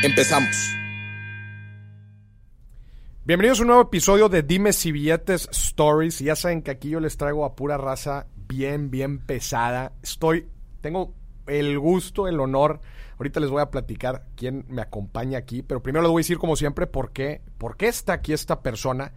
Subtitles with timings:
[0.00, 0.76] Empezamos.
[3.24, 6.20] Bienvenidos a un nuevo episodio de Dime si billetes Stories.
[6.20, 9.90] Ya saben que aquí yo les traigo a pura raza bien, bien pesada.
[10.00, 10.46] Estoy,
[10.82, 11.14] tengo
[11.48, 12.80] el gusto, el honor.
[13.18, 16.38] Ahorita les voy a platicar quién me acompaña aquí, pero primero les voy a decir
[16.38, 19.12] como siempre por qué, por qué está aquí esta persona.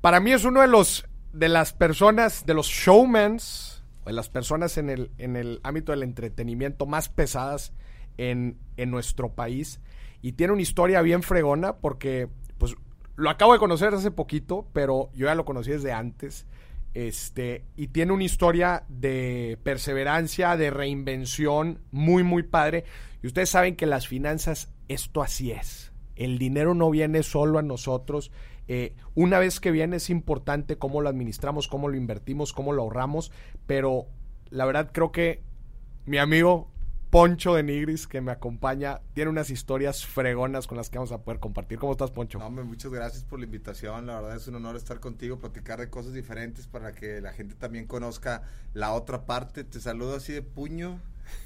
[0.00, 4.78] Para mí es uno de los de las personas, de los showmans, de las personas
[4.78, 7.74] en el, en el ámbito del entretenimiento más pesadas
[8.16, 9.80] en, en nuestro país
[10.22, 12.74] y tiene una historia bien fregona porque pues
[13.16, 16.46] lo acabo de conocer hace poquito, pero yo ya lo conocí desde antes.
[16.94, 22.84] Este, y tiene una historia de perseverancia, de reinvención muy, muy padre.
[23.22, 25.92] Y ustedes saben que las finanzas, esto así es.
[26.16, 28.32] El dinero no viene solo a nosotros.
[28.66, 32.82] Eh, una vez que viene es importante cómo lo administramos, cómo lo invertimos, cómo lo
[32.82, 33.32] ahorramos.
[33.66, 34.06] Pero
[34.50, 35.42] la verdad creo que
[36.06, 36.70] mi amigo
[37.10, 41.22] Poncho de Nigris, que me acompaña, tiene unas historias fregonas con las que vamos a
[41.22, 41.78] poder compartir.
[41.78, 42.38] ¿Cómo estás, Poncho?
[42.38, 44.06] No, hombre, muchas gracias por la invitación.
[44.06, 47.54] La verdad es un honor estar contigo, platicar de cosas diferentes para que la gente
[47.54, 48.42] también conozca
[48.74, 49.64] la otra parte.
[49.64, 51.00] Te saludo así de puño.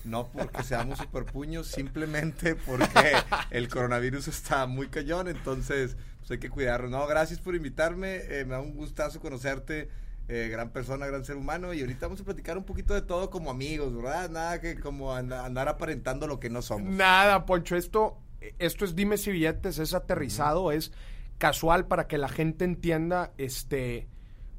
[0.04, 3.12] No porque seamos super puños, simplemente porque
[3.50, 6.88] el coronavirus está muy cañón, entonces pues hay que cuidarlo.
[6.88, 9.88] No, gracias por invitarme, eh, me da un gustazo conocerte
[10.28, 11.72] eh, gran persona, gran ser humano.
[11.72, 14.30] Y ahorita vamos a platicar un poquito de todo como amigos, ¿verdad?
[14.30, 16.90] Nada que como andar aparentando lo que no somos.
[16.90, 17.76] Nada, Poncho.
[17.76, 18.18] Esto,
[18.58, 20.92] esto es dime si billetes, es aterrizado, es
[21.38, 24.06] casual para que la gente entienda, este,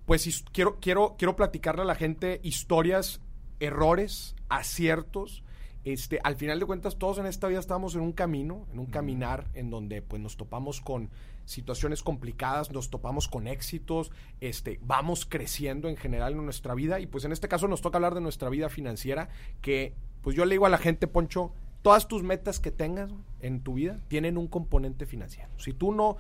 [0.06, 3.22] pues quiero, quiero, quiero platicarle a la gente historias,
[3.60, 5.43] errores, aciertos.
[5.86, 8.86] Este, al final de cuentas, todos en esta vida estamos en un camino, en un
[8.86, 11.10] caminar, en donde pues nos topamos con
[11.46, 17.08] situaciones complicadas, nos topamos con éxitos, este, vamos creciendo en general en nuestra vida y
[17.08, 19.28] pues en este caso nos toca hablar de nuestra vida financiera,
[19.62, 21.52] que pues yo le digo a la gente, Poncho,
[21.82, 23.12] todas tus metas que tengas
[23.42, 25.50] en tu vida tienen un componente financiero.
[25.58, 26.16] Si tú no,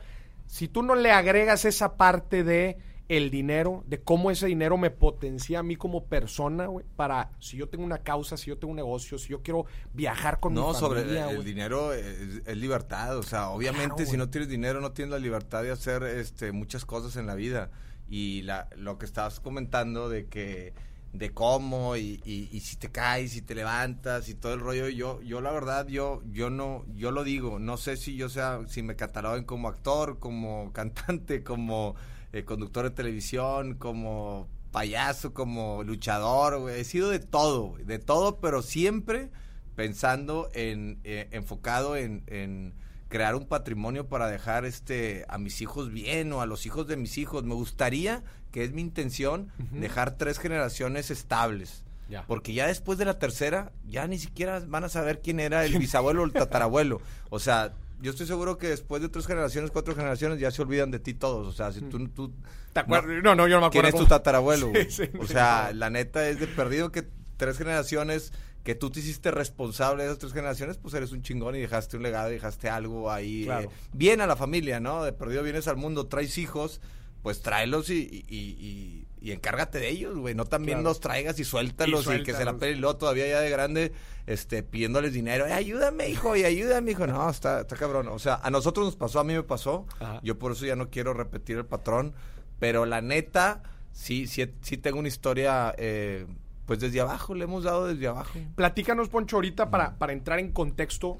[0.45, 2.77] si tú no le agregas esa parte de
[3.09, 7.57] el dinero, de cómo ese dinero me potencia a mí como persona, güey, para si
[7.57, 10.69] yo tengo una causa, si yo tengo un negocio, si yo quiero viajar con no,
[10.69, 11.25] mi familia.
[11.25, 15.11] No, sobre el, dinero es, libertad, o sea, obviamente si no tienes dinero no tienes
[15.11, 17.71] la libertad de hacer este muchas cosas en la vida
[18.09, 20.73] y la, lo que estabas comentando de que
[21.13, 25.21] de cómo y, y, si te caes y te levantas y todo el rollo yo
[25.21, 28.81] yo la verdad yo yo no yo lo digo no sé si yo sea si
[28.81, 31.95] me cataloguen como actor como cantante como
[32.33, 38.61] eh, conductor de televisión, como payaso, como luchador, He sido de todo, de todo, pero
[38.61, 39.29] siempre
[39.75, 42.73] pensando en, eh, enfocado en,
[43.07, 46.97] crear un patrimonio para dejar este a mis hijos bien o a los hijos de
[46.97, 47.43] mis hijos.
[47.43, 51.83] Me gustaría, que es mi intención, dejar tres generaciones estables.
[52.27, 55.77] Porque ya después de la tercera, ya ni siquiera van a saber quién era el
[55.77, 57.01] bisabuelo o el tatarabuelo.
[57.29, 60.91] O sea, yo estoy seguro que después de tres generaciones, cuatro generaciones, ya se olvidan
[60.91, 61.47] de ti todos.
[61.47, 62.09] O sea, si tú...
[62.09, 62.33] tú
[62.73, 63.23] ¿Te acuerdas?
[63.23, 63.71] No, no, yo no me acuerdo.
[63.71, 64.73] ¿Quién es tu tatarabuelo?
[65.19, 68.33] o sea, la neta es de perdido que tres generaciones
[68.65, 71.95] que tú te hiciste responsable de esas tres generaciones, pues eres un chingón y dejaste
[71.95, 73.47] un legado y dejaste algo ahí.
[73.49, 75.05] Eh, bien a la familia, ¿no?
[75.05, 76.81] De perdido vienes al mundo, traes hijos,
[77.21, 80.35] pues tráelos y, y, y, encárgate de ellos, güey.
[80.35, 83.39] No también los traigas y suéltalos y, que se la pele y luego todavía ya
[83.39, 83.93] de grande,
[84.27, 85.47] este, pidiéndoles dinero.
[85.47, 87.07] Eh, ayúdame, hijo, y ayúdame, hijo.
[87.07, 88.09] No, está, está cabrón.
[88.09, 89.85] O sea, a nosotros nos pasó, a mí me pasó.
[90.21, 92.13] Yo por eso ya no quiero repetir el patrón.
[92.59, 96.25] Pero la neta, sí, sí, sí tengo una historia, eh,
[96.65, 98.39] pues desde abajo, le hemos dado desde abajo.
[98.55, 101.17] Platícanos, Poncho, ahorita para, para entrar en contexto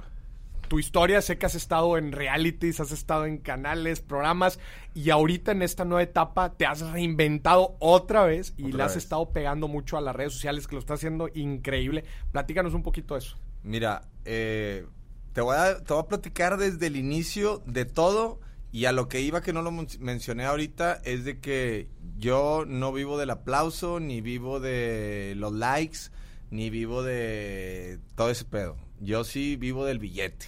[0.68, 4.60] tu historia, sé que has estado en realities, has estado en canales, programas,
[4.94, 9.32] y ahorita en esta nueva etapa te has reinventado otra vez y le has estado
[9.32, 12.04] pegando mucho a las redes sociales, que lo está haciendo increíble.
[12.32, 13.38] Platícanos un poquito de eso.
[13.64, 14.86] Mira, eh,
[15.34, 18.40] te, voy a, te voy a platicar desde el inicio de todo
[18.72, 21.88] y a lo que iba que no lo mencioné ahorita es de que
[22.18, 26.10] yo no vivo del aplauso, ni vivo de los likes,
[26.50, 28.76] ni vivo de todo ese pedo.
[29.04, 30.48] Yo sí vivo del billete.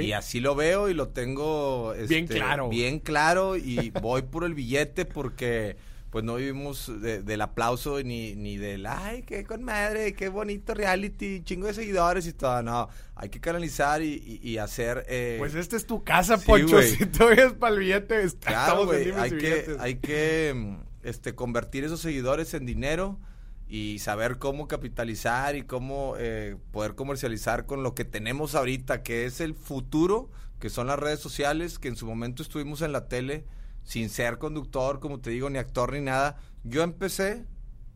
[0.00, 2.68] Y así lo veo y lo tengo bien este, claro.
[2.68, 5.76] Bien claro y voy por el billete porque
[6.10, 11.42] pues no vivimos del aplauso ni, ni del, ay, qué con madre, qué bonito reality,
[11.42, 12.62] chingo de seguidores y todo.
[12.62, 15.04] No, hay que canalizar y, hacer...
[15.08, 16.80] Eh, pues esta es tu casa, Poncho.
[16.80, 22.54] Si tú vienes para el billete, estamos hay que, hay que este, convertir esos seguidores
[22.54, 23.18] en dinero
[23.68, 29.26] y saber cómo capitalizar y cómo eh, poder comercializar con lo que tenemos ahorita, que
[29.26, 30.30] es el futuro,
[30.60, 33.44] que son las redes sociales, que en su momento estuvimos en la tele
[33.82, 37.44] sin ser conductor, como te digo, ni actor ni nada, yo empecé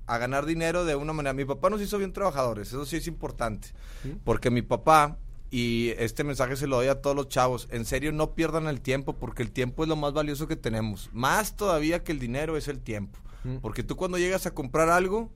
[0.07, 1.33] a ganar dinero de una manera.
[1.35, 3.69] Mi papá nos hizo bien trabajadores, eso sí es importante,
[4.25, 5.19] porque mi papá,
[5.51, 8.81] y este mensaje se lo doy a todos los chavos, en serio no pierdan el
[8.81, 12.57] tiempo, porque el tiempo es lo más valioso que tenemos, más todavía que el dinero
[12.57, 13.19] es el tiempo,
[13.63, 15.31] porque tú cuando llegas a comprar algo,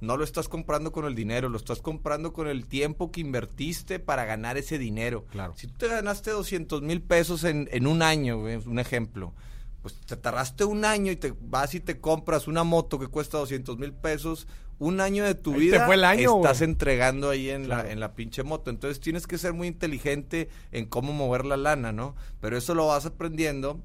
[0.00, 3.98] no lo estás comprando con el dinero, lo estás comprando con el tiempo que invertiste
[3.98, 5.24] para ganar ese dinero.
[5.30, 5.54] Claro.
[5.56, 9.34] Si tú te ganaste 200 mil pesos en, en un año, un ejemplo,
[9.82, 13.38] pues te tardaste un año y te vas y te compras una moto que cuesta
[13.38, 14.46] 200 mil pesos,
[14.78, 18.14] un año de tu vida fue el año, estás entregando ahí en, la, en la
[18.14, 18.70] pinche moto.
[18.70, 22.16] Entonces tienes que ser muy inteligente en cómo mover la lana, ¿no?
[22.40, 23.80] Pero eso lo vas aprendiendo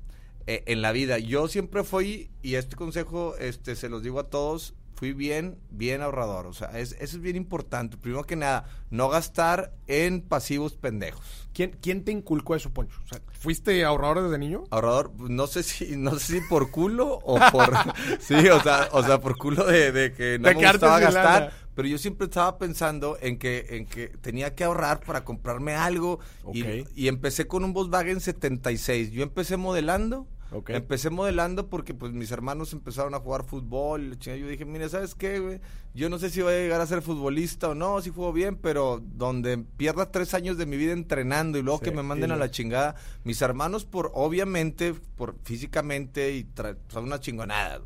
[0.47, 1.19] eh, en la vida.
[1.19, 6.01] Yo siempre fui, y este consejo este se los digo a todos, fui bien, bien
[6.01, 6.45] ahorrador.
[6.45, 7.95] O sea, es, eso es bien importante.
[7.95, 11.47] Primero que nada, no gastar en pasivos pendejos.
[11.53, 12.99] ¿Quién, quién te inculcó eso, Poncho?
[13.05, 14.65] O sea, ¿fuiste ahorrador desde niño?
[14.71, 17.71] Ahorrador, no sé si, no sé si por culo o por,
[18.19, 21.53] sí, o sea, o sea, por culo de, que no me gustaba gastar.
[21.75, 26.19] Pero yo siempre estaba pensando en que, en que tenía que ahorrar para comprarme algo.
[26.53, 29.11] Y, y empecé con un Volkswagen 76.
[29.11, 30.27] Yo empecé modelando
[30.67, 34.17] Empecé modelando porque pues mis hermanos empezaron a jugar fútbol.
[34.17, 35.61] Yo dije, mire, ¿sabes qué, güey?
[35.93, 38.55] Yo no sé si voy a llegar a ser futbolista o no, si juego bien,
[38.55, 42.35] pero donde pierda tres años de mi vida entrenando y luego que me manden a
[42.35, 46.47] la chingada, mis hermanos por, obviamente, por físicamente y
[46.89, 47.81] son una chingonada,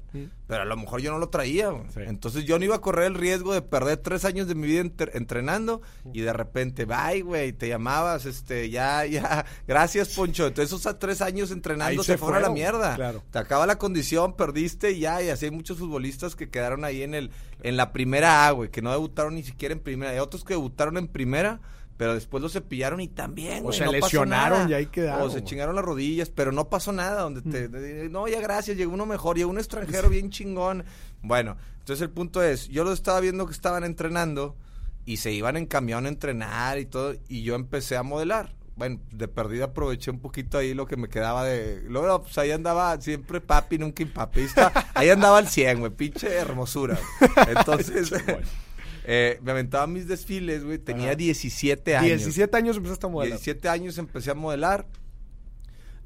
[0.47, 3.15] pero a lo mejor yo no lo traía, entonces yo no iba a correr el
[3.15, 7.69] riesgo de perder tres años de mi vida entrenando y de repente, bye, güey, te
[7.69, 12.49] llamabas, este, ya, ya, gracias, Poncho, entonces esos tres años entrenando se, fueron a la
[12.49, 13.23] mierda, claro.
[13.31, 17.01] te acaba la condición, perdiste y ya, y así hay muchos futbolistas que quedaron ahí
[17.01, 20.11] en el, en la primera A, güey, que no debutaron ni siquiera en primera.
[20.11, 21.61] Hay otros que debutaron en primera,
[21.95, 25.21] pero después los cepillaron y también, O se lesionaron y ahí quedaron.
[25.21, 27.21] O se chingaron las rodillas, pero no pasó nada.
[27.21, 28.11] Donde te, mm.
[28.11, 30.83] no, ya gracias, llegó uno mejor, llegó un extranjero bien chingón.
[31.21, 34.57] Bueno, entonces el punto es, yo lo estaba viendo que estaban entrenando
[35.05, 38.99] y se iban en camión a entrenar y todo, y yo empecé a modelar bueno,
[39.11, 41.83] de perdida aproveché un poquito ahí lo que me quedaba de...
[41.87, 44.71] Luego, pues ahí andaba siempre papi, nunca impapista.
[44.95, 46.97] Ahí andaba al 100, güey, pinche hermosura.
[47.47, 48.11] Entonces,
[49.05, 50.79] eh, me aventaba mis desfiles, güey.
[50.79, 52.07] Tenía 17 años.
[52.07, 53.37] 17 años empezaste a modelar.
[53.37, 54.87] 17 años empecé a modelar.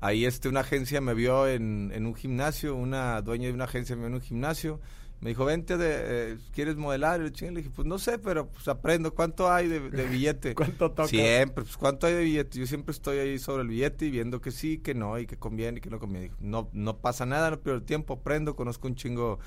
[0.02, 3.96] Ahí este, una agencia me vio en, en un gimnasio, una dueña de una agencia
[3.96, 4.80] me vio en un gimnasio
[5.20, 7.20] me dijo, vente, de, eh, ¿quieres modelar?
[7.20, 9.16] Y le dije, pues no sé, pero pues aprendo.
[9.16, 9.80] ¿Cuánto hay de,
[10.10, 10.54] billete?
[10.54, 11.08] ¿Cuánto toca?
[11.08, 12.60] Siempre, pues ¿cuánto hay de billete?
[12.60, 15.38] Yo siempre estoy ahí sobre el billete y viendo que sí, que no, y que
[15.38, 16.32] conviene y que no conviene.
[16.40, 19.40] no, no pasa nada, no pierdo el tiempo, aprendo, conozco un chingo,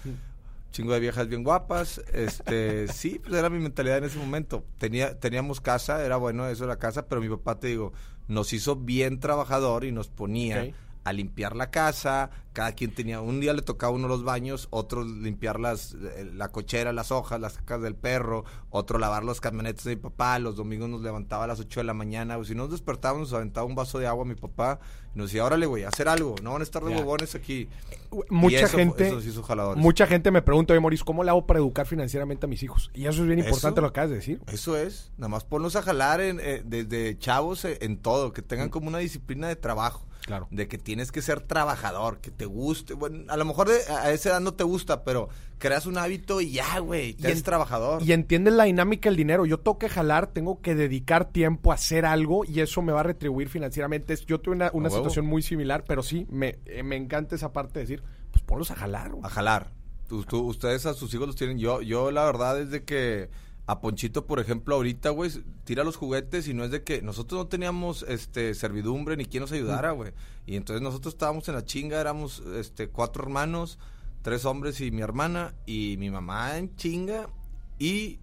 [0.73, 1.99] chingo de viejas bien guapas.
[2.13, 4.65] Este, sí, pues era mi mentalidad en ese momento.
[4.79, 7.93] Tenía, teníamos casa, era bueno eso la casa, pero mi papá, te digo,
[8.27, 10.73] nos hizo bien trabajador y nos ponía
[11.05, 15.05] a limpiar la casa, cada quien tenía, un día le tocaba uno los baños, otro
[15.05, 19.85] limpiar las, eh, la cochera, las hojas, las cacas del perro, otro lavar los camionetes
[19.85, 22.55] de mi papá, los domingos nos levantaba a las 8 de la mañana, o si
[22.55, 24.81] nos despertábamos nos aventaba un vaso de agua a mi papá
[25.15, 27.69] y nos decía, órale güey, hacer algo, no van a estar de bobones aquí.
[28.29, 29.13] Mucha gente,
[29.77, 32.91] mucha gente me pregunta, oye Maurice, ¿cómo le hago para educar financieramente a mis hijos?
[32.95, 34.41] Y eso es bien importante lo que acabas de decir.
[34.49, 38.43] Eso es, nada más ponlos a jalar en, eh, desde chavos eh, en todo, que
[38.43, 38.71] tengan mm.
[38.71, 40.10] como una disciplina de trabajo.
[40.27, 40.49] Claro.
[40.51, 42.95] De que tienes que ser trabajador, que te guste.
[42.95, 46.53] Bueno, a lo mejor a esa edad no te gusta, pero creas un hábito y
[46.53, 48.03] ya, güey, ya eres trabajador.
[48.03, 49.47] Y entiendes la dinámica del dinero.
[49.47, 53.01] Yo tengo que jalar, tengo que dedicar tiempo a hacer algo y eso me va
[53.01, 54.17] a retribuir financieramente.
[54.27, 57.87] Yo tuve una, situación muy similar, pero sí, me, eh, me encanta esa parte de
[57.87, 59.13] decir, pues ponlos a jalar.
[59.23, 59.73] A jalar.
[60.11, 61.59] ustedes a sus hijos los tienen.
[61.59, 63.31] Yo, yo la verdad es de que
[63.67, 65.31] a Ponchito, por ejemplo, ahorita, güey,
[65.65, 69.43] tira los juguetes y no es de que nosotros no teníamos este servidumbre ni quien
[69.43, 70.13] nos ayudara, güey.
[70.47, 73.79] Y entonces nosotros estábamos en la chinga, éramos este cuatro hermanos,
[74.23, 77.29] tres hombres y mi hermana y mi mamá en chinga
[77.79, 78.19] y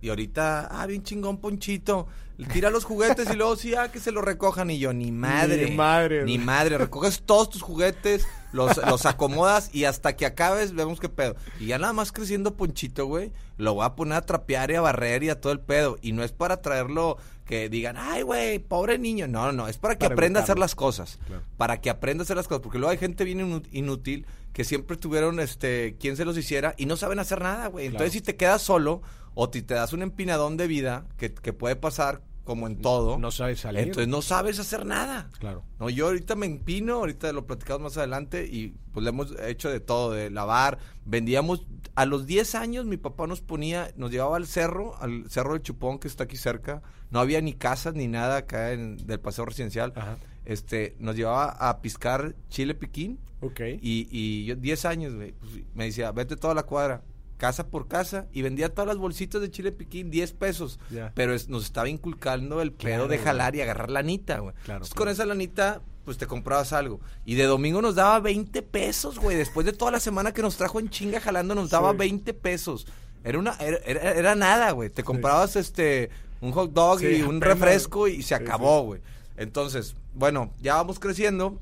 [0.00, 2.06] y ahorita, ah, bien chingón Ponchito,
[2.52, 5.70] tira los juguetes y luego sí, ah, que se los recojan y yo, ni madre.
[5.70, 6.24] Ni madre.
[6.24, 11.08] Ni madre, recoges todos tus juguetes, los, los acomodas y hasta que acabes vemos qué
[11.08, 11.34] pedo.
[11.58, 14.80] Y ya nada más creciendo Ponchito, güey, lo voy a poner a trapear y a
[14.80, 15.98] barrer y a todo el pedo.
[16.00, 19.26] Y no es para traerlo que digan, ay, güey, pobre niño.
[19.26, 21.18] No, no, no, es para que Para aprenda a hacer las cosas.
[21.56, 22.62] Para que aprenda a hacer las cosas.
[22.62, 26.86] Porque luego hay gente bien inútil que siempre tuvieron este, quien se los hiciera y
[26.86, 27.86] no saben hacer nada, güey.
[27.86, 29.02] Entonces, si te quedas solo
[29.40, 33.18] o si te das un empinadón de vida, que, que puede pasar como en todo,
[33.18, 33.82] No sabes salir.
[33.82, 35.30] entonces no sabes hacer nada.
[35.38, 35.62] Claro.
[35.78, 39.68] No, yo ahorita me empino, ahorita lo platicamos más adelante y pues le hemos hecho
[39.70, 44.38] de todo, de lavar, vendíamos, a los 10 años mi papá nos ponía, nos llevaba
[44.38, 48.08] al cerro, al cerro del Chupón que está aquí cerca, no había ni casas ni
[48.08, 50.16] nada acá en, del paseo residencial, Ajá.
[50.46, 53.60] este, nos llevaba a piscar chile piquín Ok.
[53.82, 57.02] y, y yo 10 años, güey, pues, me decía, vete toda la cuadra,
[57.38, 60.78] casa por casa y vendía todas las bolsitas de chile piquín, 10 pesos.
[61.14, 63.24] Pero es- nos estaba inculcando el pedo Claro, de güey.
[63.26, 64.54] jalar y agarrar lanita, güey.
[64.64, 64.98] Claro, Entonces, claro.
[65.06, 67.00] con esa lanita, pues te comprabas algo.
[67.24, 69.36] Y de domingo nos daba 20 pesos, güey.
[69.36, 71.96] Después de toda la semana que nos trajo en chinga jalando, nos daba Sí.
[71.98, 72.86] 20 pesos.
[73.24, 74.90] Era una, era, era- era nada, güey.
[74.90, 79.00] Te comprabas este un hot dog Sí, y un refresco y se acabó, güey.
[79.36, 81.58] Entonces, bueno, ya vamos creciendo.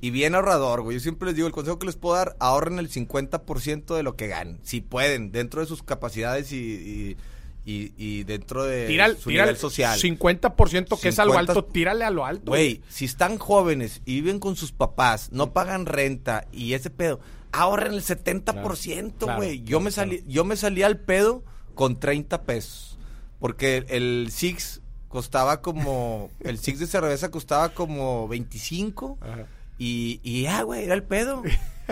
[0.00, 0.96] Y bien ahorrador, güey.
[0.96, 4.16] Yo siempre les digo, el consejo que les puedo dar, ahorren el 50% de lo
[4.16, 4.58] que ganen.
[4.62, 7.16] Si pueden, dentro de sus capacidades y, y,
[7.70, 9.98] y- y dentro de Tira, su nivel el social.
[10.00, 12.50] 50% que es algo 50 alto, tírale a lo alto.
[12.52, 17.20] Güey, si están jóvenes y viven con sus papás, no pagan renta y ese pedo,
[17.52, 19.58] ahorren el 70%, Claro, güey.
[19.60, 22.96] yo claro, me salí yo me salí al pedo con 30 pesos.
[23.38, 29.46] Porque el Six costaba como el Six de cerveza costaba como 25 Ajá.
[29.80, 31.42] Y, y ya, güey, era el pedo.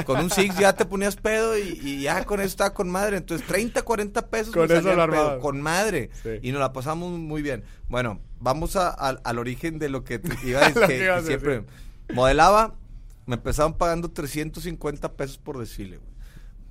[0.04, 3.16] Con un Six ya te ponías pedo y, y ya con eso estaba con madre.
[3.16, 6.10] Entonces, 30, 40 pesos Con eso lo pedo, con madre.
[6.22, 6.28] Sí.
[6.42, 7.64] Y nos la pasamos muy bien.
[7.88, 10.86] Bueno, vamos a- al- al origen de lo que te iba a decir.
[10.86, 11.64] que que- siempre
[12.14, 12.76] modelaba,
[13.26, 16.10] me empezaban pagando 350 pesos por desfile, güey.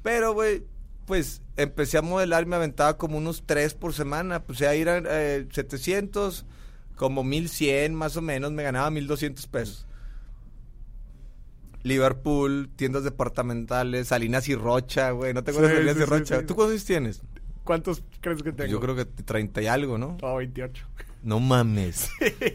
[0.03, 0.63] Pero, güey,
[1.05, 4.43] pues empecé a modelar y me aventaba como unos 3 por semana.
[4.43, 6.45] Pues ahí eran eh, 700,
[6.95, 9.85] como 1100 más o menos, me ganaba 1200 pesos.
[11.87, 15.33] Liverpool, tiendas departamentales, Salinas y Rocha, güey.
[15.33, 16.39] ¿No te acuerdas Sí, de Salinas sí, y Rocha?
[16.41, 16.45] sí.
[16.45, 17.21] ¿Tú cuántos años tienes?
[17.63, 18.71] ¿Cuántos crees que tengo?
[18.71, 20.17] Yo creo que 30 y algo, ¿no?
[20.21, 20.85] No, 28.
[21.23, 22.09] No mames.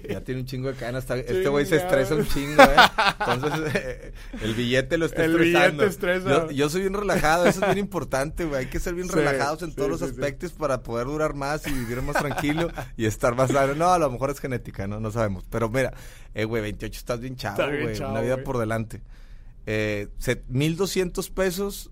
[0.09, 2.77] Ya tiene un chingo de está- Este güey se estresa un chingo, ¿eh?
[3.19, 5.83] Entonces, eh, el billete lo está El estresando.
[5.83, 6.29] billete estresa.
[6.31, 8.61] Yo, yo soy bien relajado, eso es bien importante, güey.
[8.61, 11.35] Hay que ser bien Sí, relajados en sí, todos los sí, aspectos para poder durar
[11.35, 13.75] más y vivir más tranquilo y estar más sano.
[13.75, 15.01] No, a lo mejor es genética, ¿no?
[15.01, 15.45] No sabemos.
[15.51, 15.93] Pero mira,
[16.33, 18.01] eh, güey, 28 estás bien chavo, güey.
[18.01, 19.03] Una vida por delante.
[19.67, 21.91] Eh, set- 1200 pesos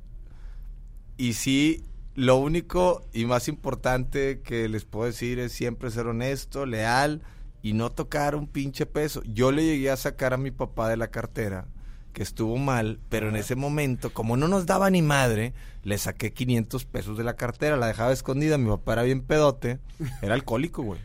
[1.16, 1.84] y sí,
[2.14, 7.22] lo único y más importante que les puedo decir es siempre ser honesto, leal
[7.62, 9.22] y no tocar un pinche peso.
[9.24, 11.66] Yo le llegué a sacar a mi papá de la cartera,
[12.12, 15.52] que estuvo mal, pero en ese momento, como no nos daba ni madre,
[15.84, 19.78] le saqué 500 pesos de la cartera, la dejaba escondida, mi papá era bien pedote,
[20.22, 21.00] era alcohólico, güey.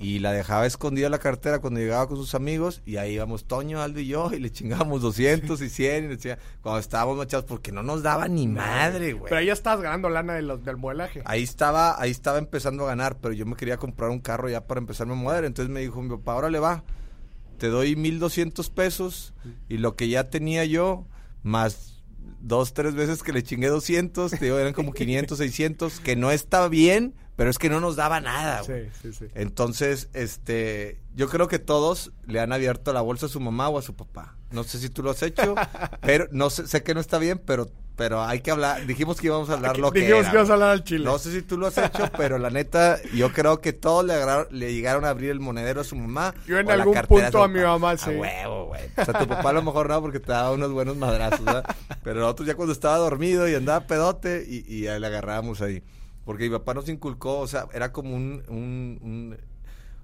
[0.00, 3.82] Y la dejaba escondida la cartera cuando llegaba con sus amigos y ahí íbamos Toño,
[3.82, 7.44] Aldo y yo y le chingábamos 200 y 100 y le decía, cuando estábamos machados
[7.46, 9.24] porque no nos daba ni madre, güey.
[9.24, 11.22] Pero ahí ya estabas ganando lana de los, del modelaje.
[11.24, 14.66] Ahí estaba, ahí estaba empezando a ganar, pero yo me quería comprar un carro ya
[14.66, 15.44] para empezarme a mover.
[15.44, 16.84] Entonces me dijo mi papá, ahora le va,
[17.58, 19.34] te doy 1200 pesos
[19.68, 21.06] y lo que ya tenía yo,
[21.42, 21.98] más
[22.40, 26.30] dos, tres veces que le chingué 200, te digo, eran como 500, 600, que no
[26.30, 28.86] estaba bien, pero es que no nos daba nada, güey.
[28.90, 29.24] Sí, sí, sí.
[29.36, 33.78] Entonces, este, yo creo que todos le han abierto la bolsa a su mamá o
[33.78, 34.34] a su papá.
[34.50, 35.54] No sé si tú lo has hecho,
[36.00, 38.84] pero no sé, sé que no está bien, pero, pero hay que hablar.
[38.86, 41.04] Dijimos que íbamos a hablar lo que Dijimos era, que ibas a hablar al chile.
[41.04, 44.14] No sé si tú lo has hecho, pero la neta, yo creo que todos le,
[44.14, 46.34] agarraron- le llegaron a abrir el monedero a su mamá.
[46.44, 48.10] Yo en algún punto a mi mamá, sí.
[48.10, 48.82] A huevo, güey.
[48.96, 51.64] O sea, tu papá a lo mejor no, porque te daba unos buenos madrazos, ¿verdad?
[52.02, 55.84] Pero nosotros ya cuando estaba dormido y andaba pedote y, y ya le agarrábamos ahí.
[56.28, 59.36] Porque mi papá nos inculcó, o sea, era como un, un, un,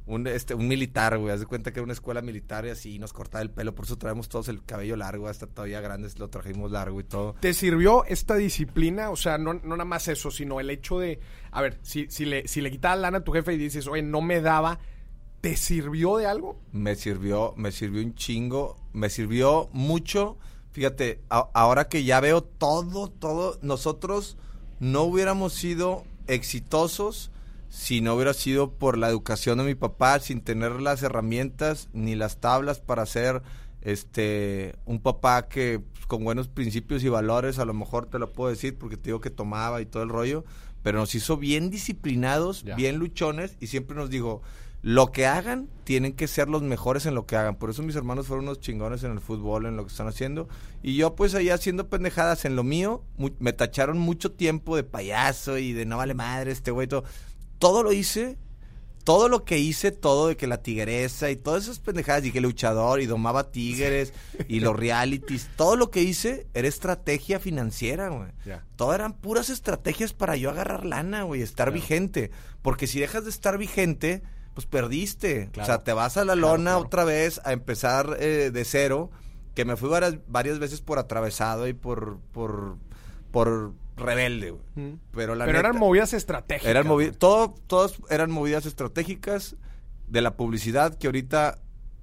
[0.06, 1.34] un, este, un militar, güey.
[1.34, 3.74] Haz de cuenta que era una escuela militar y así nos cortaba el pelo.
[3.74, 7.34] Por eso traemos todos el cabello largo, hasta todavía grandes lo trajimos largo y todo.
[7.40, 9.10] ¿Te sirvió esta disciplina?
[9.10, 12.24] O sea, no, no nada más eso, sino el hecho de, a ver, si, si
[12.24, 14.78] le, si le quitabas lana a tu jefe y dices, oye, no me daba,
[15.42, 16.58] ¿te sirvió de algo?
[16.72, 20.38] me sirvió, me sirvió un chingo, me sirvió mucho.
[20.72, 24.38] Fíjate, a- ahora que ya veo todo, todo, nosotros
[24.80, 27.30] no hubiéramos sido exitosos
[27.68, 32.14] si no hubiera sido por la educación de mi papá, sin tener las herramientas ni
[32.14, 33.42] las tablas para ser
[33.80, 38.32] este un papá que pues, con buenos principios y valores, a lo mejor te lo
[38.32, 40.44] puedo decir porque te digo que tomaba y todo el rollo,
[40.82, 44.40] pero nos hizo bien disciplinados, bien luchones y siempre nos dijo,
[44.84, 47.56] lo que hagan, tienen que ser los mejores en lo que hagan.
[47.56, 50.46] Por eso mis hermanos fueron unos chingones en el fútbol, en lo que están haciendo.
[50.82, 53.02] Y yo pues ahí haciendo pendejadas en lo mío,
[53.38, 57.04] me tacharon mucho tiempo de payaso y de no vale madre este güey, todo.
[57.58, 58.36] Todo lo hice
[59.04, 62.40] todo lo que hice, todo de que la tigresa y todas esas pendejadas, y que
[62.40, 64.14] luchador y domaba tigres
[64.48, 68.30] y los realities, todo lo que hice era estrategia financiera, güey.
[68.46, 68.64] Ya.
[68.76, 72.30] Todo eran puras estrategias para yo agarrar lana, güey, estar vigente.
[72.62, 74.22] Porque si dejas de estar vigente,
[74.54, 75.50] pues perdiste.
[75.52, 75.64] Claro.
[75.64, 76.80] O sea, te vas a la Claro, lona claro.
[76.86, 79.10] otra vez a empezar eh, de cero,
[79.54, 82.76] que me fui varias, varias veces por atravesado y por, por,
[83.30, 84.62] por rebelde, güey.
[84.74, 84.98] Mm.
[85.12, 86.68] Pero la Pero eran movidas estratégicas.
[86.70, 89.56] eran movi- todo, todas eran movidas estratégicas
[90.08, 91.58] de la publicidad que ahorita,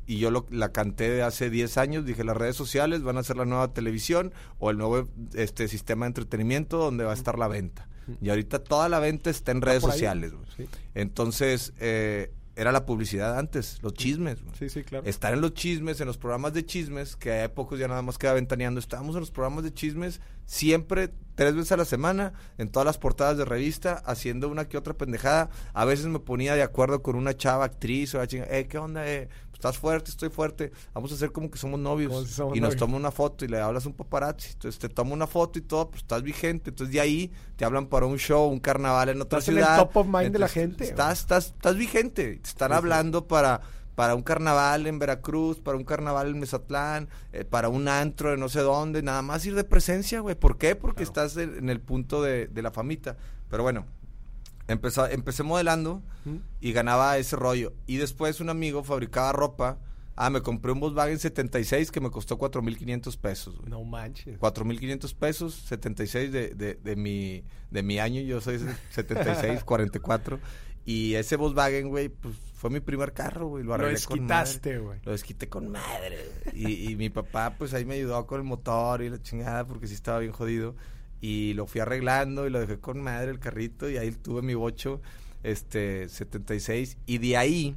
[0.08, 3.24] y yo lo, la canté de hace 10 años, dije las redes sociales van a
[3.24, 7.38] ser la nueva televisión o el nuevo este sistema de entretenimiento donde va a estar
[7.38, 7.88] la venta.
[8.22, 10.34] Y ahorita toda la venta está en redes sociales.
[10.58, 10.68] Sí.
[10.96, 14.38] Entonces, eh, era la publicidad antes, los chismes.
[14.58, 15.08] Sí, sí, claro.
[15.08, 18.20] Estar en los chismes, en los programas de chismes, que hay pocos ya nada más
[18.20, 18.80] queda ventaneando.
[18.80, 23.00] Estábamos en los programas de chismes siempre, tres veces a la semana, en todas las
[23.00, 25.50] portadas de revista, haciendo una que otra pendejada.
[25.74, 29.10] A veces me ponía de acuerdo con una chava actriz o eh, ¿qué onda?
[29.10, 29.30] Eh?
[29.62, 30.72] Estás fuerte, estoy fuerte.
[30.92, 32.12] Vamos a hacer como que somos novios.
[32.12, 34.54] Como si somos y nos toma una foto y le hablas a un paparazzi.
[34.54, 36.72] Entonces te toma una foto y todo, pues estás vigente.
[36.72, 39.64] Entonces de ahí te hablan para un show, un carnaval en otra Estás en el
[39.66, 39.78] ciudad.
[39.78, 42.38] top of mind de la gente, Estás, estás, estás vigente.
[42.38, 43.62] Te están hablando para,
[43.94, 48.38] para un carnaval en Veracruz, para un carnaval en Mezatlán, eh, para un antro de
[48.38, 49.04] no sé dónde.
[49.04, 50.34] Nada más ir de presencia, güey.
[50.34, 50.76] ¿Por qué?
[50.76, 53.16] Porque estás en, en el punto de, de la famita.
[53.48, 53.86] Pero bueno,
[54.74, 56.02] empezó, empecé modelando
[56.60, 57.74] y ganaba ese rollo.
[57.88, 59.80] Y después un amigo fabricaba ropa.
[60.16, 63.70] Ah, me compré un Volkswagen 76 que me costó 4.500 pesos, güey.
[63.70, 64.38] No manches.
[64.40, 68.60] 4.500 pesos, 76 de, de, de, mi, de mi año, yo soy
[68.92, 70.40] 76, 44.
[70.84, 73.64] Y ese Volkswagen, güey, pues fue mi primer carro, güey.
[73.64, 74.40] Lo Lo arreglé con madre.
[74.40, 75.00] desquitaste, güey.
[75.04, 76.18] Lo desquité con madre.
[76.54, 79.86] Y, y mi papá, pues ahí me ayudó con el motor y la chingada, porque
[79.86, 80.76] sí estaba bien jodido.
[81.22, 83.90] Y lo fui arreglando y lo dejé con madre el carrito.
[83.90, 85.02] Y ahí tuve mi bocho,
[85.44, 86.98] este, 76.
[87.06, 87.76] Y de ahí,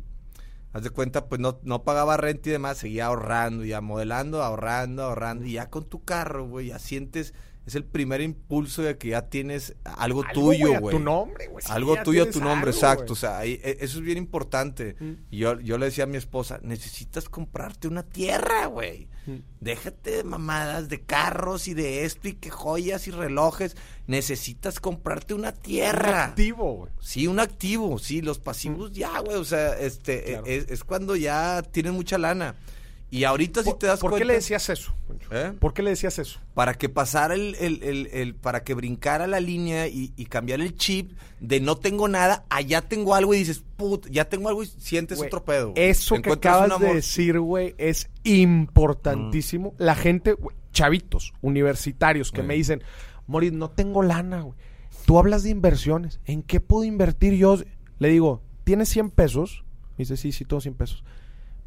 [0.73, 5.05] haz de cuenta, pues no, no pagaba renta y demás, seguía ahorrando, ya modelando, ahorrando,
[5.05, 5.45] ahorrando.
[5.45, 7.35] Y ya con tu carro, güey, ya sientes.
[7.67, 11.65] Es el primer impulso de que ya tienes algo, Algo, tuyo, güey, tu nombre, güey.
[11.71, 13.15] Algo tuyo a tu nombre, algo, exacto.
[13.15, 14.97] O sea, ahí- e- eso es bien importante.
[15.01, 15.13] Mm.
[15.31, 19.09] Y yo, yo le decía a mi esposa, necesitas comprarte una tierra, güey.
[19.27, 19.37] Mm.
[19.61, 23.77] Déjate de mamadas, de carros y de esto y que joyas y relojes.
[24.07, 26.25] Necesitas comprarte una tierra.
[26.27, 26.93] Activo, güey.
[27.01, 30.25] Sí, un activo, sí, los pasivos ya, güey, o sea, este, Mm.
[30.27, 30.47] Claro.
[30.47, 32.57] es, es cuando ya tienes mucha lana.
[33.11, 34.25] Y ahorita si ¿Por, te das por cuenta...
[34.25, 34.93] qué le decías eso?
[35.31, 35.53] ¿Eh?
[35.61, 36.41] ¿Por qué le decías eso?
[36.55, 40.61] Para que pasara el, el, el, el- para que brincara la línea y, y cambiar
[40.61, 44.65] el chip de no tengo nada, allá tengo algo y dices, put, ya tengo algo
[44.65, 45.73] y sientes otro pedo.
[45.77, 49.75] Eso que acabas de decir, güey, es importantísimo.
[49.79, 50.37] La gente,
[50.73, 52.83] chavitos, universitarios, que me dicen,
[53.27, 54.59] Moris, no tengo lana, güey.
[55.07, 56.19] Tú hablas de inversiones.
[56.25, 57.59] ¿En qué puedo invertir yo?
[57.99, 59.65] Le digo, ¿tienes 100 pesos?
[59.97, 61.05] Me dice, sí, sí, tengo 100 pesos.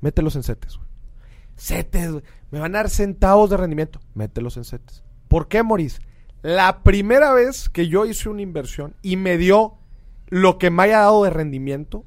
[0.01, 0.86] Mételos en CETES, güey.
[1.57, 2.23] CETES, güey.
[2.51, 3.99] Me van a dar centavos de rendimiento.
[4.13, 5.03] Mételos en CETES.
[5.27, 5.99] ¿Por qué, Moris?
[6.41, 9.75] La primera vez que yo hice una inversión y me dio
[10.27, 12.05] lo que me haya dado de rendimiento,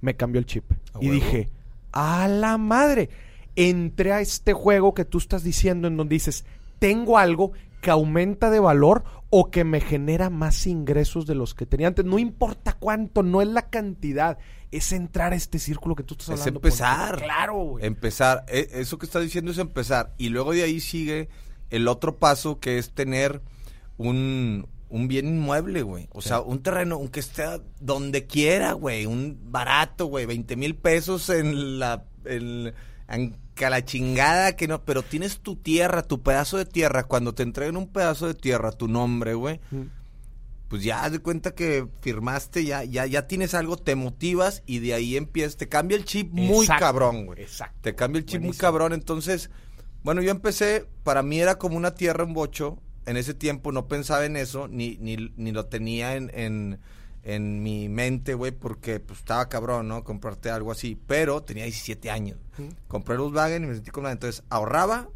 [0.00, 0.64] me cambió el chip.
[0.94, 1.12] ¿A Y huevo?
[1.12, 1.50] dije,
[1.92, 3.10] a la madre.
[3.54, 6.44] Entré a este juego que tú estás diciendo en donde dices,
[6.78, 11.66] tengo algo que aumenta de valor o que me genera más ingresos de los que
[11.66, 12.04] tenía antes.
[12.04, 14.38] No importa cuánto, no es la cantidad,
[14.76, 16.58] es entrar a este círculo que tú estás Es hablando.
[16.60, 17.10] empezar.
[17.12, 17.24] Poncho.
[17.24, 17.86] Claro, güey.
[17.86, 18.44] Empezar.
[18.48, 20.14] E- Eso que estás diciendo es empezar.
[20.18, 21.28] Y luego de ahí sigue
[21.70, 23.40] el otro paso que es tener
[23.96, 26.08] un, un bien inmueble, güey.
[26.12, 27.44] O sea, un terreno, aunque esté
[27.80, 29.06] donde quiera, güey.
[29.06, 30.26] Un barato, güey.
[30.26, 32.04] 20 mil pesos en la...
[32.24, 32.72] En,
[33.08, 37.42] en la chingada que no, pero tienes tu tierra, tu pedazo de tierra, cuando te
[37.42, 39.82] entreguen un pedazo de tierra, tu nombre, güey, Mm.
[40.68, 44.80] Pues ya haz de cuenta que firmaste, ya, ya, ya tienes algo, te motivas y
[44.80, 47.42] de ahí empiezas, te cambia el chip muy Exacto, cabrón, güey.
[47.42, 47.78] Exacto.
[47.82, 48.92] Te cambia el chip muy cabrón.
[48.92, 49.50] Entonces,
[50.02, 52.78] bueno, yo empecé, para mí era como una tierra en bocho.
[53.06, 56.80] En ese tiempo no pensaba en eso, ni, ni, ni lo tenía en, en,
[57.22, 60.02] en mi mente, güey, porque pues estaba cabrón, ¿no?
[60.02, 61.00] Comprarte algo así.
[61.06, 62.38] Pero tenía 17 años.
[62.88, 64.10] Compré Volkswagen y me sentí con la...
[64.10, 65.08] Entonces, ahorraba.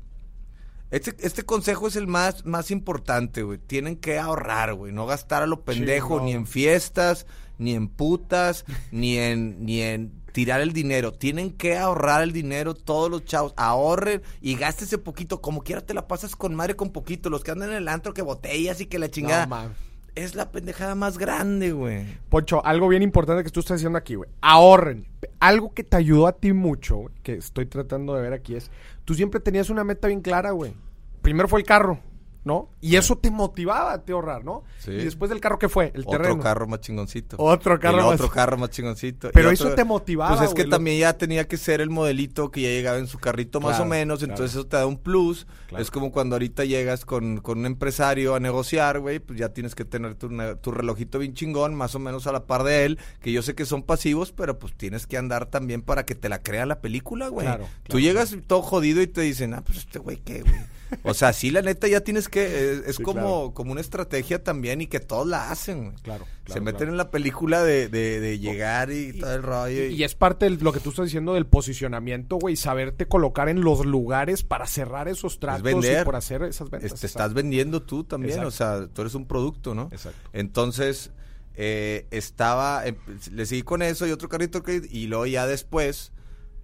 [0.90, 3.59] Este, este consejo es el más, más importante, güey.
[3.59, 4.92] Tienen que ahorrar, güey.
[4.92, 7.26] No gastar a lo pendejo, ni en fiestas,
[7.59, 11.12] ni en putas, ni en, ni en tirar el dinero.
[11.12, 13.55] Tienen que ahorrar el dinero todos los chavos.
[13.57, 15.40] Ahorren y gástese poquito.
[15.40, 17.31] Como quiera te la pasas con madre con poquito.
[17.31, 19.46] Los que andan en el antro que botellas y que la chingada.
[19.46, 19.89] No.
[20.14, 22.07] Es la pendejada más grande, güey.
[22.29, 24.29] Poncho, algo bien importante que tú estás diciendo aquí, güey.
[24.40, 25.07] Ahorren.
[25.38, 28.70] Algo que te ayudó a ti mucho, que estoy tratando de ver aquí es,
[29.05, 30.75] tú siempre tenías una meta bien clara, güey.
[31.23, 32.01] Primero fue el carro.
[32.42, 32.70] ¿No?
[32.81, 34.64] Y eso te motivaba a te ahorrar, ¿no?
[34.79, 34.92] Sí.
[34.92, 35.92] Y después del carro, ¿qué fue?
[35.94, 36.42] El otro terreno.
[36.42, 37.37] carro más chingoncito.
[37.38, 39.31] Otro carro El más- otro carro más chingoncito.
[39.33, 41.90] Pero eso te motivaba, Pues es que güey, lo- también ya tenía que ser el
[41.90, 44.33] modelito que ya llegaba en su carrito más o menos, claro.
[44.33, 45.46] entonces eso te da un plus.
[45.68, 45.83] Claro.
[45.83, 49.74] Es como cuando ahorita llegas con, con un empresario a negociar, güey, pues ya tienes
[49.74, 50.29] que tener tu,
[50.62, 53.55] tu relojito bien chingón, más o menos a la par de él, que yo sé
[53.55, 56.81] que son pasivos, pero pues tienes que andar también para que te la crea la
[56.81, 57.46] película, güey.
[57.46, 60.55] Claro, Tú llegas todo jodido y te dicen, ah, pues este güey, ¿qué, güey?
[61.03, 63.53] O sea, sí, la neta ya tienes que, es, es Sí, como, claro.
[63.55, 65.96] como una estrategia también y que todos la hacen, güey.
[66.03, 66.92] Claro, Se claro, meten claro.
[66.92, 69.87] en la película de, de, de llegar y, todo el rollo.
[69.87, 73.61] Y es parte de lo que tú estás diciendo del posicionamiento, güey, saberte colocar en
[73.61, 76.03] los lugares para cerrar esos tratos vender.
[76.03, 76.92] y por hacer esas ventas.
[76.92, 78.48] Este, estás vendiendo tú también, Exacto.
[78.48, 79.88] o sea, tú eres un producto, ¿no?
[79.92, 80.18] Exacto.
[80.33, 81.11] Entonces,
[81.55, 82.96] eh, estaba, em-
[83.33, 86.12] le seguí con eso y otro carrito que, y luego ya después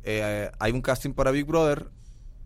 [0.05, 1.91] eh, hay un casting para Big Brother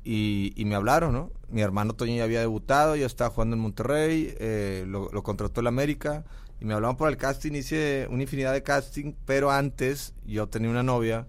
[0.05, 1.31] y, y me hablaron, ¿no?
[1.49, 5.61] Mi hermano Toño ya había debutado, ya estaba jugando en Monterrey, eh, lo, lo contrató
[5.61, 6.25] el América
[6.61, 10.71] y me hablaban por el casting, hice una infinidad de casting, pero antes yo tenía
[10.71, 11.27] una novia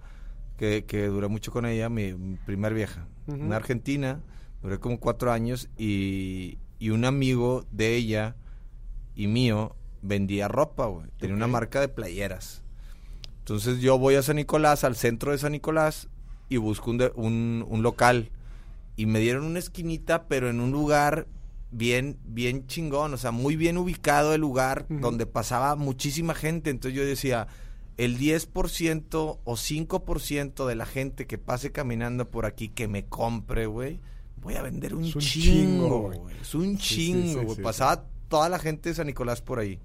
[0.58, 4.22] que, que duré mucho con ella, mi, mi primer vieja, una argentina,
[4.62, 8.36] duré como cuatro años y, y un amigo de ella
[9.16, 11.08] y mío vendía ropa, güey.
[11.18, 12.64] Tenía una marca de playeras.
[13.40, 16.08] Entonces yo voy a San Nicolás, al centro de San Nicolás,
[16.50, 18.30] y busco un, de- un, un local.
[18.96, 21.28] Y me dieron una esquinita, pero en un lugar
[21.72, 26.70] bien, bien chingón, o sea, muy bien ubicado el lugar donde pasaba muchísima gente.
[26.70, 27.48] Entonces yo decía,
[27.98, 33.66] el 10% o 5% de la gente que pase caminando por aquí que me compre,
[33.66, 34.00] güey,
[34.42, 36.20] voy a vender un, un chingo, güey.
[36.42, 37.56] Es un sí, chingo, sí, güey.
[37.58, 39.80] sí, Pasaba toda la gente de San Nicolás por ahí.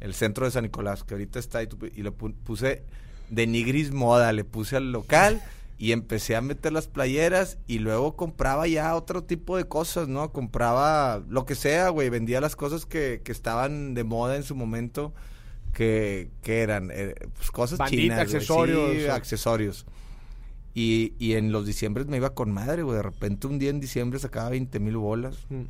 [0.00, 1.68] El centro de San Nicolás, que ahorita está ahí.
[1.96, 2.84] Y lo pu- puse
[3.30, 5.42] de Nigris Moda, le puse al local
[5.78, 10.32] y empecé a meter las playeras y luego compraba ya otro tipo de cosas, ¿no?
[10.32, 12.10] Compraba lo que sea, güey.
[12.10, 15.14] Vendía las cosas que, que estaban de moda en su momento,
[15.72, 18.18] que, que eran eh, pues, cosas Bandita, chinas.
[18.18, 19.86] accesorios, Sí, accesorios.
[20.74, 22.96] Y, y en los diciembres me iba con madre, güey.
[22.96, 25.46] De repente un día en diciembre sacaba 20 mil bolas.
[25.48, 25.62] Mm.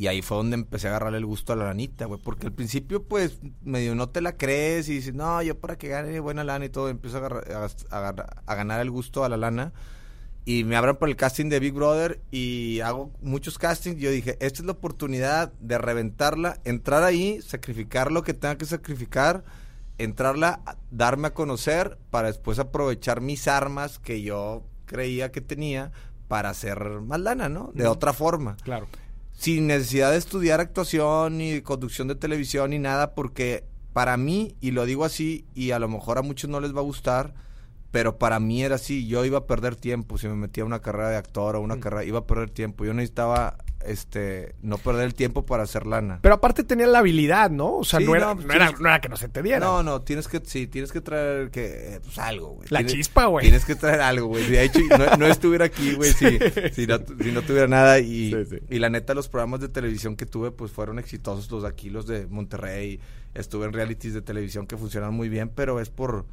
[0.00, 2.18] Y ahí fue donde empecé a agarrarle el gusto a la lanita, güey.
[2.22, 5.88] Porque al principio, pues, medio no te la crees y dices, no, yo para que
[5.88, 9.36] gane buena lana y todo, empiezo a, agarrar- a a ganar el gusto a la
[9.36, 9.74] lana.
[10.46, 14.00] Y me abran por el casting de Big Brother y hago muchos castings.
[14.00, 18.64] Yo dije, esta es la oportunidad de reventarla, entrar ahí, sacrificar lo que tenga que
[18.64, 19.44] sacrificar,
[19.98, 25.92] entrarla, darme a conocer para después aprovechar mis armas que yo creía que tenía
[26.26, 27.70] para hacer más lana, ¿no?
[27.74, 28.86] De otra forma Claro.
[29.40, 34.72] Sin necesidad de estudiar actuación ni conducción de televisión ni nada, porque para mí, y
[34.72, 37.32] lo digo así, y a lo mejor a muchos no les va a gustar,
[37.90, 40.80] pero para mí era así, yo iba a perder tiempo si me metía a una
[40.82, 41.80] carrera de actor o una Mm.
[41.80, 46.18] carrera, iba a perder tiempo, yo necesitaba este no perder el tiempo para hacer lana.
[46.22, 47.76] Pero aparte tenía la habilidad, ¿no?
[47.78, 49.42] O sea, Sí, no, era, no, no, pues era, no era que no se te
[49.42, 49.60] diera.
[49.60, 52.68] No, no, tienes que, sí, tienes que traer que, eh, pues algo, güey.
[52.70, 53.44] La Tienes- chispa, güey.
[53.44, 54.46] Tienes que traer algo, güey.
[54.48, 54.80] De hecho,
[55.18, 56.26] no, estuviera aquí, güey, si,
[56.72, 57.98] si, no, si no tuviera nada.
[58.00, 58.58] Y, Sí, sí.
[58.68, 61.50] y la neta, los programas de televisión que tuve, pues fueron exitosos.
[61.50, 63.00] Los de aquí, los de Monterrey.
[63.32, 66.26] Estuve en realities de televisión que funcionan muy bien, pero es por,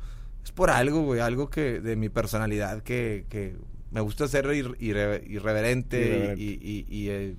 [0.43, 1.19] es por algo, güey.
[1.19, 3.55] Algo que de mi personalidad que, que
[3.91, 6.41] me gusta ser ir- irre- irreverente, Irreverente.
[6.41, 7.35] y, y, y, eh,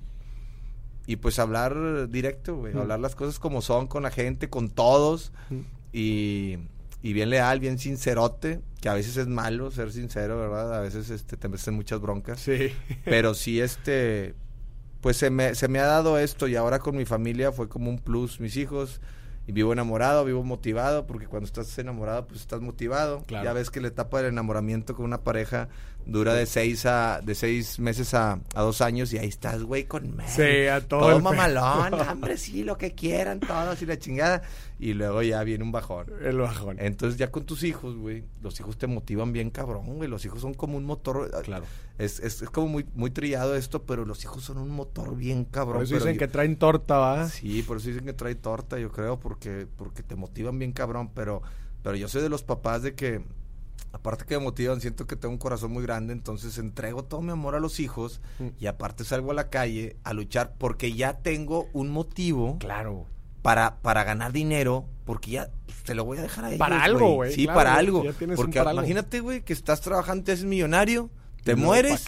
[1.07, 2.73] y, pues hablar directo, güey.
[2.73, 2.79] Mm.
[2.79, 5.59] Hablar las cosas como son con la gente, con todos Mm.
[5.93, 6.57] y,
[7.01, 10.75] y bien leal, bien sincerote, que a veces es malo ser sincero, ¿verdad?
[10.77, 12.39] A veces este, te metes en muchas broncas.
[12.41, 12.71] Sí.
[13.05, 14.35] Pero sí, este,
[15.01, 17.89] pues se me, se me ha dado esto y ahora con mi familia fue como
[17.89, 19.01] un plus, mis hijos.
[19.49, 23.23] Y vivo enamorado, vivo motivado, porque cuando estás enamorado, pues estás motivado.
[23.25, 23.45] Claro.
[23.45, 25.69] Ya ves que la etapa del enamoramiento con una pareja
[26.05, 29.85] dura de seis a, de seis meses a, a dos años y ahí estás, güey,
[29.85, 30.29] con madre.
[30.29, 34.43] Sí, a todo Todo mamalón, hombre, sí, lo que quieran, todos y la chingada.
[34.81, 36.07] Y luego ya viene un bajón.
[36.23, 36.77] El bajón.
[36.79, 40.09] Entonces ya con tus hijos, güey, los hijos te motivan bien cabrón, güey.
[40.09, 41.29] Los hijos son como un motor.
[41.43, 41.65] Claro.
[41.97, 45.43] Es, es, es como muy, muy trillado esto, pero los hijos son un motor bien
[45.43, 45.75] cabrón.
[45.79, 47.27] Por eso dicen yo- que traen torta, ¿va?
[47.27, 51.11] Sí, por eso dicen que trae torta, yo creo, porque, porque te motivan bien cabrón.
[51.13, 51.41] Pero,
[51.83, 53.21] pero yo soy de los papás de que,
[53.91, 57.31] aparte que me motivan, siento que tengo un corazón muy grande, entonces entrego todo mi
[57.31, 58.47] amor a los hijos Mm.
[58.61, 63.07] y aparte salgo a la calle a luchar porque ya tengo un motivo Claro.
[63.49, 66.59] Para, para ganar dinero, porque ya pues, te lo voy a dejar a ellos.
[66.59, 68.03] Para algo, güey, Sí, claro, para algo.
[68.35, 71.09] Porque para imagínate, güey, que estás trabajando, te haces millonario,
[71.43, 72.05] te ¿Y luego mueres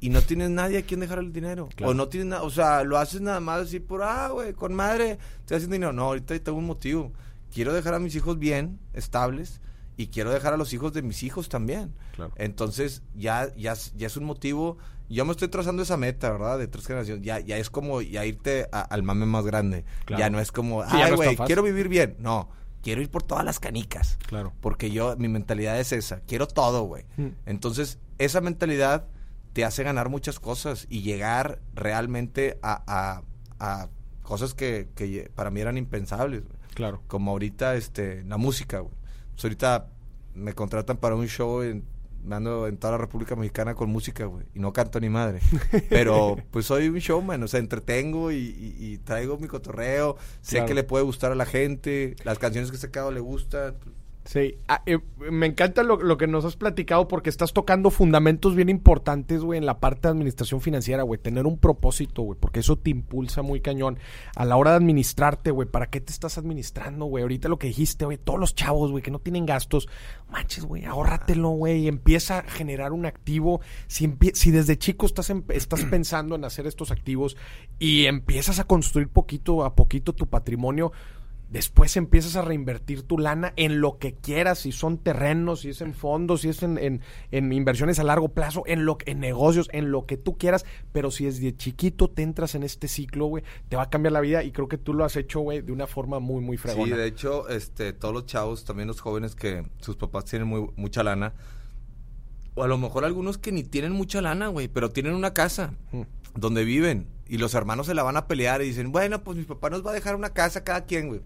[0.00, 1.68] y no tienes nadie a quien dejar el dinero.
[1.76, 1.92] Claro.
[1.92, 4.74] O no tienes nada, o sea, lo haces nada más así por, ah, güey, con
[4.74, 5.92] madre, te haciendo dinero.
[5.92, 7.12] No, ahorita tengo un motivo.
[7.54, 9.60] Quiero dejar a mis hijos bien, estables,
[9.96, 11.94] y quiero dejar a los hijos de mis hijos también.
[12.16, 12.32] Claro.
[12.34, 14.78] Entonces, ya, ya, ya es un motivo.
[15.12, 16.58] Yo me estoy trazando esa meta, ¿verdad?
[16.58, 17.24] De tres generaciones.
[17.24, 19.84] Ya, ya es como ya irte a- al mame más grande.
[20.06, 20.20] Claro.
[20.20, 21.46] Ya no es como, Sí, ay, güey, fácil".
[21.46, 22.16] quiero vivir bien.
[22.18, 22.48] No,
[22.82, 24.18] quiero ir por todas las canicas.
[24.26, 24.52] Claro.
[24.60, 26.20] Porque yo, mi mentalidad es esa.
[26.20, 27.04] Quiero todo, güey.
[27.16, 27.28] Mm.
[27.46, 29.06] Entonces, esa mentalidad
[29.52, 33.22] te hace ganar muchas cosas y llegar realmente a, a-
[33.58, 33.88] a
[34.22, 36.42] cosas que, que para mí eran impensables.
[36.44, 36.56] güey.
[36.74, 37.02] Claro.
[37.06, 38.94] Como ahorita, este, la música, güey.
[39.32, 39.88] Pues ahorita
[40.34, 41.84] me contratan para un show en,
[42.24, 44.46] me ando en toda la República Mexicana con música, güey.
[44.54, 45.40] Y no canto ni madre.
[45.90, 50.16] Pero, pues soy un showman, o sea, entretengo y, y- y traigo mi cotorreo.
[50.40, 50.66] Sé Claro.
[50.68, 52.16] que le puede gustar a la gente.
[52.24, 53.74] Las canciones que he sacado le gustan.
[54.24, 55.00] Sí, Ah, eh,
[55.32, 59.58] me encanta lo, lo que nos has platicado porque estás tocando fundamentos bien importantes, güey,
[59.58, 61.20] en la parte de administración financiera, güey.
[61.20, 63.98] Tener un propósito, güey, porque eso te impulsa muy cañón.
[64.36, 67.22] A la hora de administrarte, güey, ¿para qué te estás administrando, güey?
[67.22, 69.88] Ahorita lo que dijiste, güey, todos los chavos, güey, que no tienen gastos,
[70.30, 73.60] manches, güey, ahórratelo, güey, empieza a generar un activo.
[73.88, 77.36] Si, si desde chico estás, em- estás pensando en hacer estos activos
[77.80, 80.92] y empiezas a construir poquito a poquito tu patrimonio,
[81.52, 85.82] Después empiezas a reinvertir tu lana en lo que quieras, si son terrenos, si es
[85.82, 89.68] en fondos, si es en, en- en inversiones a largo plazo, en lo en negocios,
[89.72, 93.44] en lo que tú quieras, pero si desde chiquito te entras en este ciclo, güey,
[93.68, 95.72] te va a cambiar la vida y creo que tú lo has hecho, güey, de
[95.72, 96.94] una forma muy, muy fregona.
[96.94, 100.70] Sí, de hecho, este, todos los chavos, también los jóvenes que sus papás tienen muy,
[100.76, 101.34] mucha lana,
[102.54, 105.74] o a lo mejor algunos que ni tienen mucha lana, güey, pero tienen una casa
[105.92, 106.02] Mm.
[106.34, 109.44] donde viven y los hermanos se la van a pelear y dicen, bueno, pues mi
[109.44, 111.20] papá nos va a dejar una casa cada quien, güey.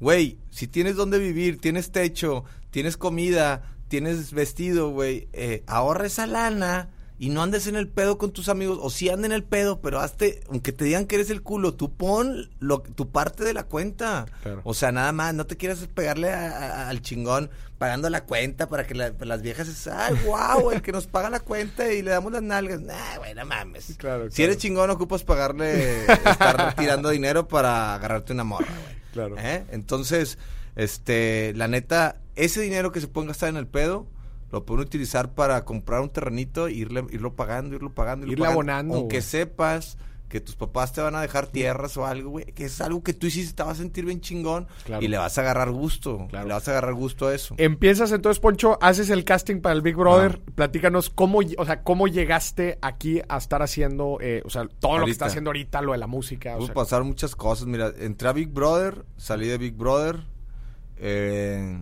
[0.00, 6.26] Güey, si tienes donde vivir, tienes techo, tienes comida, tienes vestido, güey, eh, ahorra esa
[6.26, 9.42] lana y no andes en el pedo con tus amigos, o sí anden en el
[9.42, 13.42] pedo, pero hazte, aunque te digan que eres el culo, tú pon lo, tu parte
[13.42, 14.26] de la cuenta.
[14.42, 14.60] Claro.
[14.64, 16.48] O sea, nada más, no te quieras pegarle a-
[16.84, 20.82] a- al chingón pagando la cuenta para que la- las viejas es, ay, wow, el
[20.82, 22.82] que nos paga la cuenta y le damos las nalgas.
[22.82, 23.94] Nah, güey, no mames.
[23.96, 24.52] Claro, Si claro.
[24.52, 28.95] eres chingón, ocupas pagarle, estar tirando dinero para agarrarte una morra, güey.
[29.16, 29.36] Claro.
[29.38, 29.64] ¿Eh?
[29.72, 30.38] Entonces,
[30.76, 34.06] este, la neta, ese dinero que se pueden gastar en el pedo,
[34.52, 38.42] lo pueden utilizar para comprar un terrenito, e irle, irlo pagando, irlo pagando, irlo Irle
[38.44, 38.60] pagando.
[38.60, 39.96] abonando, Aunque sepas
[40.28, 43.14] que tus papás te van a dejar tierras o algo, güey, que es algo que
[43.14, 45.04] tú hiciste, te vas a sentir bien chingón Claro.
[45.04, 46.48] y le vas a agarrar gusto, Claro.
[46.48, 47.54] le vas a agarrar gusto a eso.
[47.58, 50.40] Empiezas entonces, Poncho, haces el casting para el Big Brother.
[50.54, 55.04] Platícanos cómo, o sea, cómo llegaste aquí a estar haciendo, eh, o sea, todo lo
[55.06, 56.56] que estás haciendo ahorita, lo de la música.
[56.60, 57.66] sea, pasar muchas cosas.
[57.66, 60.24] Mira, entré a Big Brother, salí de Big Brother.
[60.98, 61.78] eh,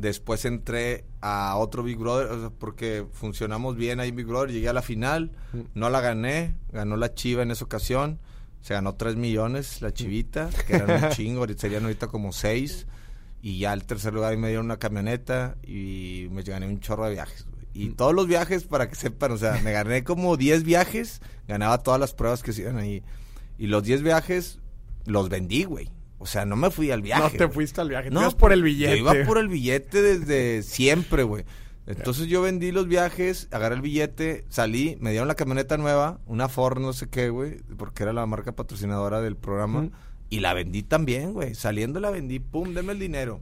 [0.00, 4.52] después entré a otro Big Brother, o sea, porque funcionamos bien ahí en Big Brother.
[4.52, 5.58] Llegué a la final, Mm.
[5.74, 8.18] no la gané, ganó la Chiva en esa ocasión.
[8.60, 12.86] Se ganó 3 millones la Chivita, que eran un chingo, ahorita serían ahorita como 6.
[13.40, 17.12] Y ya al tercer lugar me dieron una camioneta y me gané un chorro de
[17.12, 17.44] viajes.
[17.46, 17.64] güey.
[17.66, 17.90] Mm.
[17.90, 21.78] Y todos los viajes, para que sepan, o sea, me gané como 10 viajes, ganaba
[21.82, 23.02] todas las pruebas que se iban ahí.
[23.58, 24.58] Y los 10 viajes
[25.06, 25.90] los vendí, güey.
[26.18, 27.22] O sea, no me fui al viaje.
[27.22, 27.50] no te güey.
[27.54, 28.92] fuiste al viaje, No, ibas por el billete.
[28.92, 31.44] Yo iba por el billete desde siempre, güey.
[31.86, 36.48] Entonces yo vendí los viajes, agarré el billete, salí, me dieron la camioneta nueva, una
[36.50, 39.88] Ford no sé qué, güey, porque era la marca patrocinadora del programa,
[40.28, 41.54] y la vendí también, güey.
[41.54, 43.40] Saliendo la vendí, pum, deme el dinero.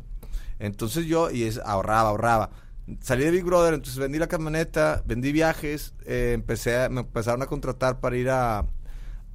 [0.61, 2.51] Entonces yo, y es, ahorraba, ahorraba.
[3.01, 7.43] Salí de Big Brother, entonces vendí la camioneta, vendí viajes, eh, empecé a- me empezaron
[7.43, 8.65] a contratar para ir a,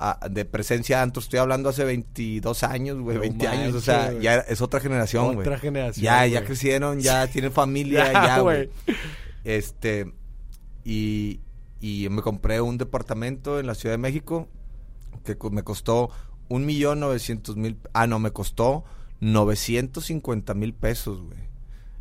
[0.01, 1.25] a- de presencia a antros.
[1.25, 5.35] Estoy hablando hace 22 años, güey, No 20 años, o sea, ya es otra generación,
[5.35, 5.39] güey.
[5.47, 8.69] Otra generación, Ya, ya crecieron, ya tienen familia, Ya, güey.
[9.43, 10.11] Este,
[10.83, 11.39] y,
[11.79, 14.47] y me compré un departamento en la Ciudad de México
[15.23, 16.09] que me costó
[16.49, 18.83] un millón novecientos mil, ah, no, me costó
[19.19, 21.37] 950 mil pesos, güey.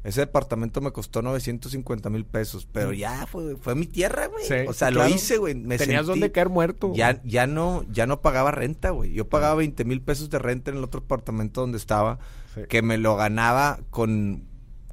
[0.02, 4.44] Ese departamento me costó 950 mil pesos, pero ya fue, fue mi tierra, güey.
[4.46, 5.14] Sí, o sea, sí, lo claro.
[5.14, 5.54] hice, güey.
[5.54, 6.92] Me Tenías sentí- donde caer muerto.
[6.94, 9.12] ya, ya no, ya no pagaba renta, güey.
[9.12, 12.18] Yo pagaba 20 mil pesos de renta en el otro apartamento donde estaba,
[12.54, 12.62] Sí.
[12.68, 14.44] que me lo ganaba con,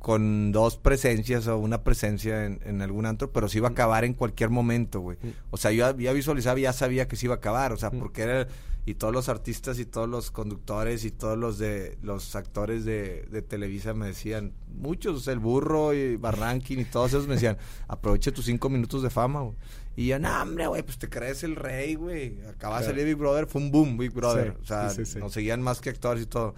[0.08, 4.06] con dos presencias o una presencia en, en algún antro, pero se iba a acabar
[4.06, 5.18] en cualquier momento, güey.
[5.50, 7.92] O sea, yo ya visualizaba y ya sabía que se iba a acabar, o sea,
[7.92, 8.48] porque era,
[8.86, 13.24] y todos los artistas y todos los conductores y todos los de, los actores de,
[13.30, 17.58] de Televisa me decían, muchos, el burro y Barranquín y todos esos me decían,
[17.90, 19.58] aproveche tus cinco minutos de fama, güey.
[19.98, 22.40] Y yo, no, hombre, güey, pues te crees el rey, güey.
[22.48, 24.54] Acaba de salir Big Brother, fue un boom, Big Brother.
[24.54, 25.20] Sí, o sea, sí.
[25.20, 26.56] nos seguían más que actores y todo.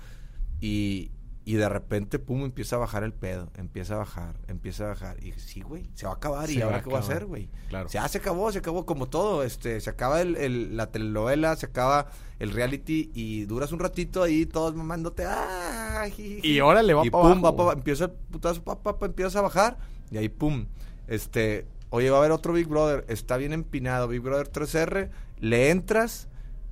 [0.62, 1.10] Y,
[1.50, 3.50] Y de repente, pum, empieza a bajar el pedo.
[3.58, 5.18] Empieza a bajar, empieza a bajar.
[5.24, 6.46] Y sí, güey, se va a acabar.
[6.48, 7.50] Se ¿Y va ahora qué voy a hacer, güey?
[7.70, 7.90] Claro.
[7.90, 9.42] Ya se acabó, se acabó como todo.
[9.44, 12.06] Este, se acaba el, el- la telenovela, se acaba
[12.38, 15.26] el reality y duras un ratito ahí todos mamándote.
[15.26, 16.06] ¡Ah!
[16.16, 16.48] jiji".
[16.48, 19.08] Y órale, va y pa' pum, abajo, va pa' empieza el putazo, pa, pa, pa,
[19.08, 19.78] empieza a bajar.
[20.12, 20.68] Y ahí, pum.
[21.08, 23.06] Este, oye, va a haber otro Big Brother.
[23.08, 25.10] Está bien empinado, Big Brother 3R.
[25.40, 26.28] Le entras.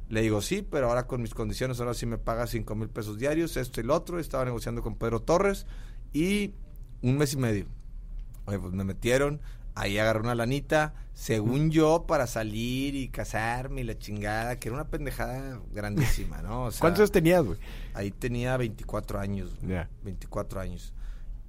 [0.10, 3.18] Le digo, sí, pero ahora con mis condiciones, ahora sí me paga 5 mil pesos
[3.18, 4.20] diarios, esto y lo otro.
[4.20, 5.66] Estaba negociando con Pedro Torres
[6.14, 6.54] y
[7.02, 7.66] un mes y medio.
[8.46, 9.42] Oye, pues me metieron,
[9.76, 14.76] ahí agarré una lanita, según yo, para salir y casarme y la chingada, que era
[14.76, 16.66] una pendejada grandísima, ¿no?
[16.66, 17.60] O sea, ¿Cuántos años tenías, güey?
[17.94, 19.90] Ahí tenía 24 años, güey, Ya.
[20.04, 20.94] 24 años.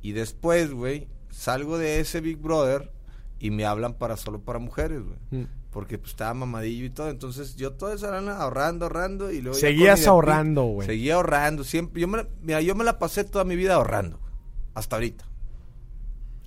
[0.03, 2.91] Y después, güey, salgo de ese Big Brother
[3.39, 5.43] y me hablan para solo para mujeres, güey.
[5.43, 5.47] Mm.
[5.71, 9.59] Porque pues estaba mamadillo y todo, entonces yo toda esa lana ahorrando, ahorrando y luego...
[9.59, 10.87] Seguías ahorrando, güey.
[10.87, 14.19] Seguía ahorrando, siempre, yo me, la- mira, yo me la pasé toda mi vida ahorrando,
[14.75, 15.25] hasta ahorita.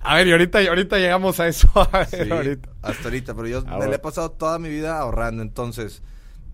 [0.00, 1.70] A ver, y ahorita, y ahorita llegamos a eso.
[1.92, 2.68] A ver, Sí, ahorita.
[2.82, 6.02] hasta ahorita, pero yo me la he pasado toda mi vida ahorrando, entonces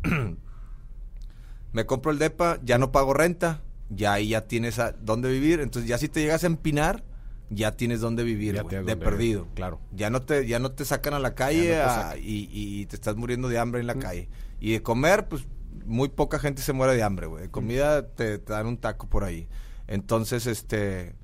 [1.72, 5.60] me compro el depa, ya no pago renta, ya ahí ya tienes a dónde vivir,
[5.60, 7.02] entonces ya si te llegas a empinar,
[7.50, 9.42] ya tienes dónde vivir, tienes de perdido.
[9.42, 9.80] vivir, claro.
[9.92, 12.96] Ya no te ya no te sacan a la calle no a- y, y te
[12.96, 14.28] estás muriendo de hambre en la calle.
[14.60, 15.46] Y de comer, pues
[15.86, 17.42] muy poca gente se muere de hambre, güey.
[17.44, 19.48] De comida te, te dan un taco por ahí.
[19.86, 21.14] Entonces, este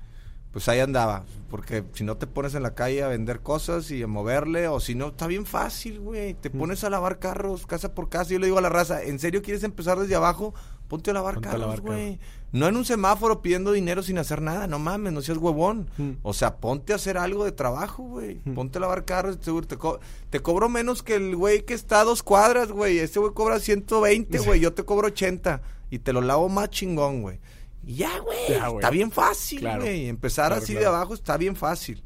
[0.51, 4.01] pues ahí andaba, porque si no te pones en la calle a vender cosas y
[4.01, 7.93] a moverle, o si no, está bien fácil, güey, te pones a lavar carros casa
[7.93, 10.53] por casa, yo le digo a la raza, ¿en serio quieres empezar desde abajo?
[10.87, 12.19] Ponte a lavar Ponte carros, güey.
[12.55, 15.89] No en un semáforo pidiendo dinero sin hacer nada, no mames, no seas huevón.
[15.97, 16.11] Mm.
[16.23, 18.35] O sea, ponte a hacer algo de trabajo, güey.
[18.55, 21.99] Ponte a lavar carros, seguro te, co- te cobro menos que el güey que está
[21.99, 22.99] a dos cuadras, güey.
[22.99, 27.21] Este güey cobra 120, güey, yo te cobro 80 y te lo lavo más chingón,
[27.21, 27.39] güey.
[27.85, 28.37] Y ya, güey,
[28.75, 29.81] está bien fácil, Claro.
[29.83, 30.07] güey.
[30.07, 32.01] Empezar Claro, así de abajo está bien fácil.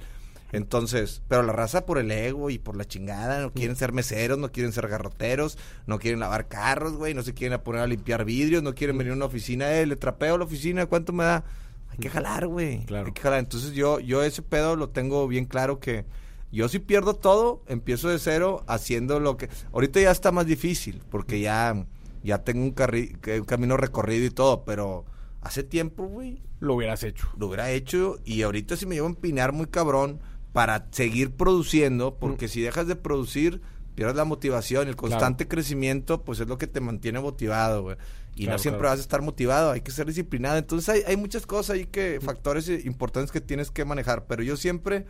[0.51, 4.37] Entonces, pero la raza por el ego y por la chingada, no quieren ser meseros,
[4.39, 7.87] no quieren ser garroteros, no quieren lavar carros, güey, no se quieren a poner a
[7.87, 11.23] limpiar vidrios, no quieren venir a una oficina, eh, le trapeo la oficina, ¿cuánto me
[11.23, 11.43] da?
[11.91, 12.85] Hay que jalar, güey.
[12.85, 13.07] Claro.
[13.07, 13.39] Hay que jalar.
[13.39, 16.05] Entonces yo, yo ese pedo lo tengo bien claro que
[16.51, 19.49] yo si pierdo todo, empiezo de cero haciendo lo que...
[19.71, 21.85] Ahorita ya está más difícil, porque ya,
[22.23, 25.05] ya tengo un, carri- un camino recorrido y todo, pero
[25.41, 27.27] hace tiempo, güey, Lo hubieras hecho.
[27.37, 30.19] lo hubiera hecho y ahorita si me llevo a empinar muy cabrón
[30.53, 32.49] para seguir produciendo, porque Mm.
[32.49, 33.61] si dejas de producir,
[33.95, 37.97] pierdes la motivación, el constante crecimiento, pues es lo que te mantiene motivado, güey.
[38.35, 38.91] Y Claro, no siempre claro.
[38.93, 40.57] vas a estar motivado, hay que ser disciplinado.
[40.57, 44.55] Entonces hay, hay muchas cosas ahí que, factores importantes que tienes que manejar, pero yo
[44.55, 45.05] siempre,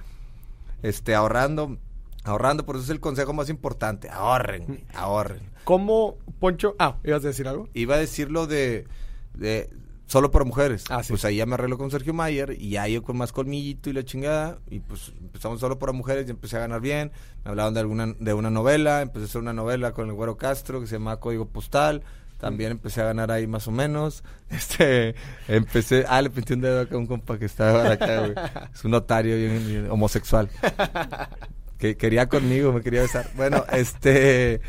[0.82, 1.78] este, ahorrando,
[2.24, 5.42] ahorrando, por eso es el consejo más importante, ahorren, ahorren.
[5.64, 6.76] ¿Cómo, Poncho?
[6.80, 7.70] Ah, ¿ibas a decir algo?
[7.76, 8.88] Iba a decir lo de,
[9.36, 9.70] de
[10.10, 10.84] solo para mujeres.
[10.90, 11.14] Ah, sí.
[11.14, 13.94] Pues ahí ya me arreglo con Sergio Mayer y ya yo con más colmillito y
[13.94, 14.58] la chingada.
[14.70, 17.12] Y pues empezamos solo para mujeres y empecé a ganar bien.
[17.46, 19.02] Me hablaban de alguna de una novela.
[19.02, 22.04] Empecé a hacer una novela con el Güero Castro que se llama Código Postal.
[22.40, 24.24] También empecé a ganar ahí más o menos.
[24.50, 25.14] Este,
[25.48, 28.34] empecé, ah, le pinté un dedo acá a un compa que estaba acá, güey.
[28.74, 30.50] Es un notario bien- bien homosexual.
[31.78, 33.30] Que quería conmigo, me quería besar.
[33.38, 34.60] Bueno, este,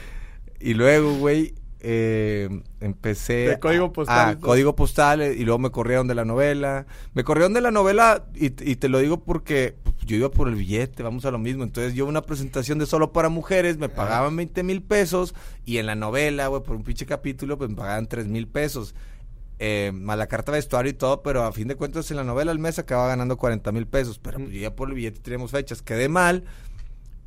[0.61, 3.49] y luego, güey, eh, empecé...
[3.49, 6.87] De código postal, a código postal, eh, y luego me corrieron de la novela.
[7.15, 10.49] Me corrieron de la novela, y, y te lo digo porque pues, yo iba por
[10.49, 11.65] el billete, vamos a lo mismo.
[11.65, 15.87] Entonces yo una presentación de solo para mujeres, me pagaban 20 mil pesos, y en
[15.87, 18.95] la novela, güey, por un pinche capítulo, pues me pagaban 3 mil pesos.
[19.63, 22.25] Eh, más la carta de vestuario y todo, pero a fin de cuentas en la
[22.25, 24.19] novela al mes acababa ganando 40 mil pesos.
[24.19, 25.83] Pero pues, yo ya por el billete teníamos fechas.
[25.83, 26.45] Quedé mal.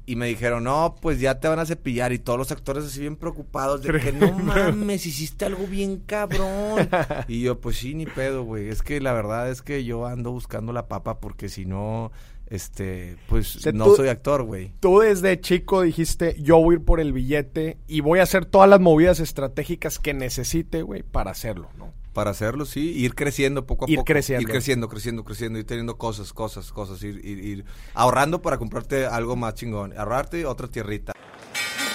[0.05, 2.11] Y me dijeron, no, pues ya te van a cepillar.
[2.11, 6.89] Y todos los actores así bien preocupados de que no mames, hiciste algo bien cabrón.
[7.29, 8.67] y yo, pues sí, ni pedo, güey.
[8.67, 12.11] Es que la verdad es que yo ando buscando la papa porque si no,
[12.47, 14.73] este, pues sea, no tú- soy actor, güey.
[14.81, 18.45] Tú desde chico dijiste, yo voy a ir por el billete y voy a hacer
[18.45, 21.93] todas las movidas estratégicas que necesite, güey, para hacerlo, ¿no?
[22.13, 24.05] Para hacerlo, sí, ir creciendo poco a Ir poco.
[24.05, 24.41] creciendo.
[24.43, 29.07] Ir creciendo, creciendo, creciendo, ir teniendo cosas, cosas, cosas, ir, ir, ir ahorrando para comprarte
[29.07, 29.97] algo más chingón.
[29.97, 31.13] Ahorrarte otra tierrita.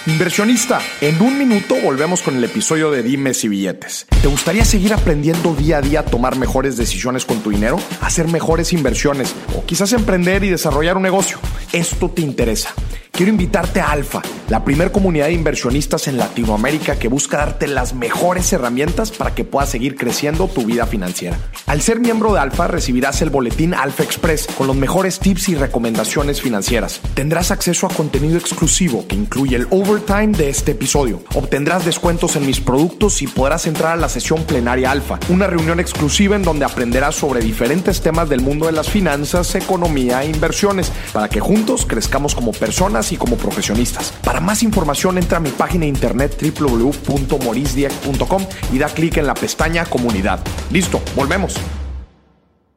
[0.05, 4.07] Inversionista, en un minuto volvemos con el episodio de Dimes y Billetes.
[4.21, 7.77] ¿Te gustaría seguir aprendiendo día a día a tomar mejores decisiones con tu dinero?
[8.01, 11.37] Hacer mejores inversiones o quizás emprender y desarrollar un negocio.
[11.73, 12.73] Esto te interesa.
[13.19, 17.93] Quiero invitarte a Alfa, la primer comunidad de inversionistas en Latinoamérica que busca darte las
[17.93, 21.37] mejores herramientas para que puedas seguir creciendo tu vida financiera.
[21.65, 25.55] Al ser miembro de Alfa recibirás el boletín Alfa Express con los mejores tips y
[25.55, 27.01] recomendaciones financieras.
[27.13, 31.23] Tendrás acceso a contenido exclusivo que incluye el overtime de este episodio.
[31.33, 35.79] Obtendrás descuentos en mis productos y podrás entrar a la sesión plenaria Alfa, una reunión
[35.79, 40.91] exclusiva en donde aprenderás sobre diferentes temas del mundo de las finanzas, economía e inversiones
[41.11, 44.13] para que juntos crezcamos como personas y como profesionistas.
[44.23, 49.33] Para más información entra a mi página de internet www.morisdieck.com y da clic en la
[49.33, 50.39] pestaña comunidad.
[50.71, 51.55] Listo, volvemos.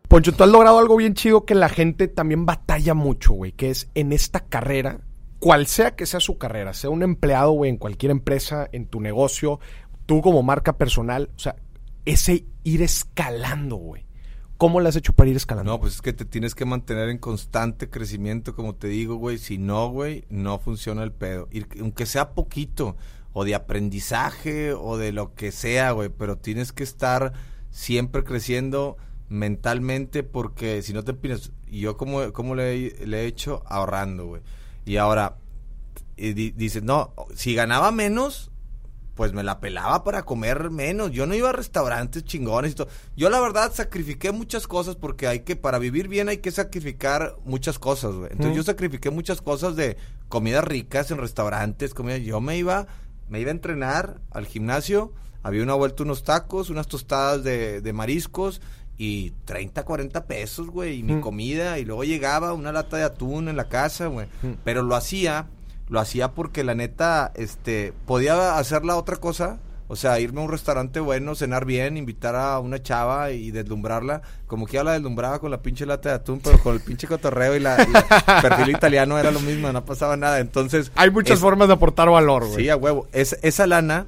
[0.08, 3.70] Poncho, tú has logrado algo bien chido que la gente también batalla mucho, güey, que
[3.70, 5.00] es en esta carrera,
[5.42, 9.00] cual sea que sea su carrera, sea un empleado, güey, en cualquier empresa, en tu
[9.00, 9.58] negocio,
[10.06, 11.56] tú como marca personal, o sea,
[12.04, 14.06] ese ir escalando, güey.
[14.56, 15.72] ¿Cómo le has hecho para ir escalando?
[15.72, 19.36] No, pues es que te tienes que mantener en constante crecimiento, como te digo, güey.
[19.38, 21.48] Si no, güey, no funciona el pedo.
[21.80, 22.96] Aunque sea poquito,
[23.32, 26.08] o de aprendizaje, o de lo que sea, güey.
[26.08, 27.32] Pero tienes que estar
[27.70, 28.96] siempre creciendo
[29.28, 31.16] mentalmente, porque si no te.
[31.66, 34.42] Y yo, como, como le, le he hecho, ahorrando, güey.
[34.84, 35.36] Y ahora,
[36.16, 38.50] y di, dices, no, si ganaba menos,
[39.14, 41.10] pues me la pelaba para comer menos.
[41.10, 42.88] Yo no iba a restaurantes chingones y todo.
[43.16, 47.36] Yo la verdad sacrifiqué muchas cosas porque hay que, para vivir bien hay que sacrificar
[47.44, 48.32] muchas cosas, güey.
[48.32, 48.56] Entonces Mm.
[48.56, 49.96] yo sacrifiqué muchas cosas de
[50.28, 52.16] comidas ricas en restaurantes, comida.
[52.18, 52.86] Yo me iba,
[53.28, 55.12] me iba a entrenar al gimnasio,
[55.42, 58.62] había una vuelta unos tacos, unas tostadas de, de mariscos
[59.04, 61.20] y 30, 40 pesos, güey, y mi Mm.
[61.20, 61.78] comida.
[61.80, 64.26] Y luego llegaba una lata de atún en la casa, güey.
[64.42, 64.52] Mm.
[64.64, 65.46] Pero lo hacía
[65.88, 70.44] lo hacía porque la neta, este, podía hacer la otra cosa, o sea, irme a
[70.44, 74.92] un restaurante bueno, cenar bien, invitar a una chava y deslumbrarla, como que ya la
[74.92, 77.90] deslumbraba con la pinche lata de atún, pero con el pinche cotorreo y la, y
[77.92, 78.02] la
[78.42, 80.90] perfil italiano era lo mismo, no pasaba nada, entonces...
[80.94, 82.62] Hay muchas es- formas de aportar valor, güey.
[82.64, 84.06] Sí, a huevo, es, esa lana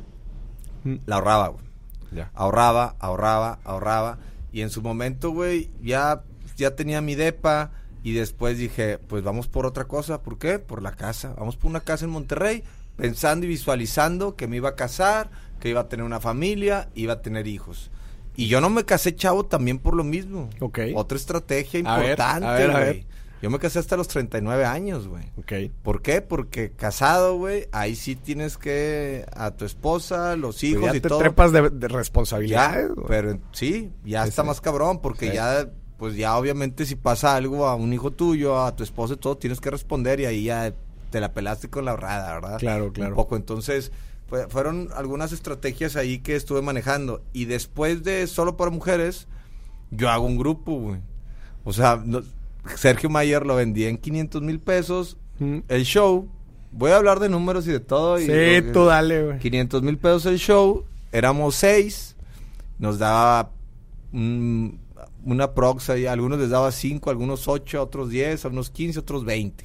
[0.84, 0.94] Mm.
[1.04, 1.64] la ahorraba, güey
[2.12, 2.30] Ya.
[2.34, 4.18] ahorraba, ahorraba, ahorraba.
[4.54, 6.22] Y en su momento, güey, ya,
[6.56, 7.72] ya tenía mi depa.
[8.04, 10.22] Y después dije, pues vamos por otra cosa.
[10.22, 10.60] ¿Por qué?
[10.60, 11.34] Por la casa.
[11.36, 12.62] Vamos por una casa en Monterrey,
[12.96, 15.28] pensando y visualizando que me iba a casar,
[15.58, 17.90] que iba a tener una familia, iba a tener hijos.
[18.36, 20.48] Y yo no me casé, chavo, también por lo mismo.
[20.60, 20.78] Ok.
[20.94, 22.84] Otra estrategia A ver, importante, a ver, a güey.
[22.84, 23.06] ver.
[23.44, 25.24] Yo me casé hasta los 39 años, güey.
[25.36, 25.70] Ok.
[25.82, 26.22] ¿Por qué?
[26.22, 31.00] Porque casado, güey, ahí sí tienes que a tu esposa, los hijos Pues ya y
[31.02, 31.18] te todo.
[31.18, 33.06] trepas de, de Ya, responsabilidades, güey.
[33.06, 34.48] pero sí, ya Sí, está sí.
[34.48, 35.34] más cabrón, porque Sí.
[35.34, 35.68] ya,
[35.98, 39.36] pues ya obviamente si pasa algo a un hijo tuyo, a tu esposo y todo,
[39.36, 40.72] tienes que responder y ahí ya
[41.10, 42.58] te la pelaste con la ahorrada, ¿verdad?
[42.58, 43.10] Claro, claro.
[43.10, 43.92] Un poco, entonces,
[44.26, 47.22] fue- fueron algunas estrategias ahí que estuve manejando.
[47.34, 49.28] Y después de Solo para Mujeres,
[49.90, 51.00] yo hago un grupo, güey.
[51.64, 52.22] O sea, no-
[52.76, 55.16] Sergio Mayer lo vendía en 500 mil pesos.
[55.38, 55.58] Mm.
[55.68, 56.28] El show,
[56.72, 58.18] voy a hablar de números y de todo.
[58.20, 59.38] y- Sí, tú dale, güey.
[59.38, 62.16] 500 mil pesos el show, éramos seis,
[62.78, 63.50] nos daba
[64.12, 64.68] mm,
[65.24, 68.70] una prox ahí, a algunos les daba 5, algunos 8, a otros 10, a unos
[68.70, 69.64] 15, a otros 20.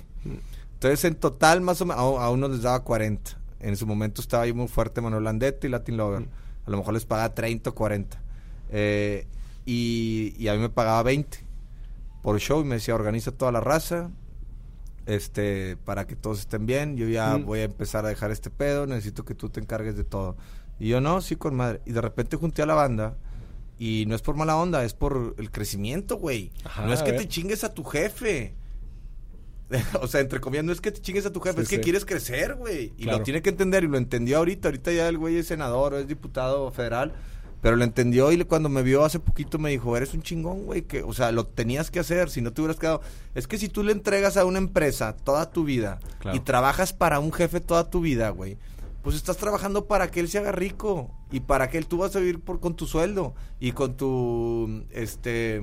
[0.73, 3.37] Entonces en total más o menos, a, a unos les daba 40.
[3.59, 6.23] En su momento estaba ahí muy fuerte Manuel Landetti y Latin Lover.
[6.65, 8.17] A lo mejor les pagaba 30 o 40.
[8.71, 9.27] Eh,
[9.65, 11.39] y, y a mí me pagaba 20
[12.22, 14.11] por show y me decía organiza toda la raza
[15.05, 17.45] este para que todos estén bien yo ya Mm.
[17.45, 20.36] voy a empezar a dejar este pedo necesito que tú te encargues de todo
[20.80, 23.17] y yo no sí con madre y de repente junté a la banda
[23.80, 26.51] y no es por mala onda es por el crecimiento güey
[26.86, 28.55] no es que te chingues a tu jefe
[30.01, 31.76] o sea, entre comillas, no es que te chingues a tu jefe, Sí, es que
[31.76, 31.82] sí.
[31.84, 32.91] quieres crecer, güey.
[32.97, 33.20] Y Claro.
[33.20, 34.67] lo tiene que entender y lo entendió ahorita.
[34.70, 37.13] Ahorita ya el güey es senador o es diputado federal.
[37.62, 40.66] Pero lo entendió y le- cuando me vio hace poquito me dijo, eres un chingón,
[40.66, 43.01] güey, que, o sea, lo tenías que hacer, si no te hubieras quedado.
[43.36, 46.38] Es que si tú le entregas a una empresa toda tu vida Claro.
[46.38, 48.57] y trabajas para un jefe toda tu vida, güey,
[49.01, 52.15] pues estás trabajando para que él se haga rico y para que él tú vas
[52.15, 55.61] a vivir por, con tu sueldo y con tu, este,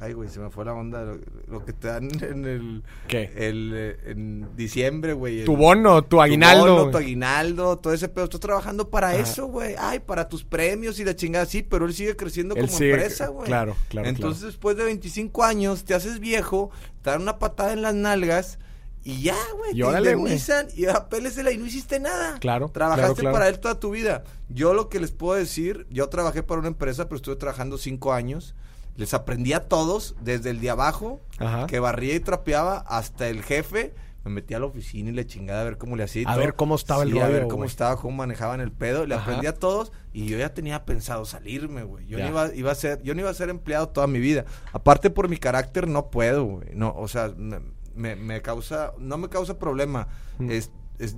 [0.00, 1.18] ay, güey, se me fue la onda, lo,
[1.48, 3.30] lo que te dan en el, ¿Qué?
[3.36, 5.44] el, eh, en diciembre, güey.
[5.44, 6.64] Tu bono, tu aguinaldo.
[6.66, 8.24] tu, bono, tu aguinaldo, todo ese pedo.
[8.24, 9.18] Estás trabajando para Ajá.
[9.18, 9.74] eso, güey.
[9.78, 12.92] Ay, para tus premios y la chingada, sí, pero él sigue creciendo Él como sigue-
[12.92, 13.46] empresa, güey.
[13.46, 14.52] claro, claro, Entonces, claro.
[14.52, 16.70] después de 25 años, te haces viejo,
[17.02, 18.58] te dan una patada en las nalgas
[19.04, 19.72] y ya, güey.
[19.72, 22.38] Y te órale, indemnizan y apélesela y no hiciste nada.
[22.40, 23.32] Claro, Trabajaste claro, claro.
[23.34, 24.24] para él toda tu vida.
[24.48, 28.12] Yo lo que les puedo decir, yo trabajé para una empresa, pero estuve trabajando 5
[28.12, 28.54] años.
[28.96, 31.66] Les aprendí a todos, desde el de abajo, Ajá.
[31.66, 33.94] que barría y trapeaba, hasta el jefe.
[34.24, 36.28] Me metí a la oficina y le chingada a ver cómo le hacía.
[36.28, 36.40] A todo.
[36.44, 39.06] ver cómo estaba el Sí, A ver rollo, cómo estaba, cómo manejaban el pedo.
[39.06, 39.22] Le Ajá.
[39.22, 42.06] aprendí a todos y yo ya tenía pensado salirme, güey.
[42.08, 44.44] Yo no iba, iba a ser, yo no iba a ser empleado toda mi vida.
[44.72, 46.70] Aparte por mi carácter no puedo, güey.
[46.74, 47.60] No, o sea, me,
[47.98, 50.08] me- me causa, no me causa problema.
[50.38, 50.50] Mm.
[50.50, 50.70] Es,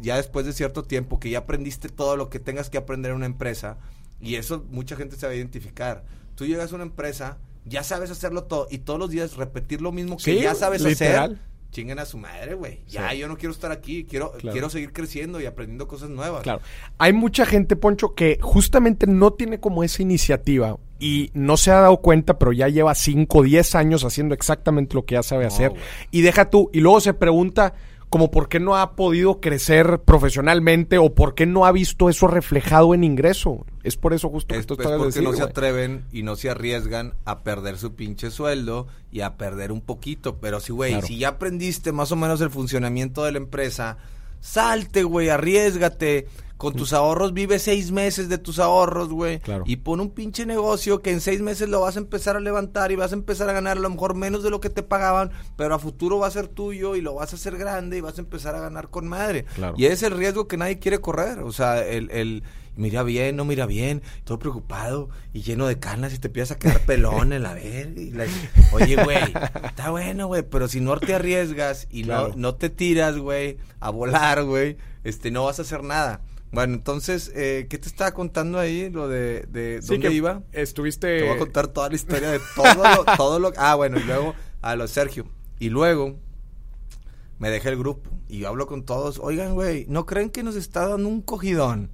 [0.02, 3.16] ya después de cierto tiempo, que ya aprendiste todo lo que tengas que aprender en
[3.16, 3.78] una empresa,
[4.20, 6.04] y eso mucha gente se va a identificar.
[6.34, 9.92] Tú llegas a una empresa, ya sabes hacerlo todo, y todos los días repetir lo
[9.92, 11.12] mismo que ya sabes hacer
[11.70, 12.80] chinguen a su madre, güey.
[12.88, 16.42] Ya, yo no quiero estar aquí, quiero, quiero seguir creciendo y aprendiendo cosas nuevas.
[16.42, 16.60] Claro.
[16.98, 21.80] Hay mucha gente, Poncho, que justamente no tiene como esa iniciativa y no se ha
[21.80, 25.46] dado cuenta, pero ya lleva 5 o 10 años haciendo exactamente lo que ya sabe
[25.46, 25.72] hacer.
[26.10, 27.74] Y deja tú, y luego se pregunta
[28.10, 32.26] como por qué no ha podido crecer profesionalmente o por qué no ha visto eso
[32.26, 33.64] reflejado en ingreso.
[33.84, 37.14] Es por eso justo que esto es porque no se atreven y no se arriesgan
[37.24, 40.38] a perder su pinche sueldo y a perder un poquito.
[40.38, 43.98] Pero sí, güey, si ya aprendiste más o menos el funcionamiento de la empresa,
[44.40, 46.26] salte, güey, arriesgate
[46.60, 49.38] con tus ahorros vive seis meses de tus ahorros, güey.
[49.38, 49.64] Claro.
[49.66, 52.92] Y pon un pinche negocio que en seis meses lo vas a empezar a levantar
[52.92, 55.30] y vas a empezar a ganar a lo mejor menos de lo que te pagaban,
[55.56, 58.18] pero a futuro va a ser tuyo y lo vas a hacer grande y vas
[58.18, 59.46] a empezar a ganar con madre.
[59.54, 59.74] Claro.
[59.78, 61.38] Y es el riesgo que nadie quiere correr.
[61.38, 62.42] O sea, el, el
[62.76, 66.58] mira bien, no mira bien, todo preocupado y lleno de canas y te empiezas a
[66.58, 67.94] quedar pelón en la ver.
[68.72, 69.32] oye, güey,
[69.64, 73.88] está bueno, güey, pero si no te arriesgas y no, no te tiras, güey, a
[73.88, 76.20] volar, güey, este, no vas a hacer nada.
[76.52, 78.90] Bueno, entonces, eh, ¿qué te estaba contando ahí?
[78.90, 80.42] Lo de, de dónde iba.
[80.52, 81.18] Estuviste.
[81.18, 83.52] Te voy a contar toda la historia de todo lo, todo lo.
[83.56, 85.26] Ah, bueno, y luego a lo Sergio.
[85.60, 86.18] Y luego
[87.38, 89.20] me dejé el grupo y yo hablo con todos.
[89.22, 91.90] Oigan, güey, ¿no creen que nos está dando un cogidón?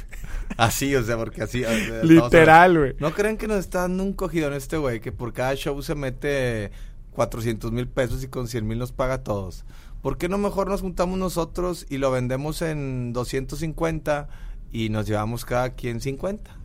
[0.58, 1.64] así, o sea, porque así.
[2.02, 2.96] Literal, güey.
[2.98, 5.00] ¿No creen que nos está dando un cogidón este güey?
[5.00, 6.72] Que por cada show se mete
[7.12, 9.64] 400 mil pesos y con 100 mil nos paga a todos.
[10.04, 14.28] ¿Por qué no mejor nos juntamos nosotros y lo vendemos en 250
[14.70, 16.58] y nos llevamos cada quien 50?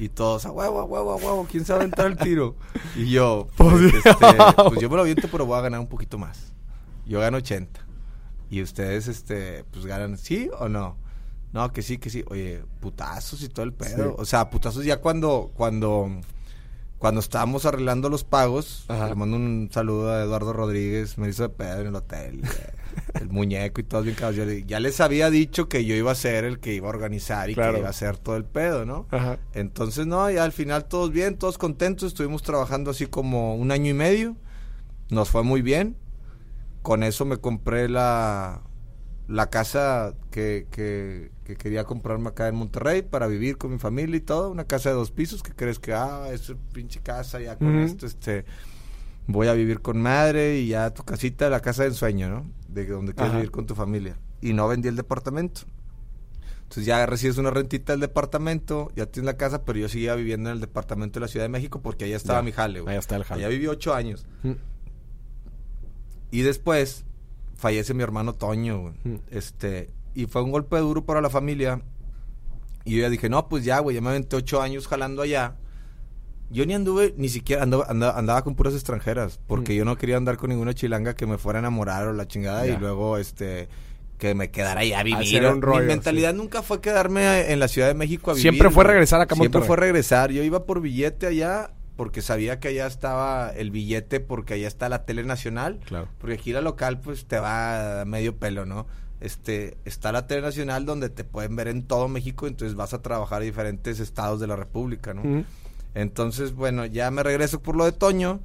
[0.00, 2.56] Y todos, a huevo, a huevo, a huevo, ¿quién sabe entrar el tiro?
[2.96, 4.26] Y yo, pues, este,
[4.68, 6.52] pues, yo me lo viento, pero voy a ganar un poquito más.
[7.06, 7.86] Yo gano 80.
[8.50, 10.96] Y ustedes, este, pues ganan, ¿sí o no?
[11.52, 12.24] No, que sí, que sí.
[12.30, 14.16] Oye, putazos y todo el pedo.
[14.18, 16.10] O sea, putazos ya cuando, cuando
[17.00, 21.48] cuando estábamos arreglando los pagos, le mando un saludo a Eduardo Rodríguez, me hizo de
[21.48, 22.42] pedo en el hotel,
[23.14, 24.66] el muñeco y todo bien cabrón.
[24.66, 27.54] ya les había dicho que yo iba a ser el que iba a organizar y
[27.54, 29.06] que iba a hacer todo el pedo, ¿no?
[29.54, 33.88] Entonces, no, ya al final todos bien, todos contentos, estuvimos trabajando así como un año
[33.92, 34.36] y medio,
[35.08, 35.96] nos fue muy bien.
[36.82, 38.60] Con eso me compré la,
[39.30, 44.20] la casa que, que, quería comprarme acá en Monterrey para vivir con mi familia y
[44.20, 47.78] todo, una casa de dos pisos que crees que, ah, es pinche casa, ya con
[47.78, 48.44] esto, este,
[49.28, 52.50] voy a vivir con madre y ya tu casita, la casa de ensueño, ¿no?
[52.68, 54.16] De donde quieres vivir con tu familia.
[54.40, 55.62] Y no vendí el departamento.
[56.62, 60.50] Entonces ya recibes una rentita del departamento, ya tienes la casa, pero yo seguía viviendo
[60.50, 63.16] en el departamento de la Ciudad de México porque allá estaba mi jale, Allá está
[63.16, 63.44] el jale.
[63.44, 64.26] Allá viví ocho años.
[66.32, 67.04] Y después
[67.60, 68.94] fallece mi hermano Toño,
[69.30, 71.82] Este, y fue un golpe duro para la familia.
[72.84, 75.56] Y yo ya dije, no, pues ya, güey, ya me aventé ocho años jalando allá.
[76.50, 80.36] Yo ni anduve, ni siquiera andaba, andaba, con puras extranjeras, porque yo no quería andar
[80.38, 83.68] con ninguna chilanga que me fuera a enamorar o la chingada y luego, este,
[84.18, 85.44] que me quedara allá a vivir.
[85.44, 88.50] Un rollo, Mi mentalidad nunca fue quedarme en la Ciudad de México a vivir.
[88.50, 90.32] Siempre fue regresar acá a Siempre fue regresar.
[90.32, 91.70] Yo iba por billete allá
[92.00, 95.80] porque sabía que allá estaba el billete, porque allá está la tele nacional.
[95.84, 96.08] Claro.
[96.16, 98.86] Porque aquí la local, pues te va medio pelo, ¿no?
[99.20, 103.02] Este, está la tele nacional donde te pueden ver en todo México, entonces vas a
[103.02, 105.44] trabajar a diferentes estados de la República, ¿no?
[105.94, 108.40] Entonces, bueno, ya me regreso por lo de Toño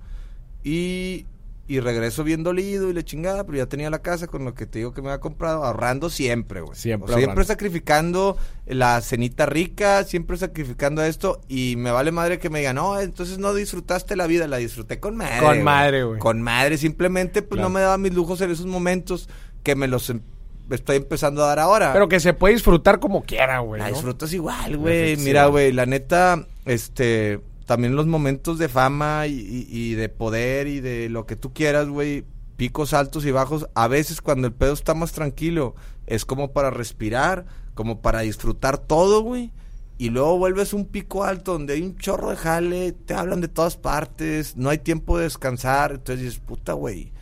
[0.62, 1.26] y
[1.68, 4.68] y regreso bien dolido y le chingada, pero ya tenía la casa con lo que
[4.68, 6.78] te digo que me había comprado, ahorrando siempre, güey.
[6.78, 7.16] Siempre.
[7.16, 8.38] siempre sacrificando
[8.68, 13.40] la cenita rica, siempre sacrificando esto y me vale madre que me digan, no, entonces
[13.40, 15.40] no disfrutaste la vida, la disfruté con madre.
[15.40, 16.20] Con madre, güey.
[16.20, 19.28] Con madre, simplemente pues no me daba mis lujos en esos momentos
[19.64, 20.22] que me los em,
[20.70, 21.94] estoy empezando a dar ahora.
[21.94, 23.82] Pero que se puede disfrutar como quiera, güey.
[23.82, 25.18] La disfrutas igual, güey.
[25.18, 31.10] Mira, güey, la neta, este también los momentos de fama y, de poder y de
[31.10, 32.24] lo que tú quieras, güey,
[32.58, 36.70] picos altos y bajos, a veces cuando el pedo está más tranquilo, es como para
[36.70, 39.52] respirar, como para disfrutar todo, güey.
[39.98, 43.48] Y luego vuelves un pico alto donde hay un chorro de jale, te hablan de
[43.48, 47.14] todas partes, no hay tiempo de descansar, entonces dices, puta, güey,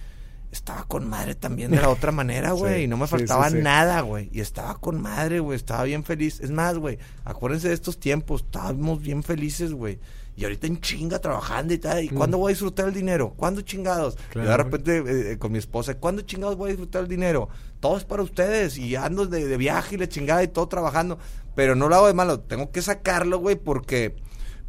[0.52, 4.30] estaba con madre también de la otra manera, güey, y no me faltaba nada, güey,
[4.34, 6.40] y estaba con madre, güey, estaba bien feliz.
[6.42, 10.00] Es más, güey, acuérdense de estos tiempos, estábamos bien felices, güey
[10.36, 12.04] y ahorita en chinga trabajando y tal.
[12.04, 12.16] ¿Y mm.
[12.16, 13.34] cuándo voy a disfrutar el dinero?
[13.36, 14.18] ¿Cuándo chingados?
[14.36, 17.50] y de repente eh, eh, con mi esposa, ¿cuándo chingados voy a disfrutar el dinero?
[17.80, 21.20] Todo es para ustedes y ando de, viaje y la chingada y todo trabajando.
[21.56, 24.16] Pero no lo hago de malo, tengo que sacarlo, güey, porque,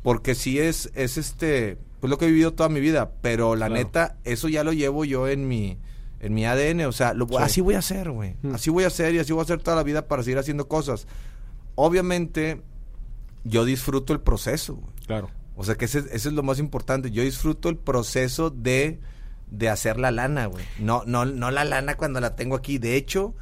[0.02, 3.12] porque sí es, es este, pues lo que he vivido toda mi vida.
[3.22, 5.78] Pero la neta, eso ya lo llevo yo en mi
[6.20, 8.34] en mi ADN, o sea, lo, así voy a hacer, güey.
[8.40, 8.54] Mm.
[8.54, 10.68] Así voy a hacer y así voy a hacer toda la vida para seguir haciendo
[10.68, 11.06] cosas.
[11.74, 12.62] Obviamente,
[13.44, 14.94] yo disfruto el proceso, güey.
[15.06, 15.28] Claro.
[15.56, 17.10] O sea, que ese, ese es lo más importante.
[17.10, 18.98] Yo disfruto el proceso de,
[19.50, 20.64] de hacer la lana, güey.
[20.80, 22.78] No, no, no la lana cuando la tengo aquí.
[22.78, 23.34] De hecho,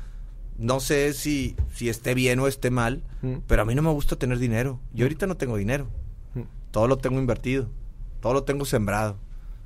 [0.58, 3.36] no sé si, si esté bien o esté mal, Mm.
[3.46, 4.80] pero a mí no me gusta tener dinero.
[4.92, 5.86] Yo ahorita no tengo dinero.
[6.34, 6.40] Mm.
[6.72, 7.70] Todo lo tengo invertido.
[8.20, 9.16] Todo lo tengo sembrado.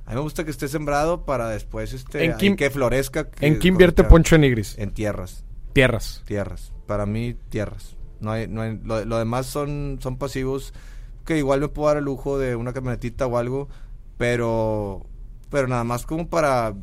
[0.05, 3.29] A mí me gusta que esté sembrado para después este, ¿En qué- que florezca.
[3.29, 4.09] que ¿En qué invierte cosechar.
[4.11, 4.77] Poncho Nigris?
[4.77, 5.43] En tierras
[5.73, 6.23] Tierras.
[6.25, 6.71] tierras.
[6.87, 7.97] Para mí, tierras.
[8.21, 10.73] No hay, no hay, lo, lo demás son, son pasivos
[11.27, 13.67] que igual me puedo dar el lujo de una camionetita o algo,
[14.17, 15.05] pero,
[15.51, 16.73] pero nada más como para,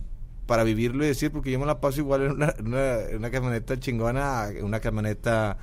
[0.46, 3.80] para vivirlo y decir, porque yo me la paso igual en una, una, una camioneta
[3.80, 5.56] chingona, una camioneta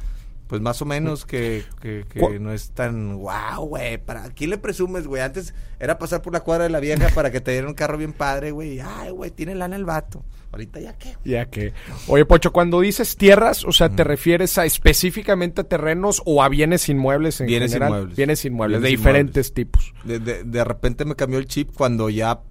[0.51, 3.97] pues más o menos que, que, que ¿Cuál- no es tan wow, güey.
[3.99, 5.21] ¿Para quién le presumes, güey?
[5.21, 7.97] Antes era pasar por la cuadra de la vieja para que te dieran un carro
[7.97, 8.81] bien padre, güey.
[8.81, 10.25] Ay, güey, tiene lana el vato.
[10.51, 11.15] Ahorita ya qué.
[11.23, 11.71] Ya que.
[12.07, 16.49] Oye, Poncho, cuando dices tierras, o sea, ¿te refieres a específicamente a terrenos o a
[16.49, 17.91] bienes inmuebles en Bienes general?
[17.93, 18.17] inmuebles.
[18.17, 19.93] Bienes inmuebles, de diferentes tipos.
[20.03, 22.41] de, de, de repente me cambió el chip cuando ya,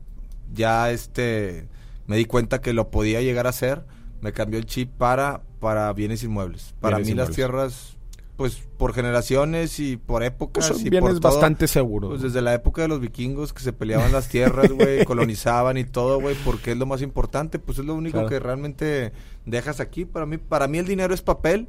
[0.54, 1.68] ya este,
[2.06, 3.84] me di cuenta que lo podía llegar a hacer,
[4.20, 6.74] me cambió el chip para, para bienes inmuebles.
[6.80, 7.96] Para Bienes mí las tierras,
[8.36, 12.10] pues por generaciones y por épocas Pues son y bienes por todo, bastante seguros.
[12.10, 15.84] Pues desde la época de los vikingos que se peleaban las tierras, güey, colonizaban y
[15.84, 18.28] todo, güey, porque es lo más importante, pues es lo único Claro.
[18.28, 19.12] que realmente
[19.44, 20.04] dejas aquí.
[20.04, 21.66] Para mí, para mí el dinero es papel.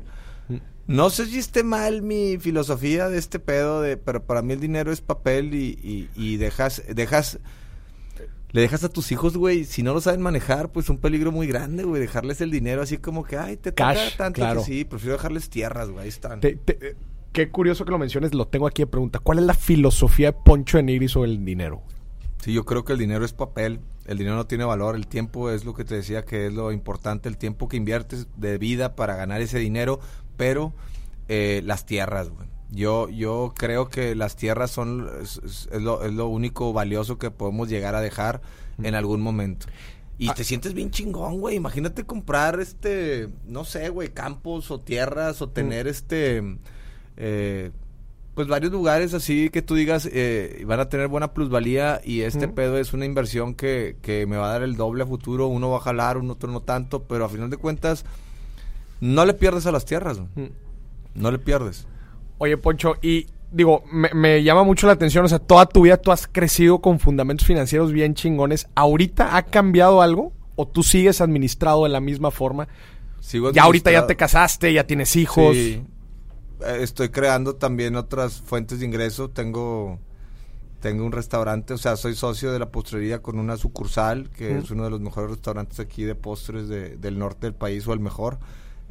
[0.48, 0.56] Mm.
[0.88, 4.60] No sé si esté mal mi filosofía de este pedo, de, pero para mí el
[4.60, 7.40] dinero es papel y, y, y dejas, dejas,
[8.52, 11.48] le dejas a tus hijos, güey, si no lo saben manejar, pues un peligro muy
[11.48, 14.60] grande, güey, dejarles el dinero así como que, ay, te toca Cash, tanto claro.
[14.62, 16.40] que sí, prefiero dejarles tierras, güey, ahí están.
[16.42, 16.96] Te- te- eh,
[17.32, 19.20] qué curioso que lo menciones, lo tengo aquí de pregunta.
[19.20, 21.82] ¿Cuál es la filosofía de Poncho de Nigris sobre el dinero?
[22.44, 25.52] Sí, yo creo que el dinero es papel, el dinero no tiene valor, el tiempo
[25.52, 28.96] es lo que te decía que es lo importante, el tiempo que inviertes de vida
[28.96, 30.00] para ganar ese dinero,
[30.38, 30.74] pero
[31.30, 32.50] eh, las tierras, güey.
[32.72, 37.68] Yo, yo creo que las tierras son es, lo, es lo único valioso que podemos
[37.70, 38.42] llegar a dejar
[38.82, 39.68] en algún momento.
[40.18, 40.34] Y Ah.
[40.34, 41.56] te sientes bien chingón, güey.
[41.58, 46.42] Imagínate comprar este, no sé, güey, campos o tierras o tener este,
[47.18, 47.72] eh,
[48.36, 52.48] pues varios lugares así que tú digas eh, van a tener buena plusvalía y este
[52.48, 55.48] pedo es una inversión que, que me va a dar el doble a futuro.
[55.48, 58.06] Uno va a jalar, un otro no tanto, pero a final de cuentas
[59.02, 60.30] no le pierdes a las tierras, güey.
[60.48, 60.52] Mm.
[61.16, 61.88] no le pierdes.
[62.44, 65.98] Oye, Poncho, y digo, me, me llama mucho la atención, o sea, toda tu vida
[65.98, 68.68] tú has crecido con fundamentos financieros bien chingones.
[68.74, 70.34] ¿Ahorita ha cambiado algo?
[70.56, 72.68] ¿O tú sigues administrado de la misma forma?
[73.20, 75.54] Sigo Ya ahorita ya te casaste, ya tienes hijos.
[75.56, 75.84] Sí.
[76.66, 79.30] Eh, Estoy creando también otras fuentes de ingreso.
[79.30, 80.00] Tengo
[80.80, 84.58] tengo un restaurante, o sea, soy socio de la postrería con una sucursal, que Mm.
[84.58, 87.94] es uno de los mejores restaurantes aquí de postres de- del norte del país o
[87.94, 88.40] el mejor.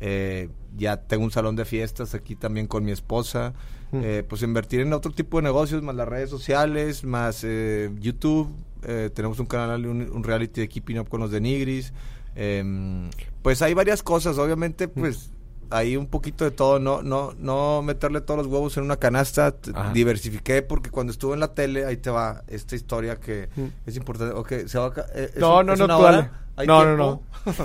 [0.00, 3.54] Eh, ya tengo un salón de fiestas aquí también con mi esposa.
[3.92, 4.00] Mm.
[4.04, 8.48] Eh, pues invertir en otro tipo de negocios, más las redes sociales, más eh, YouTube.
[8.82, 11.92] Eh, tenemos un canal, un, un reality de Keeping Up con los de Nigris.
[12.34, 13.10] Em,
[13.42, 15.32] pues hay varias cosas, obviamente, pues
[15.70, 19.54] hay un poquito de todo, no, no, no meterle todos los huevos en una canasta,
[19.74, 19.92] Ajá.
[19.92, 23.66] diversifiqué porque cuando estuve en la tele, ahí te va esta historia que Mm.
[23.86, 24.34] es importante.
[24.34, 26.32] Ok, se va a eh, ¿es No, un- no, es no, tú hora?
[26.56, 27.22] ¿Hay No, tiempo?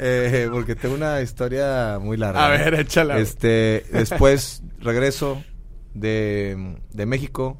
[0.00, 2.46] Eh, porque tengo una historia muy larga.
[2.46, 3.18] A ver, échala.
[3.18, 5.42] Este, después regreso
[5.94, 7.58] de, de México,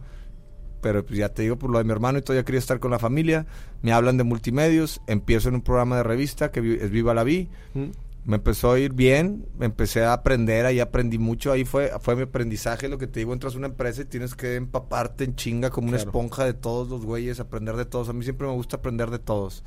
[0.81, 2.91] pero pues ya te digo por lo de mi hermano y todavía quería estar con
[2.91, 3.47] la familia.
[3.83, 7.49] Me hablan de multimedios, empiezo en un programa de revista que es Viva la Vi.
[7.75, 7.85] Mm.
[8.25, 12.17] Me empezó a ir bien, me empecé a aprender, ahí aprendí mucho, ahí fue, fue
[12.17, 15.37] mi aprendizaje, lo que te digo, entras a una empresa y tienes que empaparte en
[15.37, 18.09] chinga como una esponja de todos los güeyes, aprender de todos.
[18.09, 19.63] A mí siempre me gusta aprender de todos,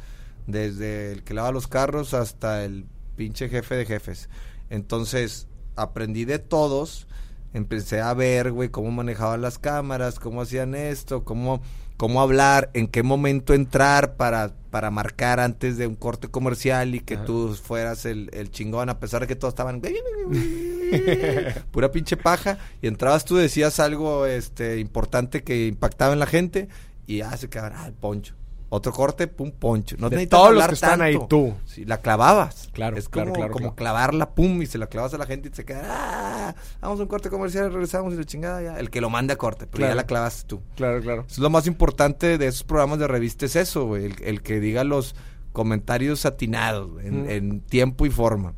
[0.48, 2.86] desde el que lava los carros hasta el
[3.16, 4.28] pinche jefe de jefes.
[4.72, 7.08] Entonces, aprendí de todos,
[7.54, 11.62] empecé a ver, güey, cómo manejaban las cámaras, cómo hacían esto, cómo,
[11.98, 17.00] cómo hablar, en qué momento entrar para, para marcar antes de un corte comercial y
[17.00, 17.26] que Ajá.
[17.26, 19.82] tú fueras el, el chingón, a pesar de que todos estaban
[21.72, 26.70] pura pinche paja, y entrabas tú, decías algo este importante que impactaba en la gente,
[27.08, 28.36] y ya se quedaban, ah, el poncho.
[28.70, 29.96] Otro corte, pum, poncho.
[29.98, 31.54] No De todos los que están ahí, tú.
[31.66, 32.70] Sí, la clavabas.
[32.74, 35.56] Claro, es como, claro, como clavarla, pum, y se la clavas a la gente y
[35.56, 38.78] se queda, ah, vamos a un corte comercial, regresamos y la chingada ya.
[38.78, 39.92] El que lo manda a corte, pero Claro.
[39.92, 40.62] ya la clavaste tú.
[40.76, 41.22] Claro, claro.
[41.22, 44.42] Eso es lo más importante de esos programas de revista es eso, güey, el, el
[44.42, 45.16] que diga los
[45.54, 47.30] comentarios atinados güey, en, Mm.
[47.30, 48.54] en tiempo y forma.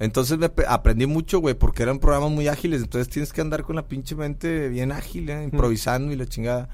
[0.00, 3.74] Entonces me aprendí mucho, güey, porque eran programas muy ágiles, entonces tienes que andar con
[3.76, 5.42] la pinche mente bien ágil, ¿eh?
[5.44, 6.68] improvisando y la chingada.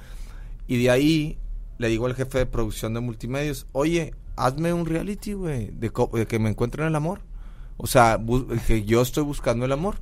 [0.67, 1.39] Y de ahí
[1.79, 5.91] le digo al jefe de producción de multimedios, oye, hazme un reality, güey, de,
[6.27, 7.21] que me encuentren el amor.
[7.77, 8.21] O sea,
[8.67, 9.97] que yo estoy buscando el amor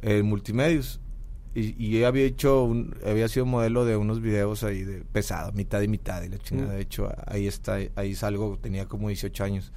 [0.00, 1.00] en multimedios.
[1.54, 5.82] Y, y había hecho, un, había sido modelo de unos videos ahí de pesado, mitad
[5.82, 6.72] y mitad, y la chingada.
[6.72, 6.76] Mm.
[6.76, 9.72] De hecho, ahí está, ahí salgo, tenía como 18 años.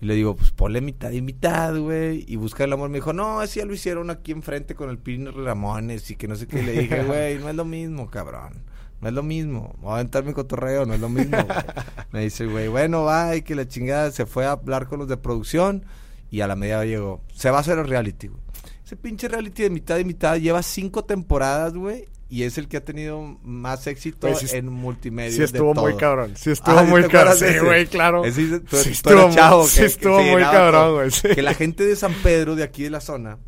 [0.00, 2.24] Y le digo, pues ponle mitad y mitad, güey.
[2.28, 2.88] Y busca el amor.
[2.88, 6.28] Me dijo, no, así ya lo hicieron aquí enfrente con el Pino Ramones y que
[6.28, 6.62] no sé qué.
[6.62, 8.62] Le dije, güey, no es lo mismo, cabrón.
[9.00, 9.74] No es lo mismo.
[9.78, 11.36] Voy a aventar mi cotorreo, no es lo mismo,
[12.12, 15.08] Me dice, güey, bueno, va, y que la chingada se fue a hablar con los
[15.08, 15.84] de producción.
[16.30, 18.42] Y a la media llegó, se va a hacer el reality, güey.
[18.84, 22.06] Ese pinche reality de mitad y mitad lleva cinco temporadas, güey.
[22.30, 25.34] Y es el que ha tenido más éxito en multimedia.
[25.34, 26.32] Sí estuvo muy cabrón.
[26.36, 27.36] Sí estuvo muy cabrón.
[27.36, 28.22] Sí, güey, claro.
[28.30, 31.34] sí estuvo, chavo, sí estuvo muy cabrón, güey.
[31.34, 33.38] Que la gente de San Pedro, de aquí de la zona,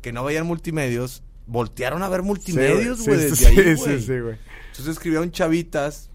[0.00, 3.76] que no veían multimedios, voltearon a ver multimedios, güey, desde ahí, güey.
[3.76, 4.36] Sí, sí, güey.
[4.72, 6.08] Entonces escribieron chavitas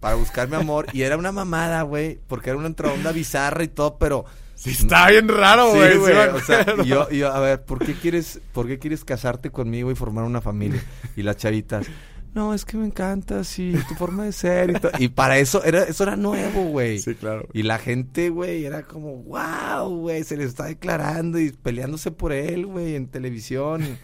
[0.00, 3.98] para buscarme amor y era una mamada, güey, porque era una onda bizarra y todo,
[3.98, 4.24] pero
[4.54, 5.98] Sí, está bien raro, güey.
[5.98, 9.94] o sea, yo, yo, a ver, ¿por qué quieres, por qué quieres casarte conmigo y
[9.94, 10.82] formar una familia?
[11.16, 11.86] Y las chavitas,
[12.34, 15.84] no, es que me encanta, sí, tu forma de ser y, y para eso era,
[15.84, 16.98] eso era nuevo, güey.
[16.98, 17.46] Sí, claro.
[17.52, 22.32] Y la gente, güey, era como, wow, güey, se le está declarando y peleándose por
[22.32, 23.98] él, güey, en televisión.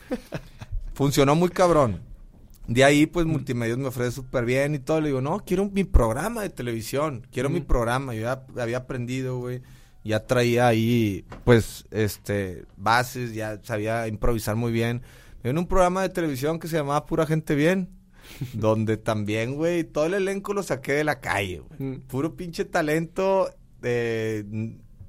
[0.94, 2.09] Funcionó muy cabrón.
[2.70, 5.00] De ahí, pues, Multimedios me ofrece súper bien y todo.
[5.00, 7.26] Le digo, no, quiero mi programa de televisión.
[7.30, 8.14] Quiero mi programa.
[8.14, 9.60] Yo ya había aprendido, güey
[10.04, 15.02] ya traía ahí, pues, este, bases, ya sabía improvisar muy bien.
[15.42, 17.90] En un programa de televisión que se llamaba Pura Gente Bien,
[18.54, 21.90] donde también, güey, todo el elenco lo saqué de la calle, güey.
[21.90, 22.00] Mm.
[22.02, 23.50] Puro pinche talento,
[23.82, 24.44] eh,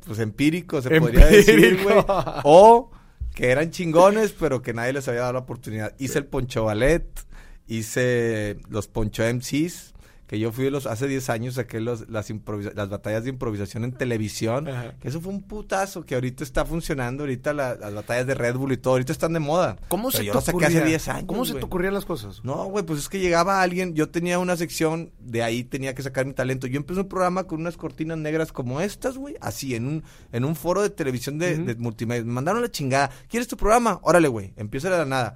[0.06, 2.04] pues, empírico, se podría decir, güey.
[2.44, 2.92] O
[3.34, 5.94] que eran chingones, pero que nadie les había dado la oportunidad.
[6.00, 7.08] Hice el Poncho Ballet,
[7.68, 9.94] hice los Poncho MCs,
[10.32, 12.32] que yo fui los hace 10 años saqué los, las
[12.74, 14.66] las batallas de improvisación en televisión,
[15.02, 18.72] que eso fue un putazo que ahorita está funcionando, ahorita las batallas de Red Bull
[18.72, 19.76] y todo, ahorita están de moda.
[19.90, 21.26] ¿Cómo se yo te saqué hace 10 años?
[21.28, 22.46] ¿Cómo se te ocurrían las cosas?
[22.46, 26.02] No, güey, pues es que llegaba alguien, yo tenía una sección, de ahí tenía que
[26.02, 26.66] sacar mi talento.
[26.66, 30.46] Yo empecé un programa con unas cortinas negras como estas, güey, así en un en
[30.46, 32.24] un foro de televisión de, multimedia.
[32.24, 33.12] Me mandaron la chingada.
[33.28, 34.00] ¿Quieres tu programa?
[34.02, 35.36] Órale, güey, empieza de la nada.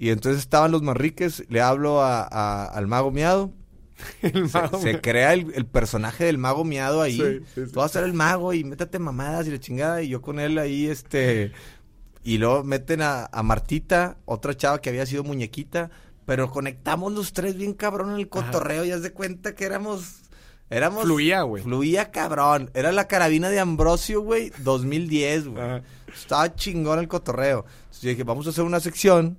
[0.00, 3.52] Y entonces estaban los marriques, le hablo a, al mago miado
[4.80, 7.42] se, crea el, personaje del mago miado ahí.
[7.54, 10.00] Sí, Tú vas a ser el mago y métate mamadas y la chingada.
[10.02, 11.52] Y yo con él ahí, este.
[12.24, 15.90] Y luego meten a, Martita, otra chava que había sido muñequita.
[16.24, 18.86] Pero conectamos los tres bien cabrón en el cotorreo.
[18.86, 20.22] Y haz de cuenta que éramos.
[20.70, 21.04] Éramos.
[21.04, 21.62] Fluía, güey.
[21.62, 22.70] Fluía cabrón.
[22.72, 25.82] Era la carabina de Ambrosio, güey, 2010, güey.
[26.10, 27.66] Estaba chingón el cotorreo.
[27.66, 29.38] Entonces yo dije, vamos a hacer una sección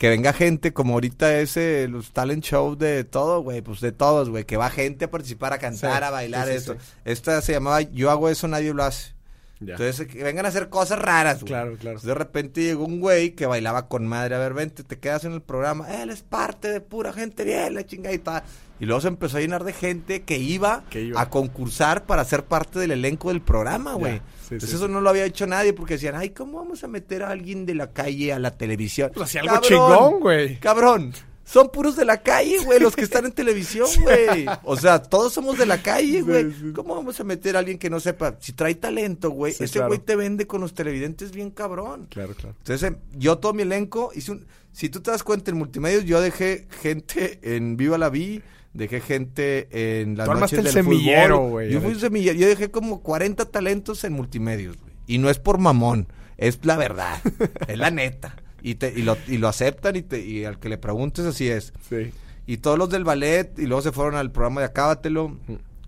[0.00, 4.30] que venga gente, como ahorita ese, los talent show de todo, güey, pues de todos,
[4.30, 6.74] güey, que va gente a participar, a cantar, a bailar, esto.
[7.04, 9.12] Esta se llamaba Yo hago eso, nadie lo hace.
[9.60, 11.48] Entonces, que vengan a hacer cosas raras, güey.
[11.48, 12.00] Claro, claro.
[12.00, 14.34] de repente llegó un güey que bailaba con madre.
[14.34, 15.86] A ver, vente, te quedas en el programa.
[16.00, 18.42] Él es parte de pura gente bien, la chingada y tal.
[18.80, 20.84] Y luego se empezó a llenar de gente que iba,
[21.14, 24.22] a concursar para ser parte del elenco del programa, güey.
[24.44, 27.28] Entonces eso no lo había hecho nadie porque decían, ay, ¿cómo vamos a meter a
[27.28, 29.10] alguien de la calle a la televisión?
[29.14, 30.58] Pues hacía algo chingón, güey.
[30.58, 31.12] Cabrón.
[31.50, 34.46] Son puros de la calle, güey, los que están en televisión, güey.
[34.62, 36.72] O sea, todos somos de la calle, güey.
[36.72, 38.36] ¿Cómo vamos a meter a alguien que no sepa?
[38.38, 42.06] Si trae talento, güey, ese güey te vende con los televidentes bien cabrón.
[42.08, 42.54] Claro, claro.
[42.58, 44.46] Entonces, yo todo mi elenco hice un...
[44.72, 48.40] Si tú te das cuenta, en multimedios yo dejé gente en Viva la Vi,
[48.72, 51.72] dejé gente en noches del el semillero, güey.
[51.72, 52.38] Yo fui un semillero.
[52.38, 54.92] Yo dejé como 40 talentos en multimedios, güey.
[55.08, 57.20] Y no es por mamón, es la verdad,
[57.66, 58.36] es la neta.
[58.62, 61.48] Y, te, y, lo, y lo aceptan y, te, y al que le preguntes así
[61.48, 61.72] es.
[61.88, 62.12] Sí.
[62.46, 65.36] Y todos los del ballet y luego se fueron al programa de Acábatelo.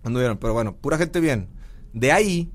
[0.03, 1.49] Anduvieron, pero bueno, pura gente bien.
[1.93, 2.51] De ahí,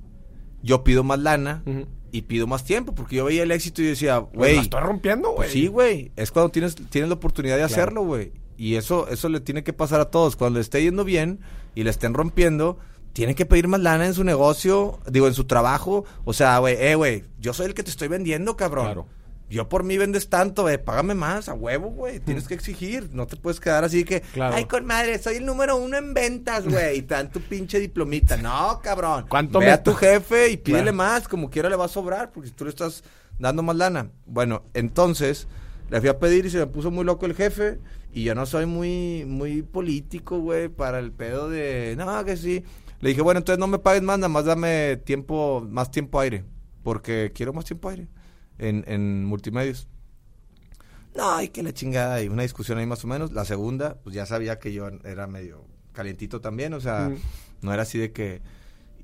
[0.63, 1.63] yo pido más lana
[2.11, 4.59] y pido más tiempo porque yo veía el éxito y decía, güey.
[4.59, 5.63] estoy rompiendo, pues güey.
[5.63, 6.13] sí, güey.
[6.17, 8.33] Es cuando tienes, tienes la oportunidad de hacerlo, güey.
[8.57, 10.37] Y eso, eso le tiene que pasar a todos.
[10.37, 11.41] Cuando le esté yendo bien
[11.75, 12.79] y le estén rompiendo,
[13.13, 16.05] tienen que pedir más lana en su negocio, digo, en su trabajo.
[16.25, 18.87] O sea, güey, eh, güey, yo soy el que te estoy vendiendo, cabrón.
[18.87, 19.07] Claro.
[19.51, 22.21] Yo por mí vendes tanto, güey, págame más, a huevo, güey.
[22.21, 25.77] Tienes que exigir, no te puedes quedar así que, ay, con madre, soy el número
[25.77, 28.37] uno en ventas, güey, y te dan tu pinche diplomita.
[28.37, 29.25] No, cabrón.
[29.29, 32.51] ¿Cuánto Ve a tu jefe y pídele más, como quiera le va a sobrar, porque
[32.51, 33.03] si tú le estás
[33.39, 34.11] dando más lana.
[34.27, 35.49] Bueno, entonces,
[35.89, 37.79] le fui a pedir y se me puso muy loco el jefe
[38.13, 42.65] y yo no soy muy, muy político, güey, para el pedo de, no, que sí.
[43.01, 46.45] Le dije, bueno, entonces no me pagues más, nada más dame tiempo, más tiempo aire,
[46.83, 48.09] porque quiero más tiempo aire
[48.59, 49.89] en, en multimedios.
[51.17, 53.33] No, hay que la chingada, y una discusión ahí más o menos.
[53.33, 57.11] La segunda, pues ya sabía que yo era medio calientito también, o sea,
[57.61, 58.41] no era así de que...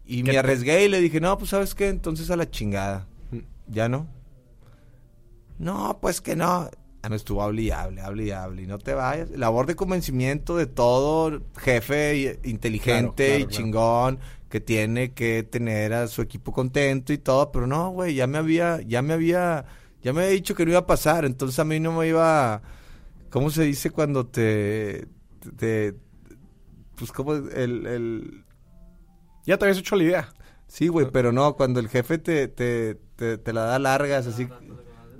[0.07, 3.09] y me arriesgué y le dije, no, pues sabes qué, entonces a la chingada.
[3.33, 3.39] Mm.
[3.73, 4.07] ¿Ya no?
[5.59, 6.71] No, pues que no.
[7.03, 9.31] Ah, Me estuvo hable y hable, hable y hable, y no te vayas.
[9.31, 14.19] Labor de convencimiento de todo jefe inteligente Claro, claro, y claro.
[14.55, 18.39] Que tiene que tener a su equipo contento y todo, pero no, güey, ya me
[18.39, 19.65] había, ya me había,
[20.01, 22.63] ya me había dicho que no iba a pasar, entonces a mí no me iba,
[23.31, 25.09] ¿cómo se dice cuando te,
[25.57, 25.97] te,
[26.95, 28.45] pues como el, el,
[29.45, 30.29] Ya te habías hecho la idea.
[30.69, 34.47] sí, güey, pero no, cuando el jefe te, te, te, te la da largas, así.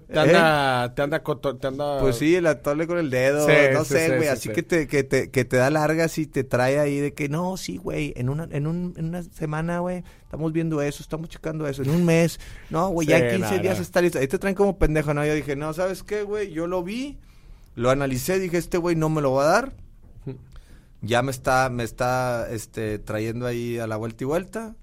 [0.07, 1.97] Te anda, te anda, te anda...
[1.97, 2.01] ¿Eh?
[2.01, 4.55] Pues sí, el atole con el dedo, Sí, no sí, sé, güey, sí, así sí.
[4.55, 7.57] Que, te, que, te, que te da largas y te trae ahí de que no,
[7.57, 11.67] sí, güey, en una, en, un, en una semana, güey, estamos viendo eso, estamos checando
[11.67, 12.39] eso, en un mes,
[12.71, 14.19] no, güey, ya en 15 no, días está listo.
[14.19, 15.25] Ahí te traen como pendejo, ¿no?
[15.25, 16.53] Yo dije, no, ¿sabes qué, güey?
[16.53, 17.19] Yo lo vi,
[17.75, 19.73] lo analicé, dije, este güey no me lo va a dar.
[21.01, 24.75] Ya me está, me está, este, trayendo ahí a la vuelta y vuelta.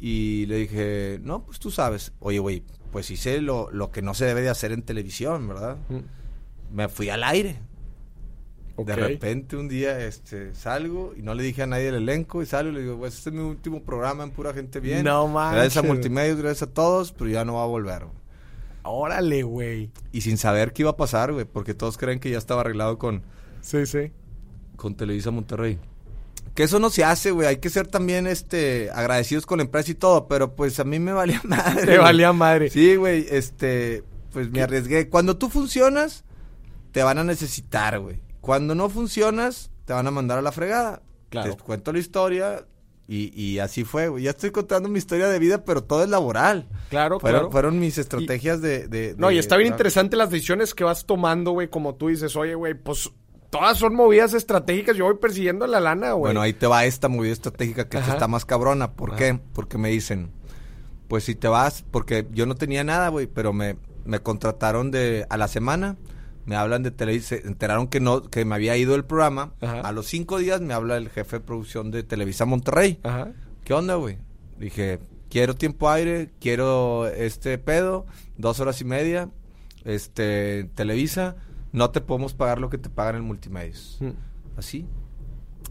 [0.00, 2.12] Y le dije, no, pues tú sabes.
[2.18, 2.64] Oye, güey,
[2.94, 5.78] pues hice lo, lo que no se debe de hacer en televisión, ¿verdad?
[5.88, 6.74] Mm.
[6.76, 7.58] Me fui al aire.
[8.78, 12.46] De repente un día este salgo y no le dije a nadie del elenco y
[12.46, 15.04] salgo y le digo, pues este es mi último programa en pura gente bien.
[15.04, 15.84] No Gracias a manches.
[15.84, 18.04] Multimedios, gracias a todos, pero ya no va a volver.
[18.04, 18.16] güey.
[18.84, 19.90] Órale, güey.
[20.12, 22.96] Y sin saber qué iba a pasar, güey, porque todos creen que ya estaba arreglado
[22.96, 23.22] con,
[23.60, 24.12] Sí, sí.
[24.76, 25.80] con Televisa Monterrey.
[26.54, 27.48] Que eso no se hace, güey.
[27.48, 30.98] Hay que ser también este agradecidos con la empresa y todo, pero pues a mí
[30.98, 31.86] me valía madre.
[31.86, 32.70] Te valía madre.
[32.70, 35.08] Sí, güey, este, pues me arriesgué.
[35.08, 36.24] Cuando tú funcionas,
[36.92, 38.20] te van a necesitar, güey.
[38.40, 41.02] Cuando no funcionas, te van a mandar a la fregada.
[41.30, 41.56] Claro.
[41.56, 42.64] Te cuento la historia
[43.08, 44.22] y, y así fue, güey.
[44.24, 46.68] Ya estoy contando mi historia de vida, pero todo es laboral.
[46.88, 47.50] Claro, Fueron, claro.
[47.50, 51.50] fueron mis estrategias de, de- No, y está bien interesante las decisiones que vas tomando,
[51.50, 53.10] güey, como tú dices, oye, güey, pues
[53.54, 56.22] todas son movidas estratégicas, yo voy persiguiendo la lana, güey.
[56.22, 58.94] Bueno, ahí te va esta movida estratégica que esta está más cabrona.
[58.94, 59.18] ¿Por Ajá.
[59.18, 59.40] qué?
[59.52, 60.32] Porque me dicen,
[61.06, 65.24] pues si te vas, porque yo no tenía nada, güey, pero me, me contrataron de
[65.30, 65.96] a la semana,
[66.46, 69.52] me hablan de Televisa, se enteraron que no, que me había ido el programa.
[69.60, 69.82] Ajá.
[69.82, 72.98] A los cinco días me habla el jefe de producción de Televisa Monterrey.
[73.04, 73.30] Ajá.
[73.62, 74.18] ¿Qué onda, güey?
[74.58, 74.98] Dije,
[75.30, 78.04] quiero tiempo aire, quiero este pedo,
[78.36, 79.30] dos horas y media,
[79.84, 81.36] este, Televisa,
[81.74, 83.98] no te podemos pagar lo que te pagan en multimedios.
[84.00, 84.10] Mm.
[84.56, 84.86] Así.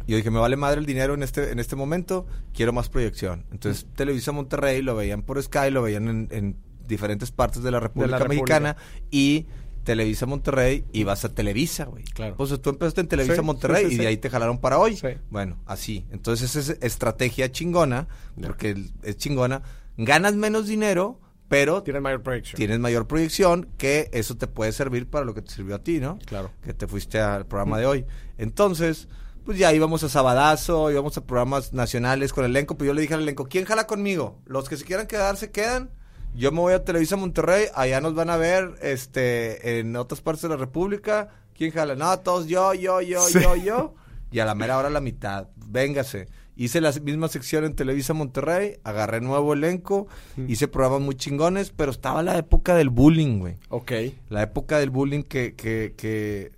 [0.05, 2.89] Y yo dije, me vale madre el dinero en este, en este momento, quiero más
[2.89, 3.45] proyección.
[3.51, 7.79] Entonces, Televisa Monterrey lo veían por Sky, lo veían en, en diferentes partes de la
[7.79, 8.59] República República.
[8.59, 8.77] Mexicana
[9.11, 9.47] y
[9.85, 12.03] Televisa Monterrey ibas a Televisa, güey.
[12.03, 12.35] Claro.
[12.35, 14.79] Pues tú empezaste en Televisa Sí, Monterrey sí, sí, y de ahí te jalaron para
[14.79, 14.99] hoy.
[15.29, 16.05] Bueno, así.
[16.11, 18.09] Entonces, esa es estrategia chingona,
[18.41, 19.61] porque es chingona.
[19.95, 22.57] Ganas menos dinero, pero Tienes mayor proyección.
[22.57, 25.99] tienes mayor proyección, que eso te puede servir para lo que te sirvió a ti,
[25.99, 26.17] ¿no?
[26.25, 26.51] Claro.
[26.63, 28.05] Que te fuiste al programa de hoy.
[28.37, 29.07] Entonces,
[29.45, 33.01] pues ya íbamos a Sabadazo, íbamos a programas nacionales con el elenco, pero yo le
[33.01, 34.39] dije al elenco, ¿quién jala conmigo?
[34.45, 35.89] Los que se quieran quedar, se quedan.
[36.35, 40.41] Yo me voy a Televisa Monterrey, allá nos van a ver este en otras partes
[40.41, 41.29] de la República.
[41.55, 41.95] ¿Quién jala?
[41.95, 43.39] No, todos yo, yo, yo, Sí.
[43.39, 43.95] yo, yo.
[44.31, 45.49] Y a la mera hora la mitad.
[45.67, 46.27] Véngase.
[46.55, 50.07] Hice la misma sección en Televisa Monterrey, agarré nuevo elenco,
[50.47, 53.57] hice programas muy chingones, pero estaba la época del bullying, güey.
[53.69, 53.91] Ok.
[54.29, 56.51] La época del bullying que, que, que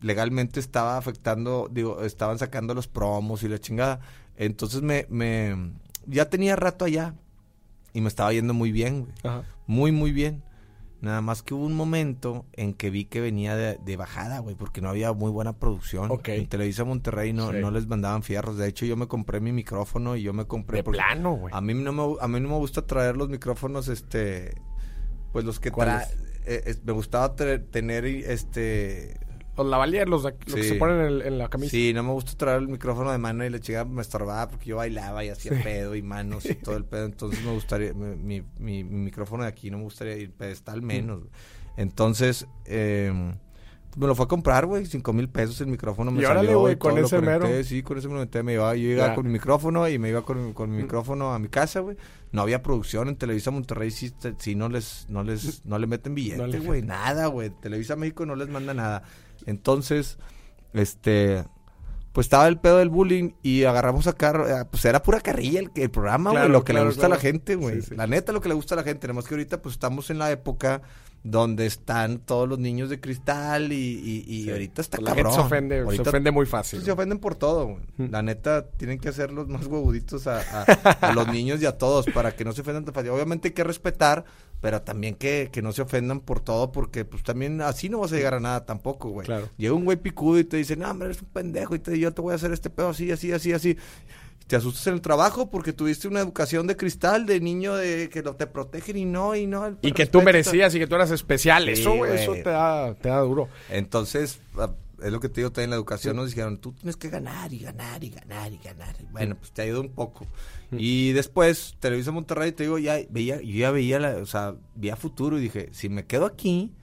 [0.00, 4.00] legalmente estaba afectando, digo, estaban sacando los promos y la chingada.
[4.36, 5.72] Entonces me, me,
[6.06, 7.14] ya tenía rato allá
[7.92, 9.12] y me estaba yendo muy bien, güey.
[9.22, 9.44] Ajá.
[9.66, 10.42] Muy, muy bien.
[11.00, 14.56] Nada más que hubo un momento en que vi que venía de, de bajada, güey,
[14.56, 16.10] porque no había muy buena producción.
[16.24, 17.58] En Televisa Monterrey no, Sí.
[17.60, 18.56] no les mandaban fierros.
[18.56, 20.78] De hecho, yo me compré mi micrófono y yo me compré...
[20.78, 21.54] De plano, güey.
[21.54, 24.60] A mí, no me, a mí no me gusta traer los micrófonos, este...
[25.32, 26.08] Pues los que ¿Cuáles?
[26.10, 26.56] trae...
[26.56, 29.20] eh, es- me gustaba tener, este...
[29.58, 31.70] Los lavaliers, los, de- los que se ponen en, en la camisa.
[31.72, 34.66] Sí, no me gusta traer el micrófono de mano y la chica me estorbaba porque
[34.70, 37.04] yo bailaba y hacía pedo y manos y todo el pedo.
[37.04, 40.80] Entonces me gustaría, mi, mi, mi- mi micrófono de aquí no me gustaría ir pedestal
[40.80, 41.18] menos.
[41.20, 41.30] güey.
[41.76, 43.12] Entonces, eh,
[43.98, 46.10] me lo fue a comprar, güey, cinco mil pesos el micrófono.
[46.10, 47.64] Me Y órale, salió güey, con ese conecté, mero.
[47.64, 50.08] Sí, con ese me lo metí, me iba, yo iba con mi micrófono y me
[50.08, 50.82] iba con, con mi Mm.
[50.82, 51.96] micrófono a mi casa, güey.
[52.32, 55.86] No había producción en Televisa Monterrey, sí, te- sí no les, no les, no le
[55.86, 57.50] meten No billete, le- güey, nada, güey.
[57.50, 59.02] Televisa México no les manda nada.
[59.46, 60.18] Entonces,
[60.72, 61.44] este,
[62.18, 65.60] pues estaba el pedo del bullying y agarramos a carro, eh, pues era pura carrilla
[65.60, 67.76] el, el programa, güey, Claro, lo que claro, le gusta a la gente, güey.
[67.76, 67.94] Sí, sí.
[67.94, 69.02] La neta, lo que le gusta a la gente.
[69.02, 70.82] Tenemos que ahorita, pues estamos en la época
[71.22, 74.50] donde están todos los niños de cristal y, y, y Sí.
[74.50, 75.32] ahorita está Pues la cabrón.
[75.32, 76.78] gente se ofende, Ahorita se ofende muy fácil.
[76.80, 77.84] pues, se ofenden por todo, güey.
[77.98, 78.10] Mm.
[78.10, 80.62] La neta, tienen que hacerlos más huevuditos a, a-
[81.00, 83.10] a los niños y a todos para que no se ofendan tan fácil.
[83.12, 84.24] Obviamente hay que respetar,
[84.60, 88.12] pero también que, que no se ofendan por todo, porque pues también así no vas
[88.12, 89.26] a llegar a nada tampoco, güey.
[89.26, 89.48] Claro.
[89.56, 92.12] Llega un güey picudo y te dice, no, hombre, eres un pendejo y te, yo
[92.12, 93.76] te voy a hacer este pedo así, así, así, así.
[94.46, 98.22] te asustas en el trabajo porque tuviste una educación de cristal de niño de que
[98.22, 99.76] no te protegen y no, y no.
[99.82, 101.64] Y que tú merecías y que tú eras especial.
[101.66, 103.48] Sí, eso, güey, eso te da, te da duro.
[103.70, 104.70] Entonces, ah,
[105.02, 107.52] es lo que te digo también en la educación, nos dijeron, tú tienes que ganar
[107.52, 108.96] y ganar y ganar y ganar.
[109.10, 110.26] Bueno, pues te ayudó un poco.
[110.72, 114.96] Y después, Televisa Monterrey, te digo, ya veía, yo ya veía, la, o sea, veía
[114.96, 116.74] futuro y dije, si me quedo aquí,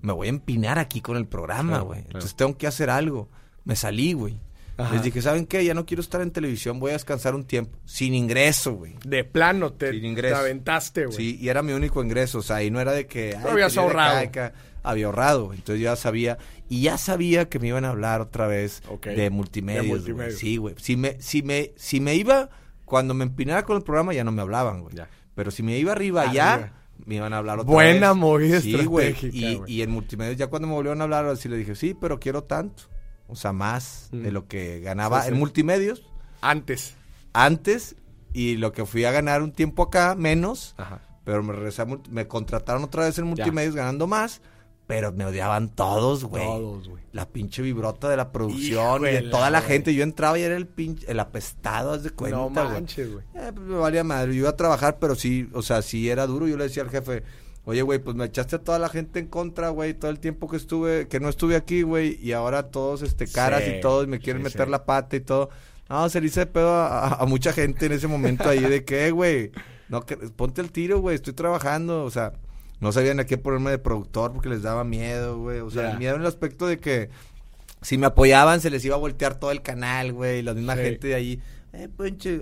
[0.00, 2.02] me voy a empinar aquí con el programa, güey.
[2.02, 2.18] claro.
[2.18, 3.28] Entonces tengo que hacer algo.
[3.64, 4.38] Me salí, güey.
[4.76, 4.92] Ajá.
[4.94, 5.64] Les dije, ¿saben qué?
[5.64, 7.78] Ya no quiero estar en televisión, voy a descansar un tiempo.
[7.84, 8.94] Sin ingreso, güey.
[9.04, 10.36] De plano te, Sin te ingreso.
[10.36, 11.16] aventaste, güey.
[11.16, 13.36] Sí, y era mi único ingreso, o sea, y no era de que...
[13.36, 14.18] ay, habías ahorrado.
[14.18, 14.54] acá, acá.
[14.84, 18.82] Había ahorrado, entonces ya sabía, y ya sabía que me iban a hablar otra vez
[19.02, 19.82] de multimedia.
[19.82, 20.38] De multimedios.
[20.38, 20.74] Sí, güey.
[20.78, 22.50] Si me, si, me, si me iba,
[22.84, 24.94] cuando me empinara con el programa ya no me hablaban, güey.
[25.34, 26.34] Pero si me iba arriba Arriba.
[26.34, 26.72] ya,
[27.06, 28.16] me iban a hablar otra Buena vez.
[28.18, 29.16] movida Sí, güey.
[29.66, 32.44] Y, en multimedia, ya cuando me volvieron a hablar, así le dije, sí, pero quiero
[32.44, 32.84] tanto.
[33.26, 34.34] O sea, más de Mm.
[34.34, 35.32] lo que ganaba Sí, sí.
[35.32, 36.02] en multimedios
[36.42, 36.94] Antes.
[37.32, 37.96] antes
[38.34, 40.74] y lo que fui a ganar un tiempo acá, menos.
[40.76, 41.00] Ajá.
[41.24, 44.42] Pero me regresé me contrataron otra vez en multimedios ganando más,
[44.86, 46.44] pero me odiaban todos, güey.
[46.44, 47.02] Todos, güey.
[47.12, 49.70] La pinche vibrota de la producción y de Híjole, toda la güey.
[49.72, 49.94] gente.
[49.94, 53.24] Yo entraba y era el pinche, el apestado, haz de cuenta, No manches, güey.
[53.34, 54.34] Eh, pues me valía madre.
[54.34, 56.46] Yo iba a trabajar, pero sí, o sea, sí era duro.
[56.48, 57.22] Yo le decía al jefe,
[57.64, 60.48] oye, güey, pues me echaste a toda la gente en contra, güey, todo el tiempo
[60.48, 64.06] que estuve, que no estuve aquí, güey, y ahora todos, este, caras Sí, y todos
[64.06, 64.70] me quieren sí, meter sí.
[64.70, 65.48] la pata y todo.
[65.88, 68.60] No, se le hice de pedo a, a- a mucha gente en ese momento ahí
[68.60, 69.50] de que, güey,
[69.88, 72.32] no, que, ponte el tiro, güey, estoy trabajando, o sea,
[72.80, 75.98] no sabían a qué ponerme de productor porque les daba miedo, güey, o sea, el
[75.98, 77.08] miedo en el aspecto de que
[77.82, 80.82] si me apoyaban se les iba a voltear todo el canal, güey, la misma Sí.
[80.82, 81.40] gente de ahí,
[81.72, 81.88] eh,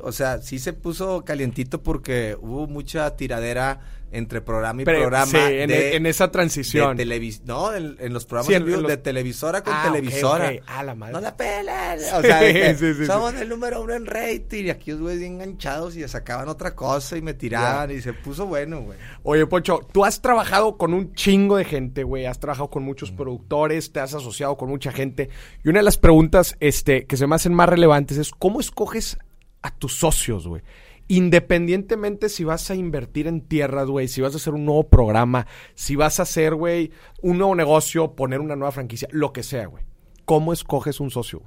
[0.03, 3.81] o sea, sí se puso calientito porque hubo mucha tiradera
[4.13, 6.97] entre programa y Pero, programa sí, en, esa transición.
[6.97, 10.51] de televis no, en, en los programas Sí, en los- de televisora con Ah, televisora.
[10.51, 10.63] ok.
[10.67, 11.13] Ah, la madre.
[11.15, 11.99] No la pelan.
[12.15, 14.65] O sea, de que somos el número uno en rating.
[14.67, 17.91] Y aquí los güeyes enganchados y sacaban otra cosa y me tiraban.
[17.91, 18.99] Y se puso bueno, güey.
[19.23, 22.27] Oye, Poncho, tú has trabajado con un chingo de gente, güey.
[22.27, 25.31] Has trabajado con muchos productores, te has asociado con mucha gente.
[25.65, 29.17] Y una de las preguntas este, que se me hacen más relevantes es: ¿cómo escoges
[29.63, 30.63] a tus socios, güey?
[31.09, 35.47] Independientemente si vas a invertir en tierras, güey, si vas a hacer un nuevo programa,
[35.75, 36.91] si vas a hacer, güey,
[37.21, 39.85] un nuevo negocio, poner una nueva franquicia, lo que sea, güey.
[40.25, 41.43] ¿Cómo escoges un socio?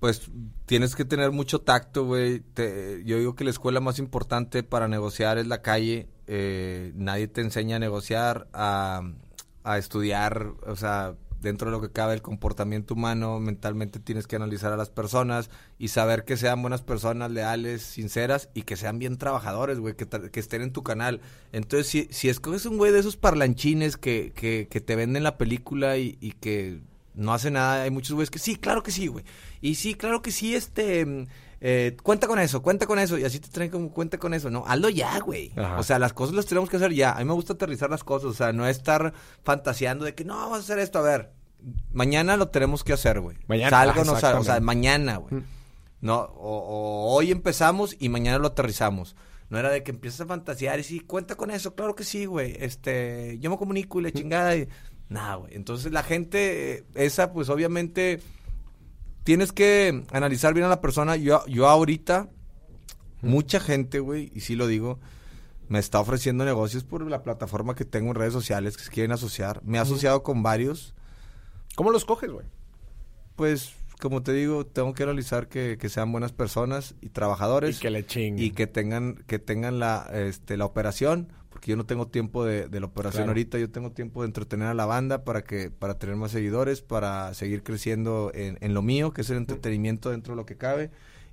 [0.00, 0.30] Pues
[0.66, 2.42] tienes que tener mucho tacto, güey.
[3.04, 6.08] Yo digo que la escuela más importante para negociar es la calle.
[6.26, 9.02] Eh, nadie te enseña a negociar, a,
[9.64, 11.14] a estudiar, o sea,
[11.46, 15.48] dentro de lo que cabe el comportamiento humano, mentalmente tienes que analizar a las personas
[15.78, 20.40] y saber que sean buenas personas, leales, sinceras y que sean bien trabajadores, güey, que,
[20.40, 21.20] estén en tu canal.
[21.52, 25.38] Entonces, si, si escoges un güey de esos parlanchines que, que, que te venden la
[25.38, 26.80] película y, y que
[27.14, 29.24] no hace nada, hay muchos güeyes que sí, claro que sí, güey.
[29.60, 31.06] Y sí, claro que sí, este...
[31.06, 31.26] mm,
[31.60, 33.18] eh, cuenta con eso, cuenta con eso.
[33.18, 34.50] Y así te traen como cuenta con eso.
[34.50, 35.52] No, hazlo ya, güey.
[35.56, 35.78] Ajá.
[35.78, 37.12] O sea, las cosas las tenemos que hacer ya.
[37.12, 38.30] A mí me gusta aterrizar las cosas.
[38.30, 40.98] O sea, no estar fantaseando de que no, vamos a hacer esto.
[40.98, 41.32] A ver,
[41.92, 43.36] mañana lo tenemos que hacer, güey.
[43.46, 44.40] Mañana, Salgo, ah, no salgo.
[44.40, 45.34] O sea, mañana, güey.
[45.34, 45.44] Mm.
[46.00, 49.16] No, o, o hoy empezamos y mañana lo aterrizamos.
[49.48, 52.26] No era de que empiezas a fantasear y sí, cuenta con eso, claro que sí,
[52.26, 52.56] güey.
[52.58, 54.68] Este, yo me comunico y la chingada y
[55.08, 55.54] nada, güey.
[55.54, 58.20] Entonces la gente eh, esa pues obviamente
[59.22, 61.16] tienes que analizar bien a la persona.
[61.16, 62.28] Yo yo ahorita
[63.22, 64.98] mucha gente, güey, y sí lo digo,
[65.68, 69.12] me está ofreciendo negocios por la plataforma que tengo en redes sociales que se quieren
[69.12, 69.62] asociar.
[69.64, 70.94] Me he asociado con varios
[71.76, 72.46] ¿Cómo los coges, güey?
[73.36, 77.80] pues como te digo, tengo que analizar que, que sean buenas personas y trabajadores Y
[77.80, 78.44] que le chinguen.
[78.44, 82.68] y que tengan que tengan la este la operación, porque yo no tengo tiempo de,
[82.68, 83.30] de la operación Claro.
[83.30, 86.82] ahorita, yo tengo tiempo de entretener a la banda para que para tener más seguidores,
[86.82, 90.56] para seguir creciendo en, en lo mío, que es el entretenimiento dentro de lo que
[90.56, 90.90] cabe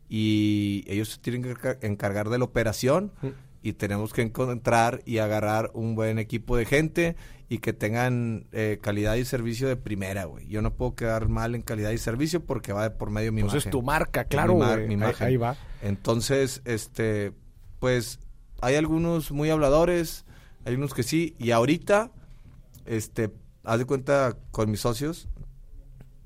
[0.09, 3.27] y ellos se tienen que encar- encargar de la operación Mm.
[3.61, 7.15] y tenemos que encontrar y agarrar un buen equipo de gente
[7.49, 10.47] y que tengan eh, calidad y servicio de primera, güey.
[10.47, 13.41] Yo no puedo quedar mal en calidad y servicio porque va de por medio mi
[13.41, 13.71] Pues es imagen.
[13.71, 15.27] tu marca, claro, Mi mar- imagen.
[15.27, 15.55] ahí va.
[15.81, 17.33] Entonces, este,
[17.79, 18.19] pues
[18.61, 20.25] hay algunos muy habladores,
[20.65, 22.11] hay unos que sí, y ahorita,
[22.85, 23.29] este,
[23.63, 25.27] haz de cuenta con mis socios,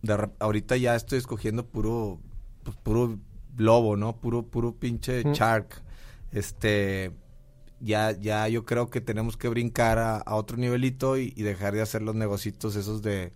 [0.03, 2.19] de ahorita ya estoy escogiendo puro,
[2.63, 3.17] pues, puro
[3.57, 4.15] lobo, ¿no?
[4.17, 5.31] Puro, puro pinche Mm.
[5.33, 5.81] shark.
[6.31, 7.11] Este,
[7.79, 11.81] ya, ya yo creo que tenemos que brincar a, otro nivelito y, y dejar de
[11.81, 13.33] hacer los negocitos esos de,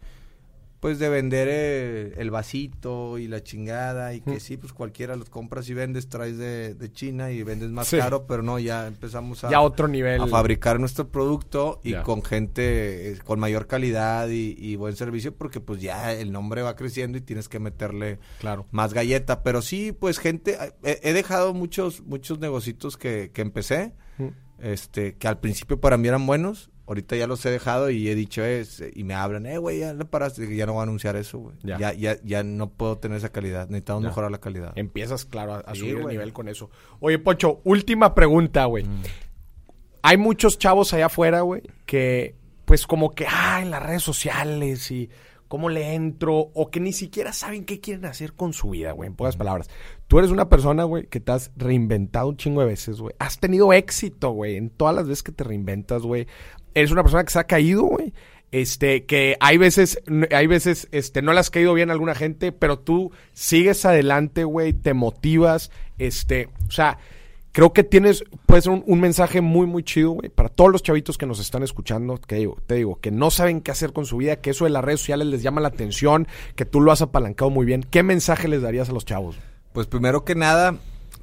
[0.82, 5.30] pues de vender eh, el vasito y la chingada y que sí, pues cualquiera los
[5.30, 7.98] compras y vendes, traes de, de China y vendes más Sí.
[8.00, 10.20] caro, pero no, ya empezamos a, Ya otro nivel.
[10.22, 12.04] a fabricar nuestro producto y Ya.
[12.04, 16.64] con gente eh, con mayor calidad y, y buen servicio porque pues ya el nombre
[16.64, 18.66] va creciendo y tienes que meterle Claro.
[18.72, 23.94] más galleta, pero sí, pues gente, he, he dejado muchos muchos negocitos que, que empecé,
[24.18, 24.28] Mm.
[24.60, 28.16] este, que al principio para mí eran buenos, ahorita ya los he dejado y he
[28.16, 31.16] dicho es y me hablan, eh, güey, ya le paraste, ya no voy a anunciar
[31.16, 31.78] eso, güey, Ya.
[31.80, 31.94] ya.
[31.94, 34.10] Ya, ya, no puedo tener esa calidad, necesitamos Ya.
[34.10, 34.74] mejorar la calidad.
[34.76, 36.70] Empiezas, claro, a, a Sí, subir el nivel con eso.
[37.00, 38.84] Oye, Pocho, última pregunta, güey.
[38.84, 39.02] Mm.
[40.04, 42.36] Hay muchos chavos allá afuera, güey, que
[42.66, 45.10] pues como que, ah, en las redes sociales y
[45.48, 49.08] cómo le entro, o que ni siquiera saben qué quieren hacer con su vida, güey,
[49.08, 49.18] en Mm.
[49.18, 49.70] pocas palabras.
[50.08, 53.14] Tú eres una persona, güey, que te has reinventado un chingo de veces, güey.
[53.20, 56.26] Has tenido éxito, güey, en todas las veces que te reinventas, güey.
[56.74, 58.14] Eres una persona que se ha caído, güey.
[58.52, 62.52] Este, que hay veces, hay veces, este, no le has caído bien a alguna gente,
[62.52, 66.98] pero tú sigues adelante, güey, te motivas, este, o sea,
[67.54, 70.84] creo que tienes, puede ser un, un mensaje muy, muy chido, güey, para todos los
[70.84, 74.06] chavitos que nos están escuchando, que digo, te digo, que no saben qué hacer con
[74.06, 76.92] su vida, que eso de las redes sociales les llama la atención, que tú lo
[76.92, 77.86] has apalancado muy bien.
[77.90, 79.38] ¿Qué mensaje les darías a los chavos?
[79.72, 80.76] Pues primero que nada,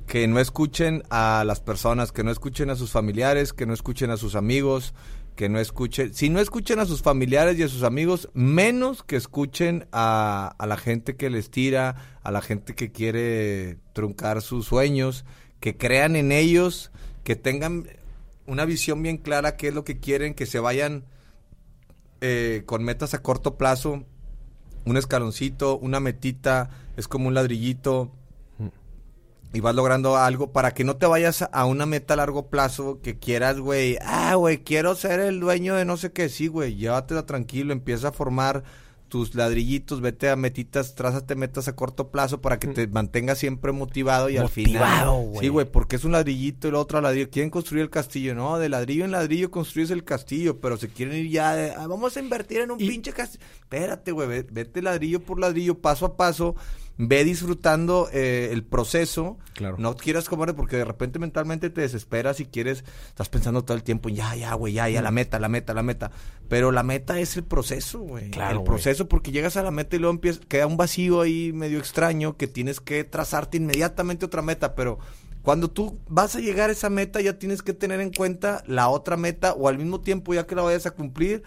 [0.06, 4.10] que no escuchen a las personas, que no escuchen a sus familiares, que no escuchen
[4.10, 4.94] a sus amigos,
[5.38, 9.14] que no escuchen, si no escuchen a sus familiares y a sus amigos, menos que
[9.14, 14.66] escuchen a, a la gente que les tira, a la gente que quiere truncar sus
[14.66, 15.24] sueños,
[15.60, 16.90] que crean en ellos,
[17.22, 17.86] que tengan
[18.46, 21.04] una visión bien clara qué es lo que quieren, que se vayan
[22.20, 24.02] eh, con metas a corto plazo,
[24.86, 28.10] un escaloncito, una metita, es como un ladrillito
[29.52, 33.00] y vas logrando algo para que no te vayas a- una meta a largo plazo
[33.02, 36.74] que quieras, güey, ah, güey, quiero ser el dueño de no sé qué, sí, güey,
[36.76, 38.62] llévatela tranquilo, empieza a formar
[39.08, 43.72] tus ladrillitos, vete a metitas, trázate metas a corto plazo para que te mantengas siempre
[43.72, 44.86] motivado y al Motivado,
[45.22, 45.40] final, güey.
[45.40, 48.58] sí, güey, porque es un ladrillito y el otro ladrillo, quieren construir el castillo, no,
[48.58, 52.18] de ladrillo en ladrillo construyes el castillo, pero se quieren ir ya de, "Ah, vamos
[52.18, 56.04] a invertir en un Y- pinche castillo, espérate, güey, ve- vete ladrillo por ladrillo, paso
[56.04, 56.54] a paso,
[56.98, 59.76] ve disfrutando eh, el proceso, Claro.
[59.78, 63.82] no quieras comer porque de repente mentalmente te desesperas y quieres, estás pensando todo el
[63.84, 66.10] tiempo, ya, ya, güey, ya, ya, la meta, la meta, la meta.
[66.48, 68.30] Pero la meta es el proceso, güey.
[68.30, 71.52] Claro, el proceso porque llegas a la meta y luego empieza, queda un vacío ahí
[71.52, 74.98] medio extraño que tienes que trazarte inmediatamente otra meta, pero
[75.42, 78.88] cuando tú vas a llegar a esa meta ya tienes que tener en cuenta la
[78.88, 81.42] otra meta o al mismo tiempo ya que la vayas a cumplir,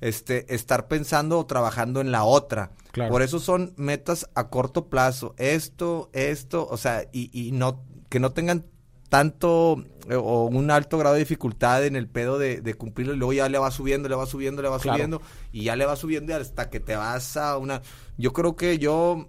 [0.00, 2.70] este, estar pensando o trabajando en la otra.
[2.92, 3.10] Claro.
[3.10, 5.34] Por eso son metas a corto plazo.
[5.38, 8.64] Esto, esto, o sea, y, y no, que no tengan
[9.08, 13.16] tanto eh, o un alto grado de dificultad en el pedo de, de cumplirlo y
[13.16, 14.96] luego ya le va subiendo, le va subiendo, le va Claro.
[14.96, 15.20] subiendo
[15.52, 17.82] y ya le va subiendo hasta que te vas a una...
[18.16, 19.28] Yo creo que yo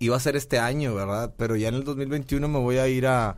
[0.00, 1.32] iba a ser este año, ¿verdad?
[1.36, 3.36] Pero ya en el 2021 me voy a ir a...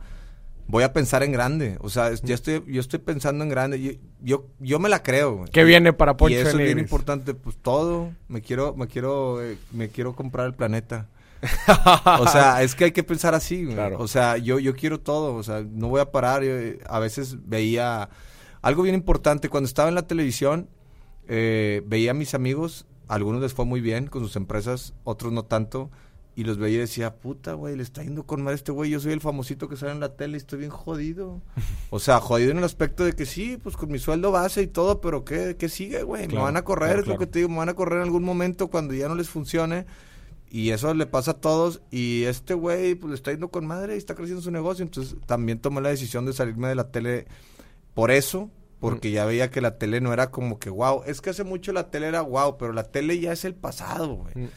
[0.67, 3.81] Voy a pensar en grande, o sea, es- ya estoy, yo estoy pensando en grande,
[3.81, 3.91] yo,
[4.21, 5.35] yo, yo me la creo.
[5.37, 5.49] güey.
[5.49, 9.41] ¿Qué viene para Poncho Y eso es bien importante, pues todo, me quiero, me quiero,
[9.41, 11.07] eh, me quiero comprar el planeta.
[12.19, 13.75] O sea, es que hay que pensar así, güey.
[13.75, 13.97] Claro.
[13.99, 16.43] O sea, yo, yo quiero todo, o sea, no voy a parar.
[16.43, 18.09] yo, eh, a veces veía
[18.61, 20.67] algo bien importante, cuando estaba en la televisión,
[21.27, 25.31] eh, veía a mis amigos, a algunos les fue muy bien con sus empresas, otros
[25.31, 25.89] no tanto,
[26.37, 28.99] y los veía y decía, puta, güey, le está yendo con madre este güey, yo
[28.99, 31.41] soy el famosito que sale en la tele y estoy bien jodido.
[31.89, 34.67] O sea, jodido en el aspecto de que sí, pues con mi sueldo base y
[34.67, 36.27] todo, pero ¿qué, qué sigue, güey?
[36.27, 37.97] Claro, me van a correr, claro, es lo que te digo, me van a correr
[37.97, 39.87] en algún momento cuando ya no les funcione.
[40.51, 41.81] Y eso le pasa a todos.
[41.89, 44.83] Y este güey, pues le está yendo con madre y está creciendo su negocio.
[44.83, 47.25] Entonces también tomé la decisión de salirme de la tele
[47.95, 48.51] por eso.
[48.79, 51.01] Porque ya veía que la tele no era como que wow.
[51.07, 54.17] Es que hace mucho la tele era wow, pero la tele ya es el pasado,
[54.17, 54.33] güey.
[54.35, 54.49] Mm.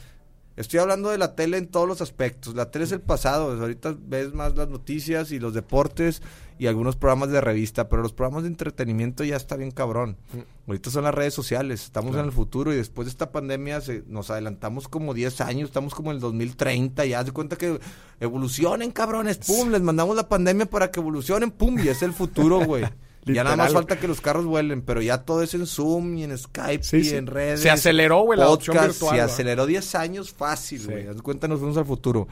[0.56, 2.54] Estoy hablando de la tele en todos los aspectos.
[2.54, 3.52] La tele es el pasado.
[3.52, 6.22] Ahorita ves más las noticias y los deportes
[6.58, 10.18] y algunos programas de revista, pero los programas de entretenimiento ya está bien cabrón.
[10.66, 11.84] Ahorita son las redes sociales.
[11.84, 15.68] Estamos en el futuro y después de esta pandemia se, nos adelantamos como 10 años.
[15.70, 17.06] Estamos como en el 2030.
[17.06, 17.80] Ya de cuenta que
[18.20, 19.38] evolucionen, cabrones.
[19.38, 21.50] Pum, les mandamos la pandemia para que evolucionen.
[21.50, 22.84] Pum, y es el futuro, güey.
[23.26, 26.24] Ya nada más falta que los carros vuelen, pero ya todo es en Zoom y
[26.24, 27.16] en Skype Sí, y sí.
[27.16, 27.60] en redes.
[27.60, 30.86] Se aceleró, güey, la podcast, virtual, Se aceleró 10 años fácil, Sí.
[30.86, 31.04] güey.
[31.04, 32.28] De cuenta, nos fuimos al futuro.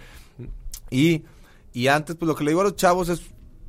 [0.90, 1.24] Y,
[1.72, 3.20] y antes, pues lo que le digo a los chavos es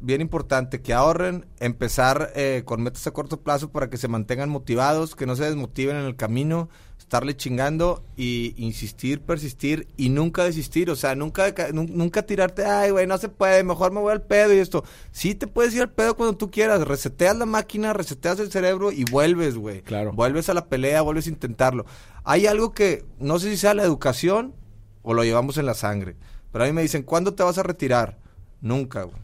[0.01, 4.49] bien importante que ahorren, empezar eh, con metas a corto plazo para que se mantengan
[4.49, 6.69] motivados, que no se desmotiven en el camino.
[7.09, 10.91] Estarle chingando y insistir, persistir y nunca desistir.
[10.91, 14.53] O sea, nunca, nunca tirarte, ay, güey, no se puede, mejor me voy al pedo
[14.53, 14.83] y esto.
[15.11, 16.87] Sí te puedes ir al pedo cuando tú quieras.
[16.87, 19.81] Reseteas la máquina, reseteas el cerebro y vuelves, güey.
[19.81, 20.13] Claro.
[20.13, 21.87] Vuelves a la pelea, vuelves a intentarlo.
[22.25, 24.53] Hay algo que, no sé si sea la educación
[25.01, 26.15] o lo llevamos en la sangre.
[26.51, 28.19] Pero a mí me dicen, ¿cuándo te vas a retirar?
[28.61, 29.17] Nunca, güey.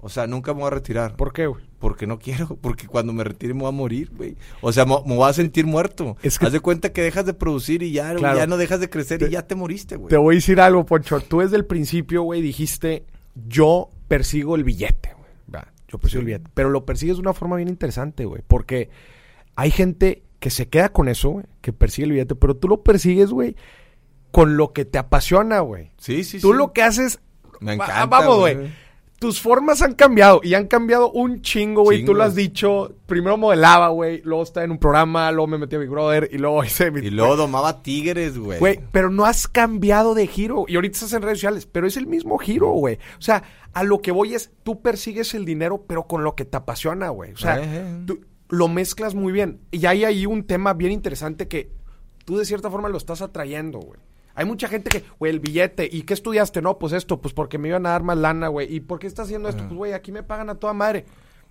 [0.00, 1.16] O sea, nunca me voy a retirar.
[1.16, 1.64] ¿Por qué, güey?
[1.82, 4.36] Porque no quiero, porque cuando me retire me voy a morir, güey.
[4.60, 6.16] O sea, me, voy a sentir muerto.
[6.22, 8.38] Es que- Haz de cuenta que dejas de producir y ya, Claro.
[8.38, 10.08] ya no dejas de crecer y ya te moriste, güey.
[10.08, 11.20] Te voy a decir algo, Poncho.
[11.20, 13.04] Tú desde el principio, güey, dijiste,
[13.48, 15.62] yo persigo el billete, güey.
[15.88, 16.50] Yo persigo el billete.
[16.54, 18.42] Pero lo persigues de una forma bien interesante, güey.
[18.46, 18.88] Porque
[19.56, 22.82] hay gente que se queda con eso, güey, que persigue el billete, pero tú lo
[22.82, 23.56] persigues, güey,
[24.30, 25.90] con lo que te apasiona, güey.
[25.98, 26.58] Sí, sí, Tú sí.
[26.58, 27.20] lo que haces...
[27.60, 28.56] Me encanta, Vamos, güey.
[29.22, 32.04] Tus formas han cambiado y han cambiado un chingo, güey.
[32.04, 32.96] Tú lo has dicho.
[33.06, 34.20] Primero modelaba, güey.
[34.24, 35.30] Luego estaba en un programa.
[35.30, 36.28] Luego me metí a Big Brother.
[36.32, 37.00] Y luego hice mi...
[37.06, 38.58] Y luego domaba tigres, güey.
[38.58, 40.64] Güey, pero no has cambiado de giro.
[40.66, 42.96] Y ahorita estás en redes sociales, pero es el mismo giro, güey.
[43.18, 46.44] O sea, a lo que voy es, tú persigues el dinero, pero con lo que
[46.44, 47.32] te apasiona, güey.
[47.32, 48.02] O sea, Eh.
[48.06, 49.60] tú lo mezclas muy bien.
[49.70, 51.70] Y hay ahí un tema bien interesante que
[52.24, 54.00] tú de cierta forma lo estás atrayendo, güey.
[54.34, 56.62] Hay mucha gente que, güey, el billete, ¿y qué estudiaste?
[56.62, 58.74] No, pues esto, pues porque me iban a dar más lana, güey.
[58.74, 59.62] ¿Y por qué estás haciendo esto?
[59.64, 61.04] Pues, güey, aquí me pagan a toda madre.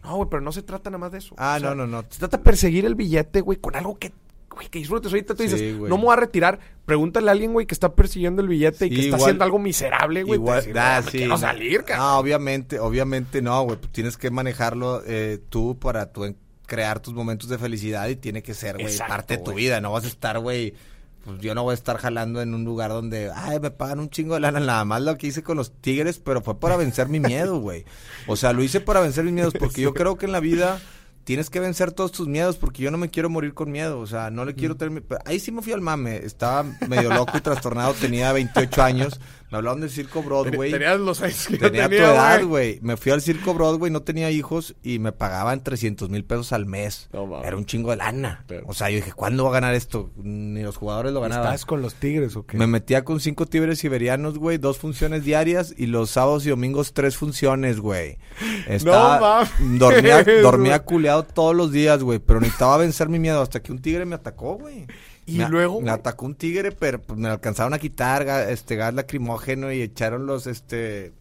[0.04, 1.36] No, güey, pero no se trata nada más de eso.
[1.38, 2.06] Ah, O sea, no, no, no.
[2.10, 4.12] Se trata de perseguir el billete, güey, con algo que,
[4.50, 5.12] güey, que disfrutes.
[5.12, 6.60] Ahorita tú dices, no me voy a retirar.
[6.86, 10.24] Pregúntale a alguien, güey, que está persiguiendo el billete y que está haciendo algo miserable,
[10.24, 10.40] güey.
[10.40, 12.08] Igual, decir, ah, "No, me sí, quiero salir, cabrón.
[12.08, 13.78] No, obviamente, obviamente no, güey.
[13.78, 16.36] Pues tienes que manejarlo eh, tú para tú en-
[16.66, 19.82] crear tus momentos de felicidad y tiene que ser, güey, parte de tu vida.
[19.82, 20.74] No vas a estar, güey.
[21.24, 24.10] Pues yo no voy a estar jalando en un lugar donde, ay, me pagan un
[24.10, 24.60] chingo de lana.
[24.60, 27.86] Nada más lo que hice con los tigres, pero fue para vencer mi miedo, güey.
[28.28, 30.80] O sea, lo hice para vencer mis miedos porque yo creo que en la vida
[31.24, 34.00] tienes que vencer todos tus miedos porque yo no me quiero morir con miedo.
[34.00, 35.04] O sea, no le quiero tener...
[35.04, 36.18] pero Ahí sí me fui al mame.
[36.18, 37.94] Estaba medio loco y trastornado.
[37.94, 39.20] Tenía 28 años.
[39.52, 40.72] Me hablaban del circo Broadway.
[40.72, 42.80] Tenías los años que yo Tenía tu tenía, edad, güey.
[42.82, 46.66] Me fui al circo Broadway, no tenía hijos y me pagaban 300 mil pesos al
[46.66, 47.10] mes.
[47.12, 47.44] No.
[47.44, 48.46] Era un chingo de lana.
[48.48, 50.10] Pero- O sea, yo dije, ¿cuándo va a ganar esto?
[50.16, 51.48] Ni los jugadores lo ganaban.
[51.48, 52.58] ¿Estás con los tigres o qué?
[52.58, 56.94] Me metía con cinco tigres siberianos, güey, dos funciones diarias y los sábados y domingos
[56.94, 58.18] tres funciones, güey.
[58.68, 59.80] Estaba- mames.
[59.80, 63.80] Dormía, dormía culeado todos los días, güey, pero necesitaba vencer mi miedo hasta que un
[63.82, 64.86] tigre me atacó, güey.
[65.26, 68.94] Y Me- luego, Me atacó un tigre, pero pues, me alcanzaron a quitar este gas
[68.94, 71.14] lacrimógeno y echaron los, este,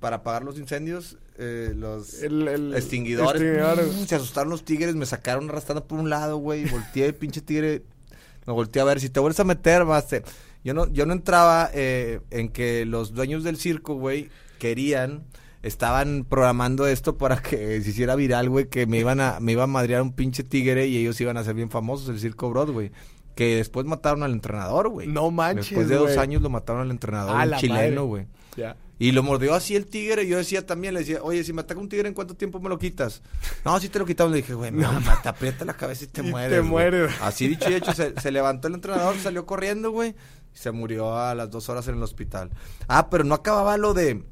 [0.00, 3.40] para apagar los incendios, eh, los El- el- extinguidores.
[3.40, 4.08] extinguidores.
[4.08, 6.64] Se asustaron los tigres, me sacaron arrastrando por un lado, güey.
[6.64, 7.82] Volteé el pinche tigre.
[8.46, 8.98] Me volteé a ver.
[9.00, 10.04] Si te vuelves a meter, a...
[10.64, 15.22] Yo no, yo no entraba eh, en que los dueños del circo, güey, querían...
[15.60, 19.64] Estaban programando esto para que se hiciera viral, güey, que me iban a, me iba
[19.64, 22.92] a madrear un pinche tigre y ellos iban a ser bien famosos, el circo Broadway.
[23.38, 25.06] Que después mataron al entrenador, güey.
[25.06, 28.26] No manches, Después de dos años lo mataron al entrenador, un chileno, güey.
[28.56, 28.76] Ya.
[28.98, 30.24] Y lo mordió así el tigre.
[30.24, 32.58] y Yo decía también, le decía, oye, si me ataca un tigre, ¿en cuánto tiempo
[32.58, 33.22] me lo quitas?
[33.64, 34.32] No, si te lo quitamos.
[34.32, 34.84] Le dije, güey, me
[35.22, 36.50] te aprieta la cabeza y te Y mueres.
[36.50, 36.68] te güey".
[36.68, 37.12] mueres.
[37.22, 40.16] Así dicho y hecho, se, se levantó el entrenador, salió corriendo, güey.
[40.52, 42.50] Y se murió a las dos horas en el hospital.
[42.88, 44.24] Ah, pero no acababa lo de.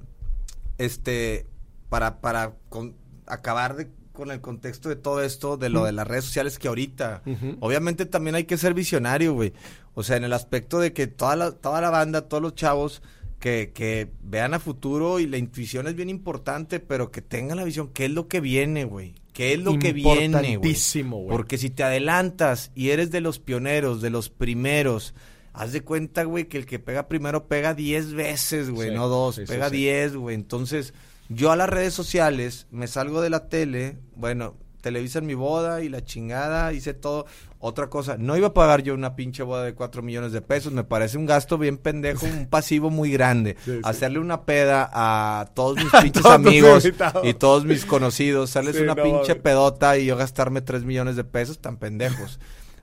[0.79, 1.47] Este.
[1.89, 2.97] Para, para con-
[3.27, 6.69] acabar de- con el contexto de todo esto, de lo de las redes sociales que
[6.69, 7.23] ahorita.
[7.61, 9.53] Obviamente también hay que ser visionario, güey.
[9.95, 13.03] O sea, en el aspecto de que toda la, toda la banda, todos los chavos
[13.39, 17.65] que, que vean a futuro y la intuición es bien importante, pero que tengan la
[17.65, 19.15] visión, ¿qué es lo que viene, güey?
[19.35, 20.25] ¿Qué es lo que viene, güey?
[20.25, 21.29] Importantísimo, güey.
[21.29, 25.15] Porque si te adelantas y eres de los pioneros, de los primeros,
[25.53, 29.09] haz de cuenta, güey, que el que pega primero pega 10 veces, güey, Sí, no
[29.09, 29.77] dos, sí, sí, pega sí.
[29.77, 30.35] 10, güey.
[30.35, 30.95] Entonces,
[31.29, 35.89] yo a las redes sociales me salgo de la tele, bueno, televisan mi boda y
[35.89, 37.27] la chingada, hice todo.
[37.59, 40.73] Otra cosa, no iba a pagar yo una pinche boda de 4 millones de pesos,
[40.73, 43.57] me parece un gasto bien pendejo, un pasivo muy grande.
[43.65, 43.81] Sí, sí.
[43.83, 46.89] Hacerle una peda a todos mis pinches todos amigos
[47.25, 51.17] y todos mis conocidos, hacerles Sí, una no pinche pedota y yo gastarme 3 millones
[51.17, 52.39] de pesos, tan pendejos.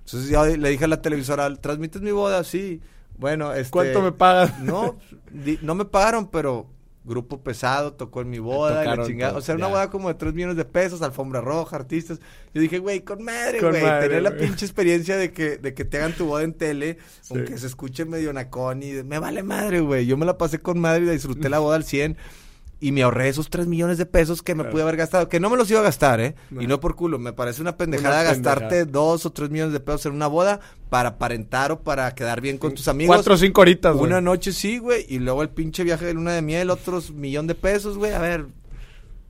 [0.05, 2.43] Entonces yo le dije a la televisora, ¿transmites mi boda?
[2.43, 2.81] Sí.
[3.17, 3.71] Bueno, este...
[3.71, 4.59] ¿Cuánto me pagas?
[4.59, 4.97] No,
[5.31, 6.67] di- no me pagaron, pero
[7.05, 9.37] grupo pesado tocó en mi boda, y la chingada.
[9.37, 12.19] O sea, una boda como de 3 millones de pesos, alfombra roja, artistas.
[12.53, 13.73] Yo dije, güey, con madre, güey.
[13.81, 17.33] Tener la pinche experiencia de que, de que te hagan tu boda en tele, Sí.
[17.35, 20.05] aunque se escuche medio nacón y de- me vale madre, güey.
[20.05, 22.15] Yo me la pasé con madre y la disfruté la boda al 100.
[22.83, 24.71] Y me ahorré esos 3 millones de pesos que me Claro.
[24.73, 25.29] pude haber gastado.
[25.29, 26.35] Que no me los iba a gastar, ¿eh?
[26.51, 26.61] No.
[26.61, 27.17] Y no por culo.
[27.17, 28.91] Me parece una pendejada Una gastarte pendejada.
[28.91, 32.57] 2 o 3 millones de pesos en una boda para aparentar o para quedar bien
[32.57, 33.15] con tus amigos.
[33.15, 34.05] Cuatro o cinco horitas, güey.
[34.07, 37.47] Una noche sí, güey, y luego el pinche viaje de luna de miel, otros millón
[37.47, 38.11] de pesos, güey.
[38.11, 38.47] A ver,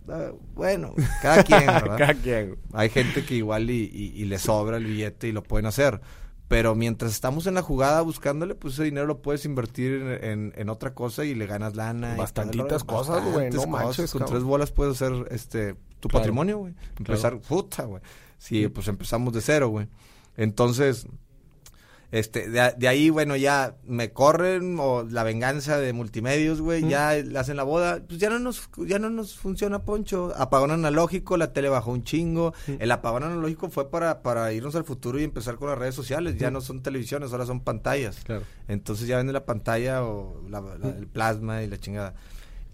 [0.09, 1.97] ah, bueno, cada quien, ¿verdad?
[1.97, 2.59] Cada quien, güey.
[2.73, 6.01] Hay gente que igual y, y- y le sobra el billete y lo pueden hacer.
[6.47, 10.69] Pero mientras estamos en la jugada buscándole, pues ese dinero lo puedes invertir en, en,
[10.69, 12.15] otra cosa y le ganas lana.
[12.15, 13.49] Bastantitas cosas, güey.
[13.49, 16.73] No manches, Con tres bolas puedes hacer este tu patrimonio, güey.
[16.97, 18.01] Empezar, puta, güey.
[18.37, 19.87] Sí, pues empezamos de cero, güey.
[20.35, 21.07] Entonces,
[22.13, 27.39] este, de, ahí, bueno, ya me corren o la venganza de multimedios, güey, ya le
[27.39, 30.31] hacen la boda, pues ya no nos, ya no nos funciona Poncho.
[30.37, 32.53] Apagón analógico, la tele bajó un chingo.
[32.67, 36.37] El apagón analógico fue para, para irnos al futuro y empezar con las redes sociales.
[36.37, 38.17] Ya no son televisiones, ahora son pantallas.
[38.23, 38.43] Claro.
[38.67, 40.39] Entonces ya vende la pantalla o
[40.99, 42.13] el plasma y la chingada.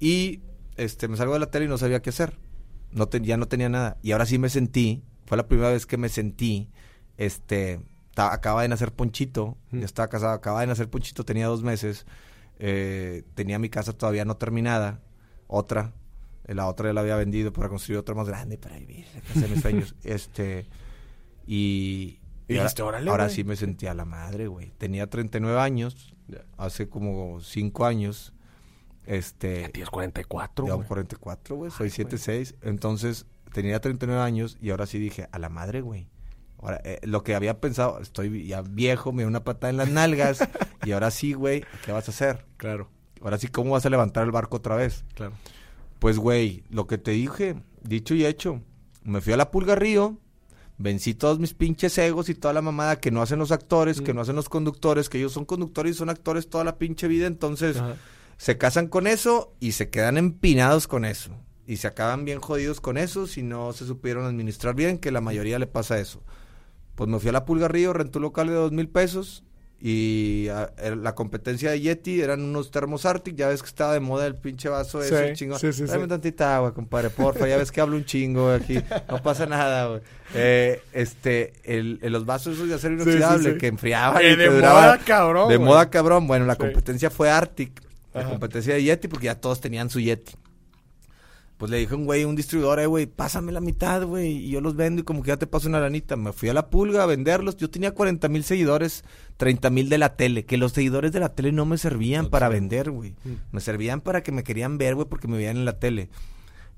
[0.02, 0.42] Y
[0.76, 2.38] este, me salgo de la tele y no sabía qué hacer.
[2.92, 3.96] No ya no tenía nada.
[4.02, 6.68] Y ahora sí me sentí, fue la primera vez que me sentí,
[7.16, 7.80] este
[8.28, 12.06] acaba de nacer Ponchito, ya estaba casado, acaba de nacer Ponchito, tenía dos meses,
[12.60, 15.02] eh, tenía mi casa todavía no terminada,
[15.48, 15.94] otra,
[16.46, 19.06] eh, la otra ya la había vendido para construir otra más grande para vivir,
[19.36, 20.68] la mis sueños, este,
[21.46, 22.20] y,
[23.08, 26.16] ahora, sí me sentía la madre, güey, tenía 39 años,
[26.58, 28.34] hace como 5 años,
[29.06, 29.62] este...
[29.62, 30.88] Ya tienes 44, güey.
[30.88, 35.82] 44, güey, soy 7'6", entonces tenía 39 años y ahora sí dije, a la madre,
[35.82, 36.08] güey
[36.62, 39.90] Ahora, eh, lo que había pensado, estoy ya viejo, me dio una patada en las
[39.90, 40.40] nalgas
[40.86, 42.46] y ahora sí, güey, ¿qué vas a hacer?
[42.58, 42.90] Claro.
[43.22, 45.06] Ahora sí, ¿cómo vas a levantar el barco otra vez?
[45.16, 45.34] Claro.
[46.00, 48.62] Pues, güey, lo que te dije, dicho y hecho,
[49.04, 50.18] me fui a la Pulga Río,
[50.78, 54.14] vencí todos mis pinches egos y toda la mamada que no hacen los actores, que
[54.14, 57.28] no hacen los conductores, que ellos son conductores y son actores toda la pinche vida,
[57.28, 57.78] entonces
[58.38, 61.32] se casan con eso y se quedan empinados con eso.
[61.68, 65.22] Y se acaban bien jodidos con eso si no se supieron administrar bien, que la
[65.22, 66.24] mayoría le pasa eso.
[67.00, 69.46] Pues me fui a la Pulga Río, renté un local de dos mil pesos
[69.80, 70.50] y
[70.98, 74.36] la competencia de Yeti eran unos termos Arctic, ya ves que estaba de moda el
[74.36, 75.58] pinche vaso ese chingón.
[75.60, 79.24] Sí, sí, Dame tantita agua, compadre, porfa, ya ves que hablo un chingo aquí, no
[79.24, 80.02] pasa nada, güey.
[80.36, 85.48] Eh, este, el, los vasos esos de acero inoxidable que enfriaban eh, de moda cabrón.
[85.48, 87.82] De moda cabrón, bueno, la competencia fue Arctic,
[88.14, 90.34] la competencia de Yeti porque ya todos tenían su Yeti
[91.60, 94.50] pues le dije a un güey, un distribuidor, eh, güey, pásame la mitad, güey, y
[94.50, 96.16] yo los vendo y como que ya te paso una lanita.
[96.16, 97.58] Me fui a la pulga a venderlos.
[97.58, 99.04] Yo tenía 40 mil seguidores,
[99.36, 102.48] 30 mil de la tele, que los seguidores de la tele no me servían para
[102.48, 103.12] vender, güey.
[103.26, 103.34] Mm.
[103.52, 106.10] Me servían para que me querían ver, güey, porque me veían en la tele.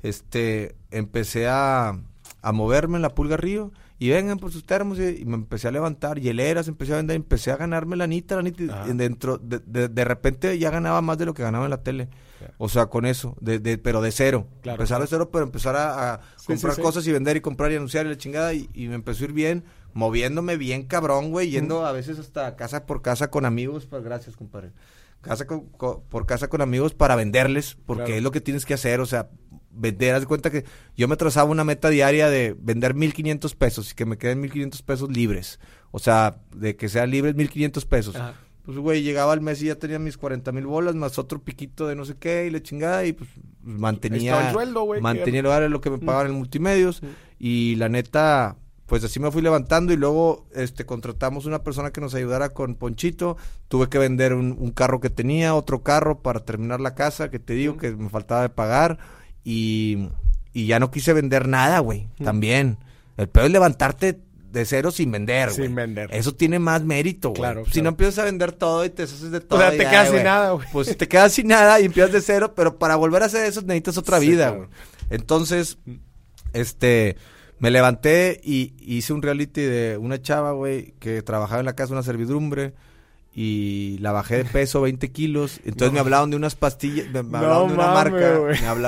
[0.01, 1.99] Este, empecé a,
[2.41, 3.71] a moverme en la pulga río
[4.01, 7.51] y vengan por sus termos y, me empecé a levantar hieleras, empecé a vender, empecé
[7.51, 11.19] a ganarme la anita, la anita, y dentro, de, de, de, repente ya ganaba más
[11.19, 12.09] de lo que ganaba en la tele.
[12.57, 14.47] O sea, con eso, de, de, pero de cero.
[14.63, 18.09] empezar de cero, pero empezar a, comprar cosas y vender y comprar y anunciar y
[18.09, 22.17] la chingada y, me empezó a ir bien, moviéndome bien cabrón, güey, yendo a veces
[22.17, 24.71] hasta casa por casa con amigos, pues gracias, compadre.
[25.21, 29.05] Casa por casa con amigos para venderles, porque es lo que tienes que hacer, o
[29.05, 29.29] sea,
[29.73, 30.65] vender, haz de cuenta que
[30.95, 34.81] yo me trazaba una meta diaria de vender 1500 pesos y que me queden 1500
[34.81, 35.59] pesos libres.
[35.91, 38.15] O sea, de que sean libres 1500 pesos.
[38.63, 41.87] Pues, güey, llegaba al mes y ya tenía mis 40 mil bolas, más otro piquito
[41.87, 43.29] de no sé qué, y le chingada, y pues,
[43.63, 44.47] mantenía.
[44.47, 45.01] el sueldo, güey.
[45.01, 47.01] Mantenía lo que me pagaban en multimedios.
[47.39, 52.01] Y la neta, pues así me fui levantando y luego este contratamos una persona que
[52.01, 53.35] nos ayudara con Ponchito.
[53.67, 57.53] Tuve que vender un, carro que tenía, otro carro para terminar la casa, que te
[57.53, 58.99] digo que me faltaba de pagar
[59.43, 60.09] y,
[60.53, 62.77] ya no quise vender nada, güey, también.
[63.17, 64.19] El peor es levantarte
[64.51, 65.67] de cero sin vender, güey.
[65.67, 66.09] Sin vender.
[66.13, 67.41] Eso tiene más mérito, güey.
[67.41, 69.59] Claro, si no empiezas a vender todo y te haces de todo.
[69.59, 70.67] O sea, te quedas sin nada, güey.
[70.71, 73.61] Pues te quedas sin nada y empiezas de cero, pero para volver a hacer eso
[73.61, 74.67] necesitas otra vida, güey.
[75.09, 75.77] Entonces,
[76.53, 77.17] este,
[77.59, 81.93] me levanté y hice un reality de una chava, güey, que trabajaba en la casa,
[81.93, 82.73] una servidumbre
[83.33, 85.61] y la bajé de peso 20 kilos.
[85.63, 88.39] Entonces me hablaron de unas pastillas, me, hablaron de una marca,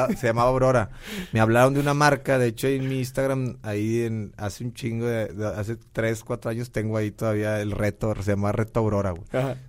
[0.09, 0.89] me se llamaba Aurora.
[1.31, 5.05] Me hablaron de una marca, de hecho en mi Instagram, ahí en, hace un chingo,
[5.05, 9.25] de, hace 3, 4 años tengo ahí todavía el reto, se llama Reto Aurora, güey.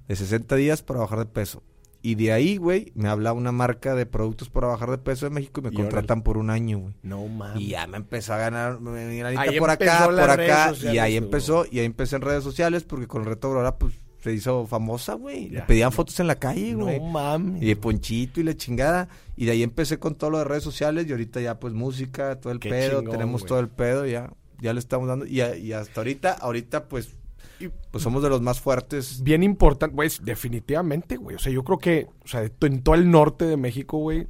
[0.09, 1.63] De 60 días para bajar de peso.
[2.03, 5.31] Y de ahí, güey, me habla una marca de productos para bajar de peso de
[5.31, 6.95] México y me contratan por un año, güey.
[7.03, 7.63] No mames.
[7.63, 9.23] Y ya me empezó a ganar, me,
[9.59, 10.75] por acá, por acá.
[10.83, 13.95] Y ahí empezó, y ahí empecé en redes sociales porque con el reto Aurora, pues
[14.25, 15.51] se hizo famosa, güey.
[15.51, 16.99] Le pedían fotos en la calle, güey.
[16.99, 17.63] No mames.
[17.63, 19.07] Y de Ponchito y la chingada.
[19.37, 22.41] Y de ahí empecé con todo lo de redes sociales y ahorita ya pues música,
[22.41, 24.33] todo el pedo, tenemos todo el pedo, ya,
[24.63, 25.27] ya le estamos dando.
[25.27, 27.11] Y, y hasta ahorita, ahorita pues,
[27.91, 29.23] pues somos de los más fuertes.
[29.23, 31.37] Bien importante, güey, definitivamente, güey.
[31.37, 34.27] O sea, yo creo que, o sea, en todo el norte de México, güey,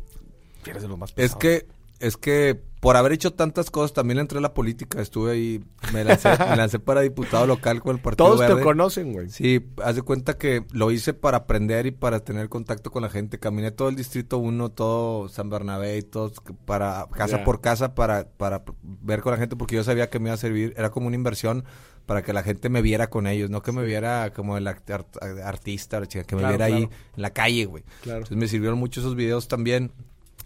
[0.66, 1.36] eres de los más pesados.
[1.36, 1.68] Es que,
[2.06, 5.00] es que por haber hecho tantas cosas, también entré a la política.
[5.00, 5.64] Estuve ahí,
[5.94, 9.30] me lancé, me lancé para diputado local con el Partido Todos te conocen, güey.
[9.30, 13.08] Sí, haz de cuenta que lo hice para aprender y para tener contacto con la
[13.08, 13.38] gente.
[13.38, 16.30] Caminé todo el Distrito 1, todo San Bernabé y todo,
[16.66, 20.28] para, casa por casa, para, para ver con la gente, porque yo sabía que me
[20.28, 20.74] iba a servir.
[20.76, 21.64] Era como una inversión
[22.04, 24.90] para que la gente me viera con ellos, no que me viera como el act-
[24.92, 26.90] art- artista, la chica, que me Claro, viera ahí en
[27.22, 27.82] la calle, güey.
[28.02, 28.18] Claro.
[28.18, 29.90] Entonces me sirvieron mucho esos videos también.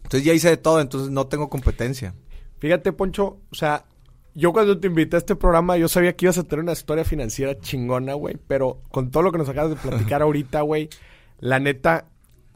[0.05, 2.15] Entonces ya hice de todo, entonces no tengo competencia.
[2.59, 3.85] Fíjate, Poncho, o sea,
[4.35, 7.05] yo cuando te invité a este programa, yo sabía que ibas a tener una historia
[7.05, 8.37] financiera chingona, güey.
[8.47, 10.89] Pero con todo lo que nos acabas de platicar ahorita, güey,
[11.41, 12.07] la neta,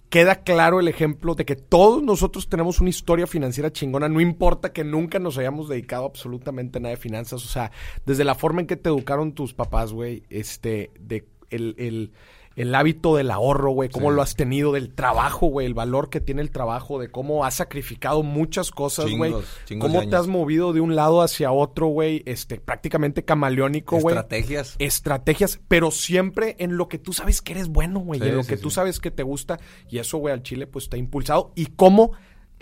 [0.08, 4.08] queda claro el ejemplo de que todos nosotros tenemos una historia financiera chingona.
[4.08, 7.44] No importa que nunca nos hayamos dedicado absolutamente a nada de finanzas.
[7.44, 7.72] O sea,
[8.06, 12.12] desde la forma en que te educaron tus papás, güey, este, de el, el,
[12.56, 14.16] el hábito del ahorro, güey, cómo Sí.
[14.16, 17.54] lo has tenido, del trabajo, güey, el valor que tiene el trabajo, de cómo has
[17.54, 19.34] sacrificado muchas cosas, güey.
[19.78, 24.14] Cómo te has movido de un lado hacia otro, güey, este, prácticamente camaleónico, güey.
[24.16, 24.76] Estrategias.
[24.78, 28.36] Estrategias, pero siempre en lo que tú sabes que eres bueno, güey, y Sí, en
[28.36, 29.58] lo sí, que tú sabes que te gusta,
[29.88, 31.52] y eso, güey, al Chile, pues te ha impulsado.
[31.54, 32.12] Y cómo,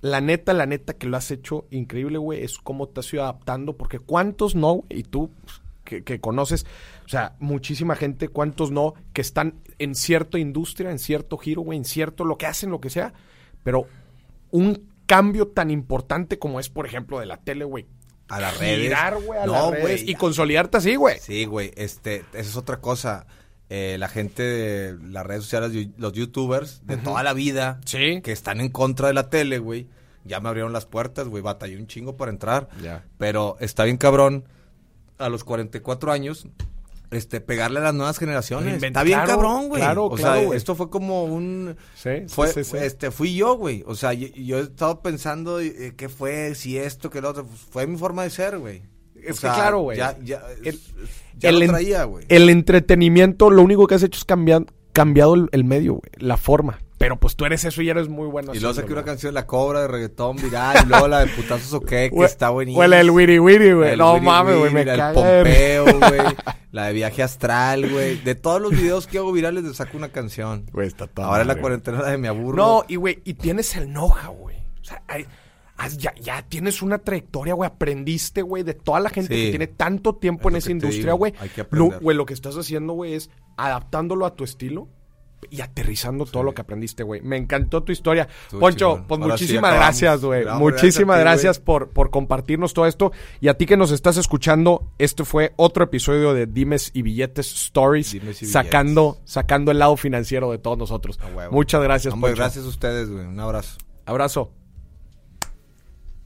[0.01, 3.23] la neta, la neta que lo has hecho increíble, güey, es cómo te has ido
[3.23, 6.65] adaptando, porque cuántos no, y tú pues, que, que conoces,
[7.05, 11.77] o sea, muchísima gente, cuántos no, que están en cierta industria, en cierto giro, güey,
[11.78, 13.12] en cierto lo que hacen, lo que sea,
[13.65, 13.86] pero
[14.51, 17.86] un cambio tan importante como es, por ejemplo, de la tele, güey.
[18.28, 18.78] A las redes.
[18.82, 21.19] Girar, güey, a No, las redes güey, y consolidarte así, güey.
[21.19, 23.27] Sí, güey, este, esa es otra cosa.
[23.69, 28.20] Eh, la gente de las redes sociales, los youtubers de toda la vida, Sí.
[28.23, 29.89] que están en contra de la tele, güey,
[30.24, 32.69] ya me abrieron las puertas, güey, batallé un chingo para entrar.
[32.82, 33.05] Ya.
[33.19, 34.44] Pero está bien cabrón,
[35.19, 36.47] a los 44 años,
[37.11, 38.82] este, pegarle a las nuevas generaciones.
[38.82, 39.81] Está bien claro, cabrón, güey.
[39.82, 41.77] claro, o claro, sea, esto fue como un...
[41.95, 42.77] Sí, Fue, sí, sí.
[42.77, 43.82] este, fui yo, güey.
[43.87, 47.45] O sea, yo, yo he estado pensando eh, qué fue, si esto, que lo otro.
[47.45, 48.82] Pues, fue mi forma de ser, güey.
[49.16, 49.99] Es O que sea, claro, güey.
[49.99, 50.81] Ya, ya, El-
[51.37, 52.24] ya el lo traía, güey.
[52.28, 56.37] El entretenimiento, lo único que has hecho es cambiar, cambiado el, el medio, güey, la
[56.37, 56.78] forma.
[57.01, 58.55] Pero pues tú eres eso y eres muy bueno.
[58.55, 60.77] Y luego saqué una canción, La Cobra, de reggaetón viral.
[60.85, 62.78] Y luego la de Putazos OK, que Güey, está buenísima.
[62.78, 63.97] Huele el wiri wiri, güey.
[63.97, 64.82] No Wiri mames, güey, me.
[64.82, 66.20] El Pompeo, güey.
[66.72, 68.18] La de Viaje Astral, güey.
[68.18, 70.66] De todos los videos que hago virales, le saco una canción.
[70.72, 72.56] Güey, está toda Ahora en la madre, cuarentena la de Me Aburro.
[72.56, 74.59] No, y güey, y tienes el know-how, güey.
[74.59, 75.27] O sea, hay-
[75.97, 77.66] ya, ya tienes una trayectoria, güey.
[77.66, 79.44] Aprendiste, güey, de toda la gente Sí.
[79.44, 81.32] que tiene tanto tiempo Es en lo esa que industria, güey.
[81.40, 82.01] hay que Lo- aprender.
[82.02, 84.89] Güey, lo que estás haciendo, güey, es adaptándolo a tu estilo
[85.49, 87.21] y aterrizando todo lo que aprendiste, güey.
[87.23, 88.29] Me encantó tu historia.
[88.59, 90.45] Poncho, pues Ahora muchísimas gracias, güey.
[90.45, 93.12] Muchísimas gracias ti, por, por compartirnos todo esto.
[93.41, 97.53] Y a ti que nos estás escuchando, este fue otro episodio de Dimes y Billetes
[97.53, 101.19] Stories, Dimes y sacando, sacando el lado financiero de todos nosotros.
[101.51, 102.43] Muchas gracias, Hombre, Poncho.
[102.43, 103.25] gracias a ustedes, güey.
[103.27, 103.79] Un abrazo.
[104.07, 104.53] Abrazo.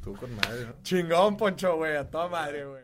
[0.02, 0.72] Tú con madre, ¿no?
[0.82, 1.96] Chingón, Poncho, güey.
[1.96, 2.83] A toda madre, güey.